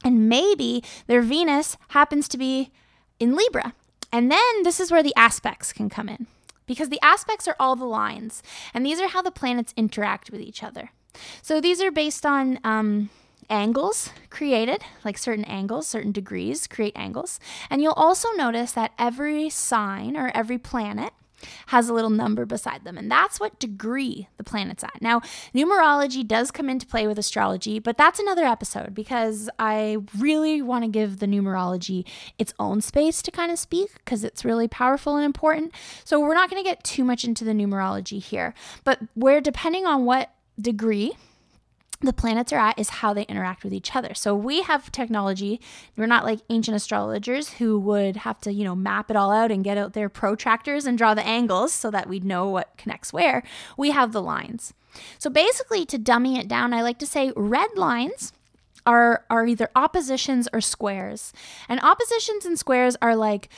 And 0.03 0.27
maybe 0.27 0.83
their 1.07 1.21
Venus 1.21 1.77
happens 1.89 2.27
to 2.29 2.37
be 2.37 2.71
in 3.19 3.35
Libra. 3.35 3.73
And 4.11 4.31
then 4.31 4.63
this 4.63 4.79
is 4.79 4.91
where 4.91 5.03
the 5.03 5.15
aspects 5.15 5.71
can 5.71 5.89
come 5.89 6.09
in 6.09 6.27
because 6.65 6.89
the 6.89 6.99
aspects 7.01 7.47
are 7.47 7.55
all 7.59 7.75
the 7.75 7.85
lines, 7.85 8.41
and 8.73 8.85
these 8.85 8.99
are 9.01 9.09
how 9.09 9.21
the 9.21 9.31
planets 9.31 9.73
interact 9.75 10.31
with 10.31 10.39
each 10.39 10.63
other. 10.63 10.91
So 11.41 11.59
these 11.59 11.81
are 11.81 11.91
based 11.91 12.25
on 12.25 12.59
um, 12.63 13.09
angles 13.49 14.09
created, 14.29 14.81
like 15.03 15.17
certain 15.17 15.43
angles, 15.45 15.85
certain 15.87 16.13
degrees 16.13 16.67
create 16.67 16.93
angles. 16.95 17.39
And 17.69 17.81
you'll 17.81 17.91
also 17.93 18.29
notice 18.31 18.71
that 18.71 18.93
every 18.97 19.49
sign 19.49 20.15
or 20.15 20.31
every 20.33 20.57
planet 20.57 21.11
has 21.67 21.89
a 21.89 21.93
little 21.93 22.09
number 22.09 22.45
beside 22.45 22.83
them. 22.83 22.97
And 22.97 23.11
that's 23.11 23.39
what 23.39 23.59
degree 23.59 24.27
the 24.37 24.43
planet's 24.43 24.83
at. 24.83 25.01
Now, 25.01 25.21
numerology 25.53 26.27
does 26.27 26.51
come 26.51 26.69
into 26.69 26.85
play 26.85 27.07
with 27.07 27.19
astrology, 27.19 27.79
but 27.79 27.97
that's 27.97 28.19
another 28.19 28.43
episode 28.43 28.93
because 28.93 29.49
I 29.59 29.97
really 30.17 30.61
want 30.61 30.83
to 30.83 30.89
give 30.89 31.19
the 31.19 31.25
numerology 31.25 32.05
its 32.37 32.53
own 32.59 32.81
space 32.81 33.21
to 33.23 33.31
kind 33.31 33.51
of 33.51 33.59
speak 33.59 33.89
because 33.95 34.23
it's 34.23 34.45
really 34.45 34.67
powerful 34.67 35.15
and 35.15 35.25
important. 35.25 35.73
So 36.03 36.19
we're 36.19 36.33
not 36.33 36.49
going 36.49 36.63
to 36.63 36.69
get 36.69 36.83
too 36.83 37.03
much 37.03 37.23
into 37.23 37.43
the 37.43 37.51
numerology 37.51 38.21
here, 38.21 38.53
but 38.83 38.99
where 39.13 39.41
depending 39.41 39.85
on 39.85 40.05
what 40.05 40.33
degree 40.59 41.13
the 42.01 42.13
planets 42.13 42.51
are 42.51 42.59
at 42.59 42.79
is 42.79 42.89
how 42.89 43.13
they 43.13 43.23
interact 43.23 43.63
with 43.63 43.73
each 43.73 43.95
other. 43.95 44.13
So 44.13 44.35
we 44.35 44.63
have 44.63 44.91
technology. 44.91 45.61
We're 45.95 46.07
not 46.07 46.25
like 46.25 46.39
ancient 46.49 46.75
astrologers 46.75 47.53
who 47.53 47.79
would 47.79 48.17
have 48.17 48.41
to, 48.41 48.51
you 48.51 48.63
know, 48.63 48.75
map 48.75 49.09
it 49.09 49.15
all 49.15 49.31
out 49.31 49.51
and 49.51 49.63
get 49.63 49.77
out 49.77 49.93
their 49.93 50.09
protractors 50.09 50.85
and 50.85 50.97
draw 50.97 51.13
the 51.13 51.25
angles 51.25 51.71
so 51.71 51.91
that 51.91 52.09
we'd 52.09 52.25
know 52.25 52.49
what 52.49 52.75
connects 52.77 53.13
where. 53.13 53.43
We 53.77 53.91
have 53.91 54.11
the 54.11 54.21
lines. 54.21 54.73
So 55.19 55.29
basically 55.29 55.85
to 55.85 55.97
dummy 55.97 56.37
it 56.37 56.47
down, 56.47 56.73
I 56.73 56.81
like 56.81 56.97
to 56.99 57.07
say 57.07 57.31
red 57.35 57.69
lines 57.75 58.33
are 58.85 59.25
are 59.29 59.45
either 59.45 59.69
oppositions 59.75 60.47
or 60.51 60.59
squares. 60.59 61.33
And 61.69 61.79
oppositions 61.81 62.45
and 62.45 62.57
squares 62.57 62.97
are 63.01 63.15
like 63.15 63.49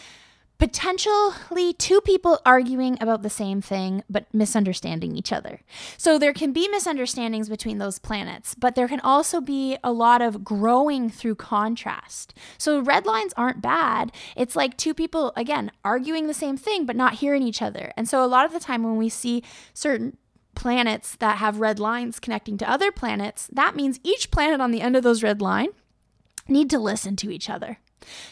potentially 0.60 1.74
two 1.74 2.00
people 2.02 2.40
arguing 2.46 2.98
about 3.02 3.22
the 3.22 3.30
same 3.30 3.62
thing 3.62 4.04
but 4.10 4.34
misunderstanding 4.34 5.16
each 5.16 5.32
other. 5.32 5.62
So 5.98 6.18
there 6.18 6.34
can 6.34 6.54
be 6.54 6.68
misunderstandings 6.68 7.50
between 7.50 7.80
those 7.80 8.00
planets, 8.00 8.56
but 8.56 8.76
there 8.76 8.88
can 8.88 9.00
also 9.02 9.42
be 9.42 9.78
a 9.84 9.92
lot 9.92 10.22
of 10.22 10.44
growing 10.44 11.10
through 11.10 11.36
contrast. 11.36 12.34
So 12.58 12.80
red 12.80 13.06
lines 13.06 13.34
aren't 13.36 13.62
bad. 13.62 14.12
It's 14.36 14.56
like 14.56 14.78
two 14.78 14.94
people, 14.94 15.34
again, 15.36 15.72
arguing 15.84 16.28
the 16.28 16.34
same 16.34 16.58
thing 16.58 16.86
but 16.86 16.96
not 16.96 17.16
hearing 17.16 17.44
each 17.44 17.62
other. 17.62 17.92
And 17.98 18.08
so 18.08 18.24
a 18.24 18.28
lot 18.28 18.46
of 18.46 18.54
the 18.54 18.60
time 18.60 18.84
when 18.84 18.98
we 18.98 19.10
see 19.10 19.44
certain 19.74 20.18
planets 20.56 21.16
that 21.16 21.38
have 21.38 21.60
red 21.60 21.80
lines 21.80 22.20
connecting 22.20 22.58
to 22.60 22.70
other 22.70 22.92
planets, 22.92 23.50
that 23.52 23.76
means 23.76 24.00
each 24.04 24.32
planet 24.32 24.62
on 24.62 24.72
the 24.72 24.82
end 24.82 24.96
of 24.96 25.04
those 25.04 25.24
red 25.24 25.42
line 25.42 25.70
need 26.48 26.70
to 26.70 26.80
listen 26.80 27.16
to 27.18 27.32
each 27.32 27.50
other. 27.50 27.80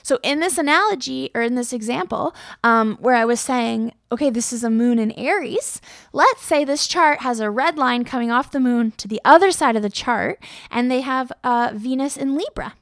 So, 0.04 0.20
in 0.24 0.40
this 0.40 0.58
analogy 0.58 1.32
or 1.34 1.42
in 1.42 1.56
this 1.56 1.74
example, 1.74 2.36
um, 2.64 2.98
where 3.00 3.15
I 3.15 3.26
was 3.26 3.40
saying, 3.40 3.94
okay, 4.12 4.30
this 4.30 4.52
is 4.52 4.63
a 4.63 4.69
moon 4.69 5.00
in 5.00 5.12
Aries, 5.13 5.82
let's 6.13 6.44
say 6.44 6.63
this 6.63 6.88
chart 6.88 7.22
has 7.22 7.40
a 7.40 7.50
red 7.50 7.78
line 7.78 8.04
coming 8.04 8.32
off 8.32 8.52
the 8.52 8.60
moon 8.60 8.92
to 8.98 9.08
the 9.08 9.22
other 9.24 9.52
side 9.52 9.76
of 9.76 9.82
the 9.82 9.90
chart, 9.90 10.44
and 10.69 10.90
they 10.90 11.02
have 11.02 11.32
uh, 11.44 11.72
Venus 11.74 12.17
in 12.17 12.36
Libra. 12.36 12.74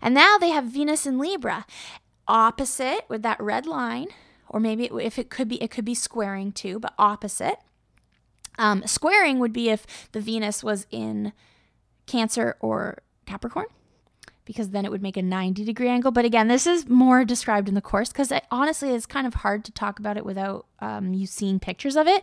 And 0.00 0.14
now 0.14 0.38
they 0.38 0.50
have 0.50 0.64
Venus 0.64 1.06
in 1.06 1.18
Libra, 1.18 1.66
opposite 2.28 3.04
with 3.08 3.22
that 3.22 3.40
red 3.40 3.66
line, 3.66 4.08
or 4.48 4.60
maybe 4.60 4.86
if 4.86 5.18
it 5.18 5.30
could 5.30 5.48
be, 5.48 5.62
it 5.62 5.70
could 5.70 5.84
be 5.84 5.94
squaring 5.94 6.52
too, 6.52 6.78
but 6.78 6.94
opposite. 6.98 7.58
Um, 8.56 8.86
squaring 8.86 9.38
would 9.40 9.52
be 9.52 9.68
if 9.68 10.10
the 10.12 10.20
Venus 10.20 10.62
was 10.62 10.86
in 10.90 11.32
Cancer 12.06 12.56
or 12.60 12.98
Capricorn 13.26 13.66
because 14.44 14.70
then 14.70 14.84
it 14.84 14.90
would 14.90 15.02
make 15.02 15.16
a 15.16 15.22
90 15.22 15.64
degree 15.64 15.88
angle. 15.88 16.10
But 16.10 16.24
again, 16.24 16.48
this 16.48 16.66
is 16.66 16.88
more 16.88 17.24
described 17.24 17.68
in 17.68 17.74
the 17.74 17.80
course 17.80 18.10
because 18.10 18.32
honestly, 18.50 18.90
it's 18.90 19.06
kind 19.06 19.26
of 19.26 19.34
hard 19.34 19.64
to 19.64 19.72
talk 19.72 19.98
about 19.98 20.16
it 20.16 20.24
without 20.24 20.66
um, 20.80 21.14
you 21.14 21.26
seeing 21.26 21.58
pictures 21.58 21.96
of 21.96 22.06
it. 22.06 22.22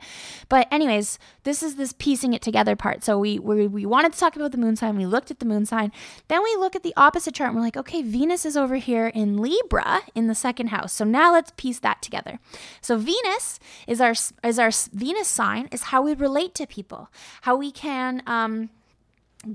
But 0.49 0.67
anyways, 0.71 1.17
this 1.43 1.63
is 1.63 1.75
this 1.75 1.93
piecing 1.93 2.33
it 2.33 2.41
together 2.41 2.75
part. 2.75 3.03
So 3.03 3.17
we, 3.17 3.39
we 3.39 3.67
we 3.67 3.85
wanted 3.85 4.13
to 4.13 4.19
talk 4.19 4.35
about 4.35 4.51
the 4.51 4.57
moon 4.57 4.75
sign. 4.75 4.97
We 4.97 5.05
looked 5.05 5.31
at 5.31 5.39
the 5.39 5.45
moon 5.45 5.65
sign. 5.65 5.91
Then 6.27 6.43
we 6.43 6.55
look 6.57 6.75
at 6.75 6.83
the 6.83 6.93
opposite 6.95 7.33
chart 7.33 7.49
and 7.49 7.55
we're 7.55 7.63
like, 7.63 7.77
okay, 7.77 8.01
Venus 8.01 8.45
is 8.45 8.55
over 8.55 8.75
here 8.75 9.07
in 9.07 9.37
Libra 9.37 10.01
in 10.13 10.27
the 10.27 10.35
second 10.35 10.67
house. 10.67 10.93
So 10.93 11.05
now 11.05 11.33
let's 11.33 11.51
piece 11.57 11.79
that 11.79 12.01
together. 12.01 12.39
So 12.81 12.97
Venus 12.97 13.59
is 13.87 13.99
our 13.99 14.13
is 14.43 14.59
our 14.59 14.71
Venus 14.93 15.27
sign 15.27 15.67
is 15.71 15.83
how 15.83 16.01
we 16.01 16.13
relate 16.13 16.53
to 16.55 16.67
people, 16.67 17.09
how 17.41 17.55
we 17.55 17.71
can. 17.71 18.21
Um, 18.27 18.69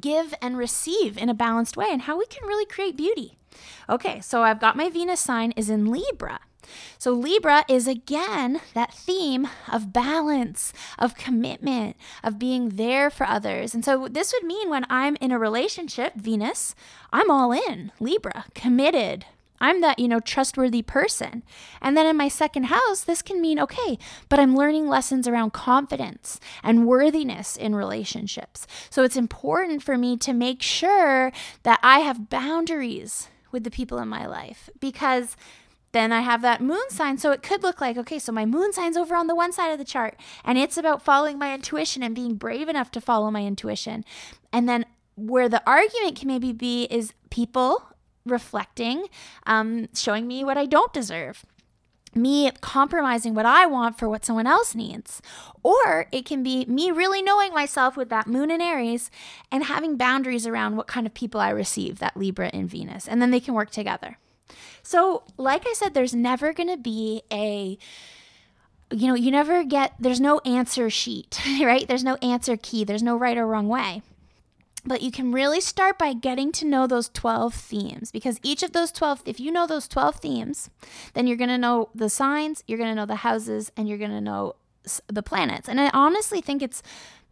give 0.00 0.34
and 0.40 0.56
receive 0.56 1.16
in 1.16 1.28
a 1.28 1.34
balanced 1.34 1.76
way 1.76 1.88
and 1.90 2.02
how 2.02 2.18
we 2.18 2.26
can 2.26 2.46
really 2.46 2.66
create 2.66 2.96
beauty. 2.96 3.38
Okay, 3.88 4.20
so 4.20 4.42
I've 4.42 4.60
got 4.60 4.76
my 4.76 4.90
Venus 4.90 5.20
sign 5.20 5.52
is 5.52 5.70
in 5.70 5.86
Libra. 5.86 6.40
So, 6.98 7.12
Libra 7.12 7.64
is 7.68 7.86
again 7.86 8.60
that 8.74 8.92
theme 8.92 9.48
of 9.72 9.92
balance, 9.92 10.72
of 10.98 11.14
commitment, 11.14 11.96
of 12.24 12.38
being 12.38 12.70
there 12.70 13.08
for 13.08 13.24
others. 13.24 13.74
And 13.74 13.84
so, 13.84 14.08
this 14.08 14.32
would 14.32 14.46
mean 14.46 14.68
when 14.68 14.84
I'm 14.90 15.16
in 15.20 15.30
a 15.30 15.38
relationship, 15.38 16.14
Venus, 16.16 16.74
I'm 17.12 17.30
all 17.30 17.52
in, 17.52 17.92
Libra, 18.00 18.46
committed, 18.54 19.26
I'm 19.60 19.80
that, 19.80 19.98
you 19.98 20.08
know, 20.08 20.20
trustworthy 20.20 20.82
person. 20.82 21.42
And 21.80 21.96
then 21.96 22.06
in 22.06 22.16
my 22.16 22.28
second 22.28 22.64
house, 22.64 23.02
this 23.02 23.22
can 23.22 23.40
mean, 23.40 23.58
okay, 23.60 23.98
but 24.28 24.38
I'm 24.38 24.56
learning 24.56 24.88
lessons 24.88 25.26
around 25.26 25.52
confidence 25.52 26.40
and 26.62 26.86
worthiness 26.86 27.56
in 27.56 27.74
relationships. 27.74 28.66
So 28.90 29.02
it's 29.02 29.16
important 29.16 29.82
for 29.82 29.96
me 29.96 30.16
to 30.18 30.32
make 30.32 30.62
sure 30.62 31.32
that 31.62 31.80
I 31.82 32.00
have 32.00 32.30
boundaries 32.30 33.28
with 33.52 33.64
the 33.64 33.70
people 33.70 33.98
in 33.98 34.08
my 34.08 34.26
life 34.26 34.68
because 34.80 35.36
then 35.92 36.12
I 36.12 36.20
have 36.20 36.42
that 36.42 36.60
moon 36.60 36.90
sign. 36.90 37.16
So 37.16 37.32
it 37.32 37.42
could 37.42 37.62
look 37.62 37.80
like, 37.80 37.96
okay, 37.96 38.18
so 38.18 38.30
my 38.30 38.44
moon 38.44 38.72
sign's 38.72 38.98
over 38.98 39.14
on 39.14 39.28
the 39.28 39.34
one 39.34 39.52
side 39.52 39.72
of 39.72 39.78
the 39.78 39.84
chart, 39.84 40.20
and 40.44 40.58
it's 40.58 40.76
about 40.76 41.00
following 41.00 41.38
my 41.38 41.54
intuition 41.54 42.02
and 42.02 42.14
being 42.14 42.34
brave 42.34 42.68
enough 42.68 42.90
to 42.92 43.00
follow 43.00 43.30
my 43.30 43.44
intuition. 43.44 44.04
And 44.52 44.68
then 44.68 44.84
where 45.14 45.48
the 45.48 45.62
argument 45.66 46.16
can 46.16 46.28
maybe 46.28 46.52
be 46.52 46.84
is 46.84 47.14
people 47.30 47.82
reflecting, 48.26 49.06
um, 49.46 49.88
showing 49.94 50.26
me 50.26 50.44
what 50.44 50.58
I 50.58 50.66
don't 50.66 50.92
deserve 50.92 51.44
me 52.16 52.50
compromising 52.60 53.34
what 53.34 53.46
I 53.46 53.66
want 53.66 53.98
for 53.98 54.08
what 54.08 54.24
someone 54.24 54.46
else 54.46 54.74
needs. 54.74 55.20
Or 55.62 56.06
it 56.10 56.24
can 56.24 56.42
be 56.42 56.64
me 56.64 56.90
really 56.90 57.22
knowing 57.22 57.52
myself 57.52 57.96
with 57.96 58.08
that 58.08 58.26
moon 58.26 58.50
in 58.50 58.60
Aries 58.60 59.10
and 59.52 59.64
having 59.64 59.96
boundaries 59.96 60.46
around 60.46 60.76
what 60.76 60.86
kind 60.86 61.06
of 61.06 61.14
people 61.14 61.40
I 61.40 61.50
receive, 61.50 61.98
that 61.98 62.16
Libra 62.16 62.50
in 62.52 62.66
Venus, 62.66 63.06
and 63.06 63.20
then 63.20 63.30
they 63.30 63.40
can 63.40 63.54
work 63.54 63.70
together. 63.70 64.18
So, 64.82 65.24
like 65.36 65.66
I 65.66 65.72
said, 65.74 65.94
there's 65.94 66.14
never 66.14 66.52
going 66.52 66.68
to 66.68 66.76
be 66.76 67.22
a 67.30 67.78
you 68.92 69.08
know, 69.08 69.16
you 69.16 69.32
never 69.32 69.64
get, 69.64 69.94
there's 69.98 70.20
no 70.20 70.38
answer 70.44 70.88
sheet, 70.88 71.40
right? 71.60 71.88
There's 71.88 72.04
no 72.04 72.14
answer 72.22 72.56
key. 72.56 72.84
There's 72.84 73.02
no 73.02 73.16
right 73.16 73.36
or 73.36 73.44
wrong 73.44 73.66
way. 73.66 74.02
But 74.86 75.02
you 75.02 75.10
can 75.10 75.32
really 75.32 75.60
start 75.60 75.98
by 75.98 76.12
getting 76.12 76.52
to 76.52 76.64
know 76.64 76.86
those 76.86 77.08
12 77.08 77.52
themes 77.52 78.12
because 78.12 78.38
each 78.42 78.62
of 78.62 78.72
those 78.72 78.92
12, 78.92 79.22
if 79.26 79.40
you 79.40 79.50
know 79.50 79.66
those 79.66 79.88
12 79.88 80.16
themes, 80.16 80.70
then 81.14 81.26
you're 81.26 81.36
going 81.36 81.50
to 81.50 81.58
know 81.58 81.88
the 81.94 82.08
signs, 82.08 82.62
you're 82.68 82.78
going 82.78 82.90
to 82.90 82.94
know 82.94 83.06
the 83.06 83.16
houses, 83.16 83.72
and 83.76 83.88
you're 83.88 83.98
going 83.98 84.10
to 84.12 84.20
know 84.20 84.54
the 85.08 85.22
planets. 85.22 85.68
And 85.68 85.80
I 85.80 85.90
honestly 85.92 86.40
think 86.40 86.62
it's 86.62 86.82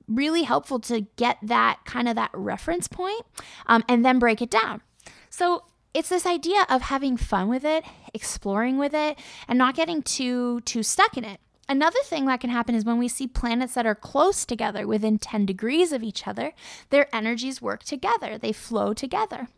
really 0.09 0.43
helpful 0.43 0.81
to 0.81 1.03
get 1.17 1.39
that 1.43 1.79
kind 1.85 2.09
of 2.09 2.17
that 2.17 2.31
reference 2.35 2.89
point, 2.89 3.23
um, 3.67 3.85
and 3.89 4.05
then 4.05 4.19
break 4.19 4.43
it 4.43 4.51
down. 4.51 4.83
So 5.31 5.65
it's 5.95 6.09
this 6.09 6.27
idea 6.27 6.67
of 6.69 6.83
having 6.83 7.17
fun 7.17 7.49
with 7.49 7.65
it, 7.65 7.85
exploring 8.13 8.79
with 8.79 8.95
it, 8.95 9.17
and 9.47 9.57
not 9.57 9.77
getting 9.77 10.03
too 10.03 10.61
too 10.63 10.83
stuck 10.83 11.17
in 11.17 11.25
it. 11.25 11.41
Another 11.69 12.01
thing 12.05 12.27
that 12.27 12.41
can 12.41 12.51
happen 12.51 12.75
is 12.75 12.85
when 12.85 12.99
we 12.99 13.09
see 13.09 13.27
planets 13.27 13.75
that 13.75 13.87
are 13.87 13.95
close 13.95 14.45
together, 14.45 14.87
within 14.87 15.19
10 15.19 15.47
degrees 15.47 15.93
of 15.93 16.03
each 16.03 16.27
other, 16.27 16.53
their 16.91 17.15
energies 17.15 17.63
work 17.63 17.83
together, 17.83 18.37
they 18.37 18.53
flow 18.53 18.93
together. 18.93 19.49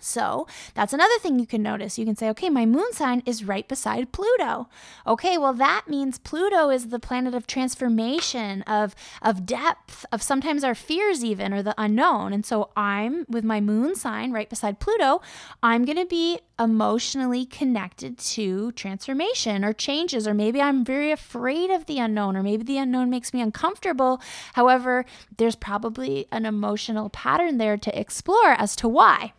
So 0.00 0.46
that's 0.74 0.92
another 0.92 1.18
thing 1.18 1.38
you 1.38 1.46
can 1.46 1.62
notice. 1.62 1.98
You 1.98 2.04
can 2.04 2.16
say, 2.16 2.28
okay, 2.30 2.50
my 2.50 2.66
moon 2.66 2.92
sign 2.92 3.22
is 3.26 3.44
right 3.44 3.66
beside 3.66 4.12
Pluto. 4.12 4.68
Okay, 5.06 5.38
well, 5.38 5.54
that 5.54 5.84
means 5.88 6.18
Pluto 6.18 6.70
is 6.70 6.88
the 6.88 7.00
planet 7.00 7.34
of 7.34 7.46
transformation, 7.46 8.62
of, 8.62 8.94
of 9.22 9.46
depth, 9.46 10.04
of 10.12 10.22
sometimes 10.22 10.62
our 10.64 10.74
fears, 10.74 11.24
even, 11.24 11.52
or 11.52 11.62
the 11.62 11.74
unknown. 11.78 12.32
And 12.32 12.44
so 12.44 12.70
I'm 12.76 13.24
with 13.28 13.44
my 13.44 13.60
moon 13.60 13.94
sign 13.94 14.32
right 14.32 14.48
beside 14.48 14.80
Pluto, 14.80 15.20
I'm 15.62 15.84
going 15.84 15.98
to 15.98 16.06
be 16.06 16.40
emotionally 16.58 17.44
connected 17.44 18.18
to 18.18 18.72
transformation 18.72 19.64
or 19.64 19.72
changes, 19.72 20.26
or 20.26 20.34
maybe 20.34 20.60
I'm 20.60 20.84
very 20.84 21.10
afraid 21.10 21.70
of 21.70 21.86
the 21.86 21.98
unknown, 21.98 22.36
or 22.36 22.42
maybe 22.42 22.64
the 22.64 22.78
unknown 22.78 23.10
makes 23.10 23.34
me 23.34 23.40
uncomfortable. 23.40 24.20
However, 24.54 25.04
there's 25.36 25.56
probably 25.56 26.26
an 26.30 26.46
emotional 26.46 27.10
pattern 27.10 27.58
there 27.58 27.76
to 27.76 27.98
explore 27.98 28.52
as 28.52 28.76
to 28.76 28.88
why. 28.88 29.32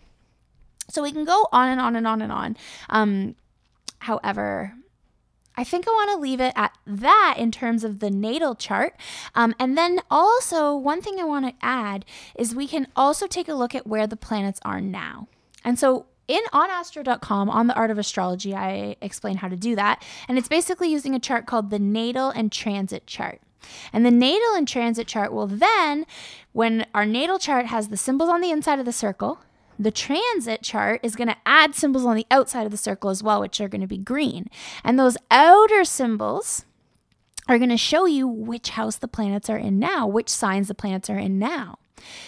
So 0.90 1.02
we 1.02 1.12
can 1.12 1.26
go 1.26 1.48
on 1.52 1.70
and 1.70 1.82
on 1.82 1.96
and 1.96 2.08
on 2.08 2.22
and 2.22 2.32
on. 2.32 2.58
Um, 2.90 3.36
however, 4.00 4.74
I 5.58 5.64
think 5.64 5.88
I 5.88 5.92
want 5.92 6.12
to 6.12 6.18
leave 6.18 6.40
it 6.40 6.54
at 6.56 6.78
that 6.86 7.36
in 7.38 7.52
terms 7.52 7.84
of 7.84 8.00
the 8.00 8.12
natal 8.12 8.54
chart. 8.54 8.96
Um, 9.34 9.56
and 9.60 9.76
then 9.76 10.02
also, 10.10 10.76
one 10.76 11.02
thing 11.02 11.20
I 11.20 11.24
want 11.24 11.48
to 11.48 11.66
add 11.66 12.06
is 12.36 12.54
we 12.54 12.68
can 12.68 12.88
also 12.96 13.26
take 13.26 13.48
a 13.50 13.56
look 13.56 13.74
at 13.74 13.88
where 13.88 14.06
the 14.06 14.16
planets 14.16 14.60
are 14.64 14.80
now. 14.80 15.28
And 15.64 15.80
so, 15.80 16.06
in 16.28 16.42
onastro.com 16.54 17.50
on 17.50 17.68
the 17.68 17.74
art 17.74 17.90
of 17.90 17.98
astrology, 17.98 18.54
I 18.54 18.98
explain 19.02 19.38
how 19.38 19.48
to 19.48 19.56
do 19.56 19.76
that. 19.76 20.04
And 20.28 20.38
it's 20.38 20.50
basically 20.50 20.92
using 20.92 21.16
a 21.16 21.20
chart 21.20 21.46
called 21.48 21.70
the 21.70 21.80
natal 21.80 22.30
and 22.30 22.52
transit 22.52 23.08
chart. 23.08 23.42
And 23.92 24.06
the 24.06 24.12
natal 24.12 24.54
and 24.56 24.68
transit 24.68 25.08
chart 25.08 25.34
will 25.34 25.48
then, 25.48 26.06
when 26.52 26.86
our 26.94 27.06
natal 27.06 27.40
chart 27.40 27.68
has 27.68 27.88
the 27.88 27.98
symbols 27.98 28.30
on 28.30 28.42
the 28.42 28.52
inside 28.52 28.80
of 28.80 28.86
the 28.86 28.94
circle, 28.94 29.40
the 29.80 29.92
transit 29.92 30.64
chart 30.64 31.00
is 31.04 31.16
going 31.16 31.28
to 31.28 31.38
add 31.46 31.76
symbols 31.76 32.06
on 32.06 32.16
the 32.16 32.26
outside 32.32 32.66
of 32.66 32.72
the 32.72 32.78
circle 32.78 33.10
as 33.10 33.22
well, 33.22 33.42
which 33.42 33.62
are 33.62 33.70
going 33.70 33.82
to 33.82 33.88
be 33.88 33.98
green. 33.98 34.48
And 34.84 35.00
those 35.00 35.18
outer 35.30 35.84
symbols 35.84 36.66
are 37.48 37.58
going 37.58 37.70
to 37.70 37.78
show 37.78 38.06
you 38.06 38.28
which 38.28 38.72
house 38.72 38.98
the 38.98 39.08
planets 39.08 39.50
are 39.50 39.58
in 39.58 39.80
now, 39.80 40.08
which 40.08 40.30
signs 40.30 40.68
the 40.68 40.74
planets 40.74 41.10
are 41.10 41.20
in 41.20 41.40
now. 41.40 41.80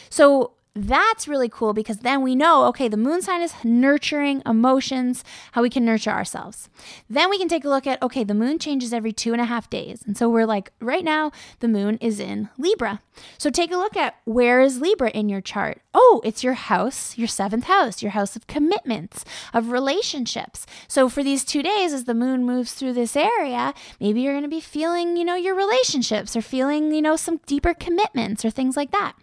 So 0.10 0.54
that's 0.76 1.28
really 1.28 1.50
cool 1.50 1.74
because 1.74 2.00
then 2.00 2.22
we 2.22 2.36
know 2.36 2.66
okay, 2.66 2.88
the 2.88 2.98
moon 2.98 3.22
sign 3.22 3.42
is 3.42 3.54
nurturing 3.64 4.42
emotions, 4.46 5.24
how 5.54 5.62
we 5.62 5.70
can 5.70 5.84
nurture 5.84 6.12
ourselves. 6.12 6.70
Then 7.10 7.30
we 7.30 7.38
can 7.38 7.48
take 7.48 7.66
a 7.66 7.70
look 7.70 7.88
at 7.88 8.02
okay, 8.02 8.24
the 8.24 8.34
moon 8.34 8.60
changes 8.60 8.94
every 8.94 9.12
two 9.12 9.34
and 9.34 9.42
a 9.42 9.46
half 9.46 9.70
days. 9.70 10.04
And 10.06 10.18
so 10.18 10.30
we're 10.30 10.46
like, 10.46 10.72
right 10.80 11.04
now, 11.04 11.32
the 11.60 11.68
moon 11.68 11.98
is 12.02 12.20
in 12.20 12.50
Libra. 12.58 13.02
So 13.38 13.50
take 13.50 13.72
a 13.72 13.78
look 13.78 13.98
at 13.98 14.16
where 14.26 14.62
is 14.62 14.80
Libra 14.80 15.10
in 15.10 15.28
your 15.28 15.42
chart? 15.42 15.82
Oh, 15.94 16.22
it's 16.24 16.44
your 16.44 16.54
house, 16.54 17.18
your 17.18 17.28
seventh 17.28 17.66
house, 17.66 18.02
your 18.02 18.12
house 18.12 18.36
of 18.36 18.48
commitments, 18.48 19.26
of 19.54 19.72
relationships. 19.72 20.66
So 20.88 21.10
for 21.10 21.24
these 21.24 21.44
two 21.44 21.64
days, 21.64 21.94
as 21.94 22.06
the 22.06 22.14
moon 22.14 22.46
moves 22.46 22.74
through 22.74 22.94
this 22.94 23.16
area, 23.16 23.74
maybe 24.00 24.22
you're 24.22 24.34
going 24.34 24.44
to 24.44 24.50
be 24.50 24.62
feeling, 24.62 25.18
you 25.18 25.26
know, 25.26 25.36
your 25.36 25.56
relationships 25.56 26.36
or 26.36 26.42
feeling, 26.42 26.94
you 26.94 27.02
know, 27.02 27.16
some 27.16 27.42
deeper 27.46 27.74
commitments 27.74 28.46
or 28.46 28.50
things 28.50 28.78
like 28.78 28.92
that. 28.92 29.16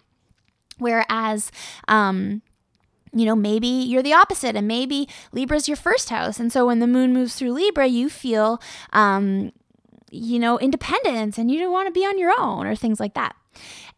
Whereas, 0.79 1.51
um, 1.89 2.43
you 3.13 3.25
know, 3.25 3.37
maybe 3.37 3.67
you're 3.67 4.03
the 4.03 4.13
opposite, 4.13 4.57
and 4.57 4.69
maybe 4.69 5.09
Libra's 5.33 5.69
your 5.69 5.77
first 5.77 6.11
house. 6.11 6.39
And 6.39 6.53
so 6.53 6.67
when 6.67 6.81
the 6.81 6.87
moon 6.87 7.13
moves 7.13 7.35
through 7.35 7.53
Libra, 7.53 7.87
you 7.87 8.09
feel, 8.11 8.61
um, 8.93 9.53
you 10.11 10.39
know, 10.39 10.59
independence 10.59 11.39
and 11.39 11.51
you 11.51 11.59
don't 11.59 11.73
want 11.73 11.87
to 11.87 11.93
be 11.93 12.05
on 12.05 12.19
your 12.19 12.33
own 12.39 12.67
or 12.67 12.77
things 12.77 13.01
like 13.01 13.15
that. 13.15 13.35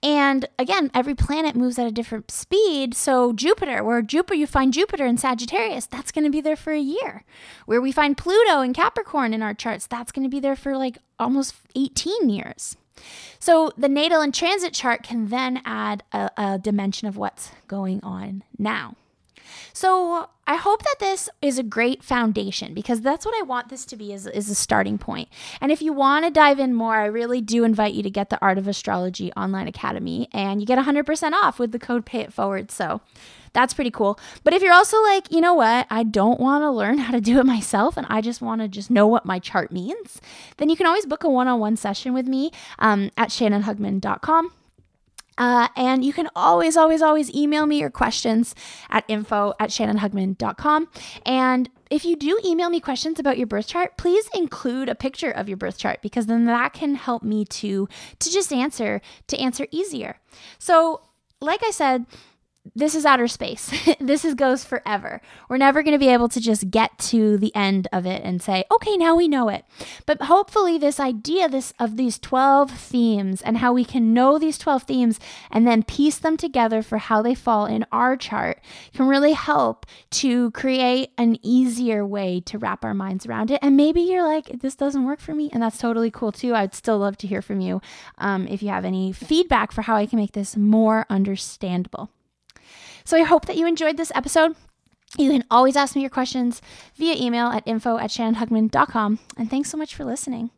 And 0.02 0.48
again, 0.58 0.90
every 0.94 1.14
planet 1.14 1.56
moves 1.56 1.78
at 1.78 1.86
a 1.86 1.92
different 1.92 2.30
speed. 2.30 2.94
So 2.94 3.32
Jupiter, 3.32 3.82
where 3.82 4.00
Jupiter 4.00 4.34
you 4.34 4.46
find 4.46 4.72
Jupiter 4.72 5.04
in 5.04 5.18
Sagittarius, 5.18 5.86
that's 5.86 6.12
going 6.12 6.24
to 6.24 6.30
be 6.30 6.40
there 6.40 6.56
for 6.56 6.72
a 6.72 6.78
year. 6.78 7.24
Where 7.66 7.80
we 7.80 7.90
find 7.90 8.16
Pluto 8.16 8.60
in 8.60 8.72
Capricorn 8.72 9.34
in 9.34 9.42
our 9.42 9.54
charts, 9.54 9.86
that's 9.86 10.12
going 10.12 10.22
to 10.22 10.30
be 10.30 10.40
there 10.40 10.56
for 10.56 10.76
like 10.76 10.98
almost 11.18 11.56
18 11.74 12.28
years. 12.30 12.76
So 13.38 13.70
the 13.76 13.88
natal 13.88 14.20
and 14.20 14.34
transit 14.34 14.72
chart 14.72 15.02
can 15.02 15.28
then 15.28 15.62
add 15.64 16.02
a, 16.12 16.30
a 16.36 16.58
dimension 16.58 17.08
of 17.08 17.16
what's 17.16 17.50
going 17.66 18.00
on 18.02 18.42
now. 18.58 18.94
So 19.72 20.28
I 20.48 20.56
hope 20.56 20.82
that 20.82 20.96
this 20.98 21.28
is 21.42 21.58
a 21.58 21.62
great 21.62 22.02
foundation 22.02 22.72
because 22.72 23.02
that's 23.02 23.26
what 23.26 23.38
I 23.38 23.42
want 23.42 23.68
this 23.68 23.84
to 23.84 23.96
be 23.96 24.14
is, 24.14 24.26
is 24.26 24.48
a 24.48 24.54
starting 24.54 24.96
point. 24.96 25.28
And 25.60 25.70
if 25.70 25.82
you 25.82 25.92
want 25.92 26.24
to 26.24 26.30
dive 26.30 26.58
in 26.58 26.72
more, 26.72 26.94
I 26.94 27.04
really 27.04 27.42
do 27.42 27.64
invite 27.64 27.92
you 27.92 28.02
to 28.02 28.08
get 28.08 28.30
the 28.30 28.38
Art 28.40 28.56
of 28.56 28.66
Astrology 28.66 29.30
Online 29.34 29.68
Academy 29.68 30.26
and 30.32 30.62
you 30.62 30.66
get 30.66 30.78
100% 30.78 31.32
off 31.32 31.58
with 31.58 31.72
the 31.72 31.78
code 31.78 32.06
Pay 32.06 32.20
It 32.20 32.32
Forward. 32.32 32.70
So 32.70 33.02
that's 33.52 33.74
pretty 33.74 33.90
cool. 33.90 34.18
But 34.42 34.54
if 34.54 34.62
you're 34.62 34.72
also 34.72 35.02
like, 35.02 35.30
you 35.30 35.42
know 35.42 35.52
what, 35.52 35.86
I 35.90 36.02
don't 36.02 36.40
want 36.40 36.62
to 36.62 36.70
learn 36.70 36.96
how 36.96 37.12
to 37.12 37.20
do 37.20 37.38
it 37.40 37.44
myself 37.44 37.98
and 37.98 38.06
I 38.08 38.22
just 38.22 38.40
want 38.40 38.62
to 38.62 38.68
just 38.68 38.90
know 38.90 39.06
what 39.06 39.26
my 39.26 39.38
chart 39.38 39.70
means, 39.70 40.18
then 40.56 40.70
you 40.70 40.76
can 40.76 40.86
always 40.86 41.04
book 41.04 41.24
a 41.24 41.28
one 41.28 41.46
on 41.46 41.60
one 41.60 41.76
session 41.76 42.14
with 42.14 42.26
me 42.26 42.52
um, 42.78 43.10
at 43.18 43.28
shannonhugman.com. 43.28 44.52
Uh, 45.38 45.68
and 45.76 46.04
you 46.04 46.12
can 46.12 46.28
always, 46.36 46.76
always, 46.76 47.00
always 47.00 47.32
email 47.34 47.66
me 47.66 47.78
your 47.80 47.90
questions 47.90 48.54
at 48.90 49.04
info 49.08 49.54
at 49.58 49.70
shannonhugman.com. 49.70 50.88
And 51.24 51.70
if 51.90 52.04
you 52.04 52.16
do 52.16 52.38
email 52.44 52.68
me 52.68 52.80
questions 52.80 53.18
about 53.18 53.38
your 53.38 53.46
birth 53.46 53.68
chart, 53.68 53.96
please 53.96 54.28
include 54.34 54.88
a 54.88 54.94
picture 54.94 55.30
of 55.30 55.48
your 55.48 55.56
birth 55.56 55.78
chart 55.78 56.02
because 56.02 56.26
then 56.26 56.44
that 56.44 56.72
can 56.74 56.96
help 56.96 57.22
me 57.22 57.44
to 57.46 57.88
to 58.18 58.30
just 58.30 58.52
answer 58.52 59.00
to 59.28 59.38
answer 59.38 59.66
easier. 59.70 60.18
So, 60.58 61.02
like 61.40 61.60
I 61.64 61.70
said, 61.70 62.04
this 62.74 62.94
is 62.94 63.04
outer 63.04 63.28
space. 63.28 63.72
this 64.00 64.24
is 64.24 64.34
goes 64.34 64.64
forever. 64.64 65.20
We're 65.48 65.56
never 65.56 65.82
going 65.82 65.92
to 65.92 65.98
be 65.98 66.12
able 66.12 66.28
to 66.28 66.40
just 66.40 66.70
get 66.70 66.98
to 66.98 67.36
the 67.38 67.54
end 67.54 67.88
of 67.92 68.06
it 68.06 68.22
and 68.24 68.42
say, 68.42 68.64
"Okay, 68.70 68.96
now 68.96 69.14
we 69.14 69.28
know 69.28 69.48
it." 69.48 69.64
But 70.06 70.22
hopefully 70.22 70.78
this 70.78 71.00
idea 71.00 71.48
this 71.48 71.72
of 71.78 71.96
these 71.96 72.18
12 72.18 72.70
themes 72.70 73.42
and 73.42 73.58
how 73.58 73.72
we 73.72 73.84
can 73.84 74.12
know 74.14 74.38
these 74.38 74.58
12 74.58 74.82
themes 74.84 75.20
and 75.50 75.66
then 75.66 75.82
piece 75.82 76.18
them 76.18 76.36
together 76.36 76.82
for 76.82 76.98
how 76.98 77.22
they 77.22 77.34
fall 77.34 77.66
in 77.66 77.84
our 77.92 78.16
chart 78.16 78.60
can 78.94 79.08
really 79.08 79.32
help 79.32 79.86
to 80.10 80.50
create 80.52 81.10
an 81.18 81.38
easier 81.42 82.06
way 82.06 82.40
to 82.40 82.58
wrap 82.58 82.84
our 82.84 82.94
minds 82.94 83.26
around 83.26 83.50
it. 83.50 83.60
And 83.62 83.76
maybe 83.76 84.00
you're 84.00 84.26
like, 84.26 84.60
"This 84.60 84.74
doesn't 84.74 85.04
work 85.04 85.20
for 85.20 85.34
me," 85.34 85.50
and 85.52 85.62
that's 85.62 85.78
totally 85.78 86.10
cool 86.10 86.32
too. 86.32 86.54
I'd 86.54 86.74
still 86.74 86.98
love 86.98 87.16
to 87.18 87.26
hear 87.26 87.42
from 87.42 87.60
you 87.60 87.80
um, 88.18 88.46
if 88.48 88.62
you 88.62 88.68
have 88.68 88.84
any 88.84 89.12
feedback 89.12 89.72
for 89.72 89.82
how 89.82 89.96
I 89.96 90.06
can 90.06 90.18
make 90.18 90.32
this 90.32 90.56
more 90.56 91.06
understandable. 91.08 92.10
So 93.08 93.16
I 93.16 93.22
hope 93.22 93.46
that 93.46 93.56
you 93.56 93.66
enjoyed 93.66 93.96
this 93.96 94.12
episode. 94.14 94.54
You 95.16 95.30
can 95.30 95.42
always 95.50 95.76
ask 95.76 95.96
me 95.96 96.02
your 96.02 96.10
questions 96.10 96.60
via 96.94 97.14
email 97.18 97.46
at 97.46 97.66
info 97.66 97.96
at 97.96 98.10
shannonhugman.com. 98.10 99.18
And 99.34 99.48
thanks 99.48 99.70
so 99.70 99.78
much 99.78 99.94
for 99.94 100.04
listening. 100.04 100.50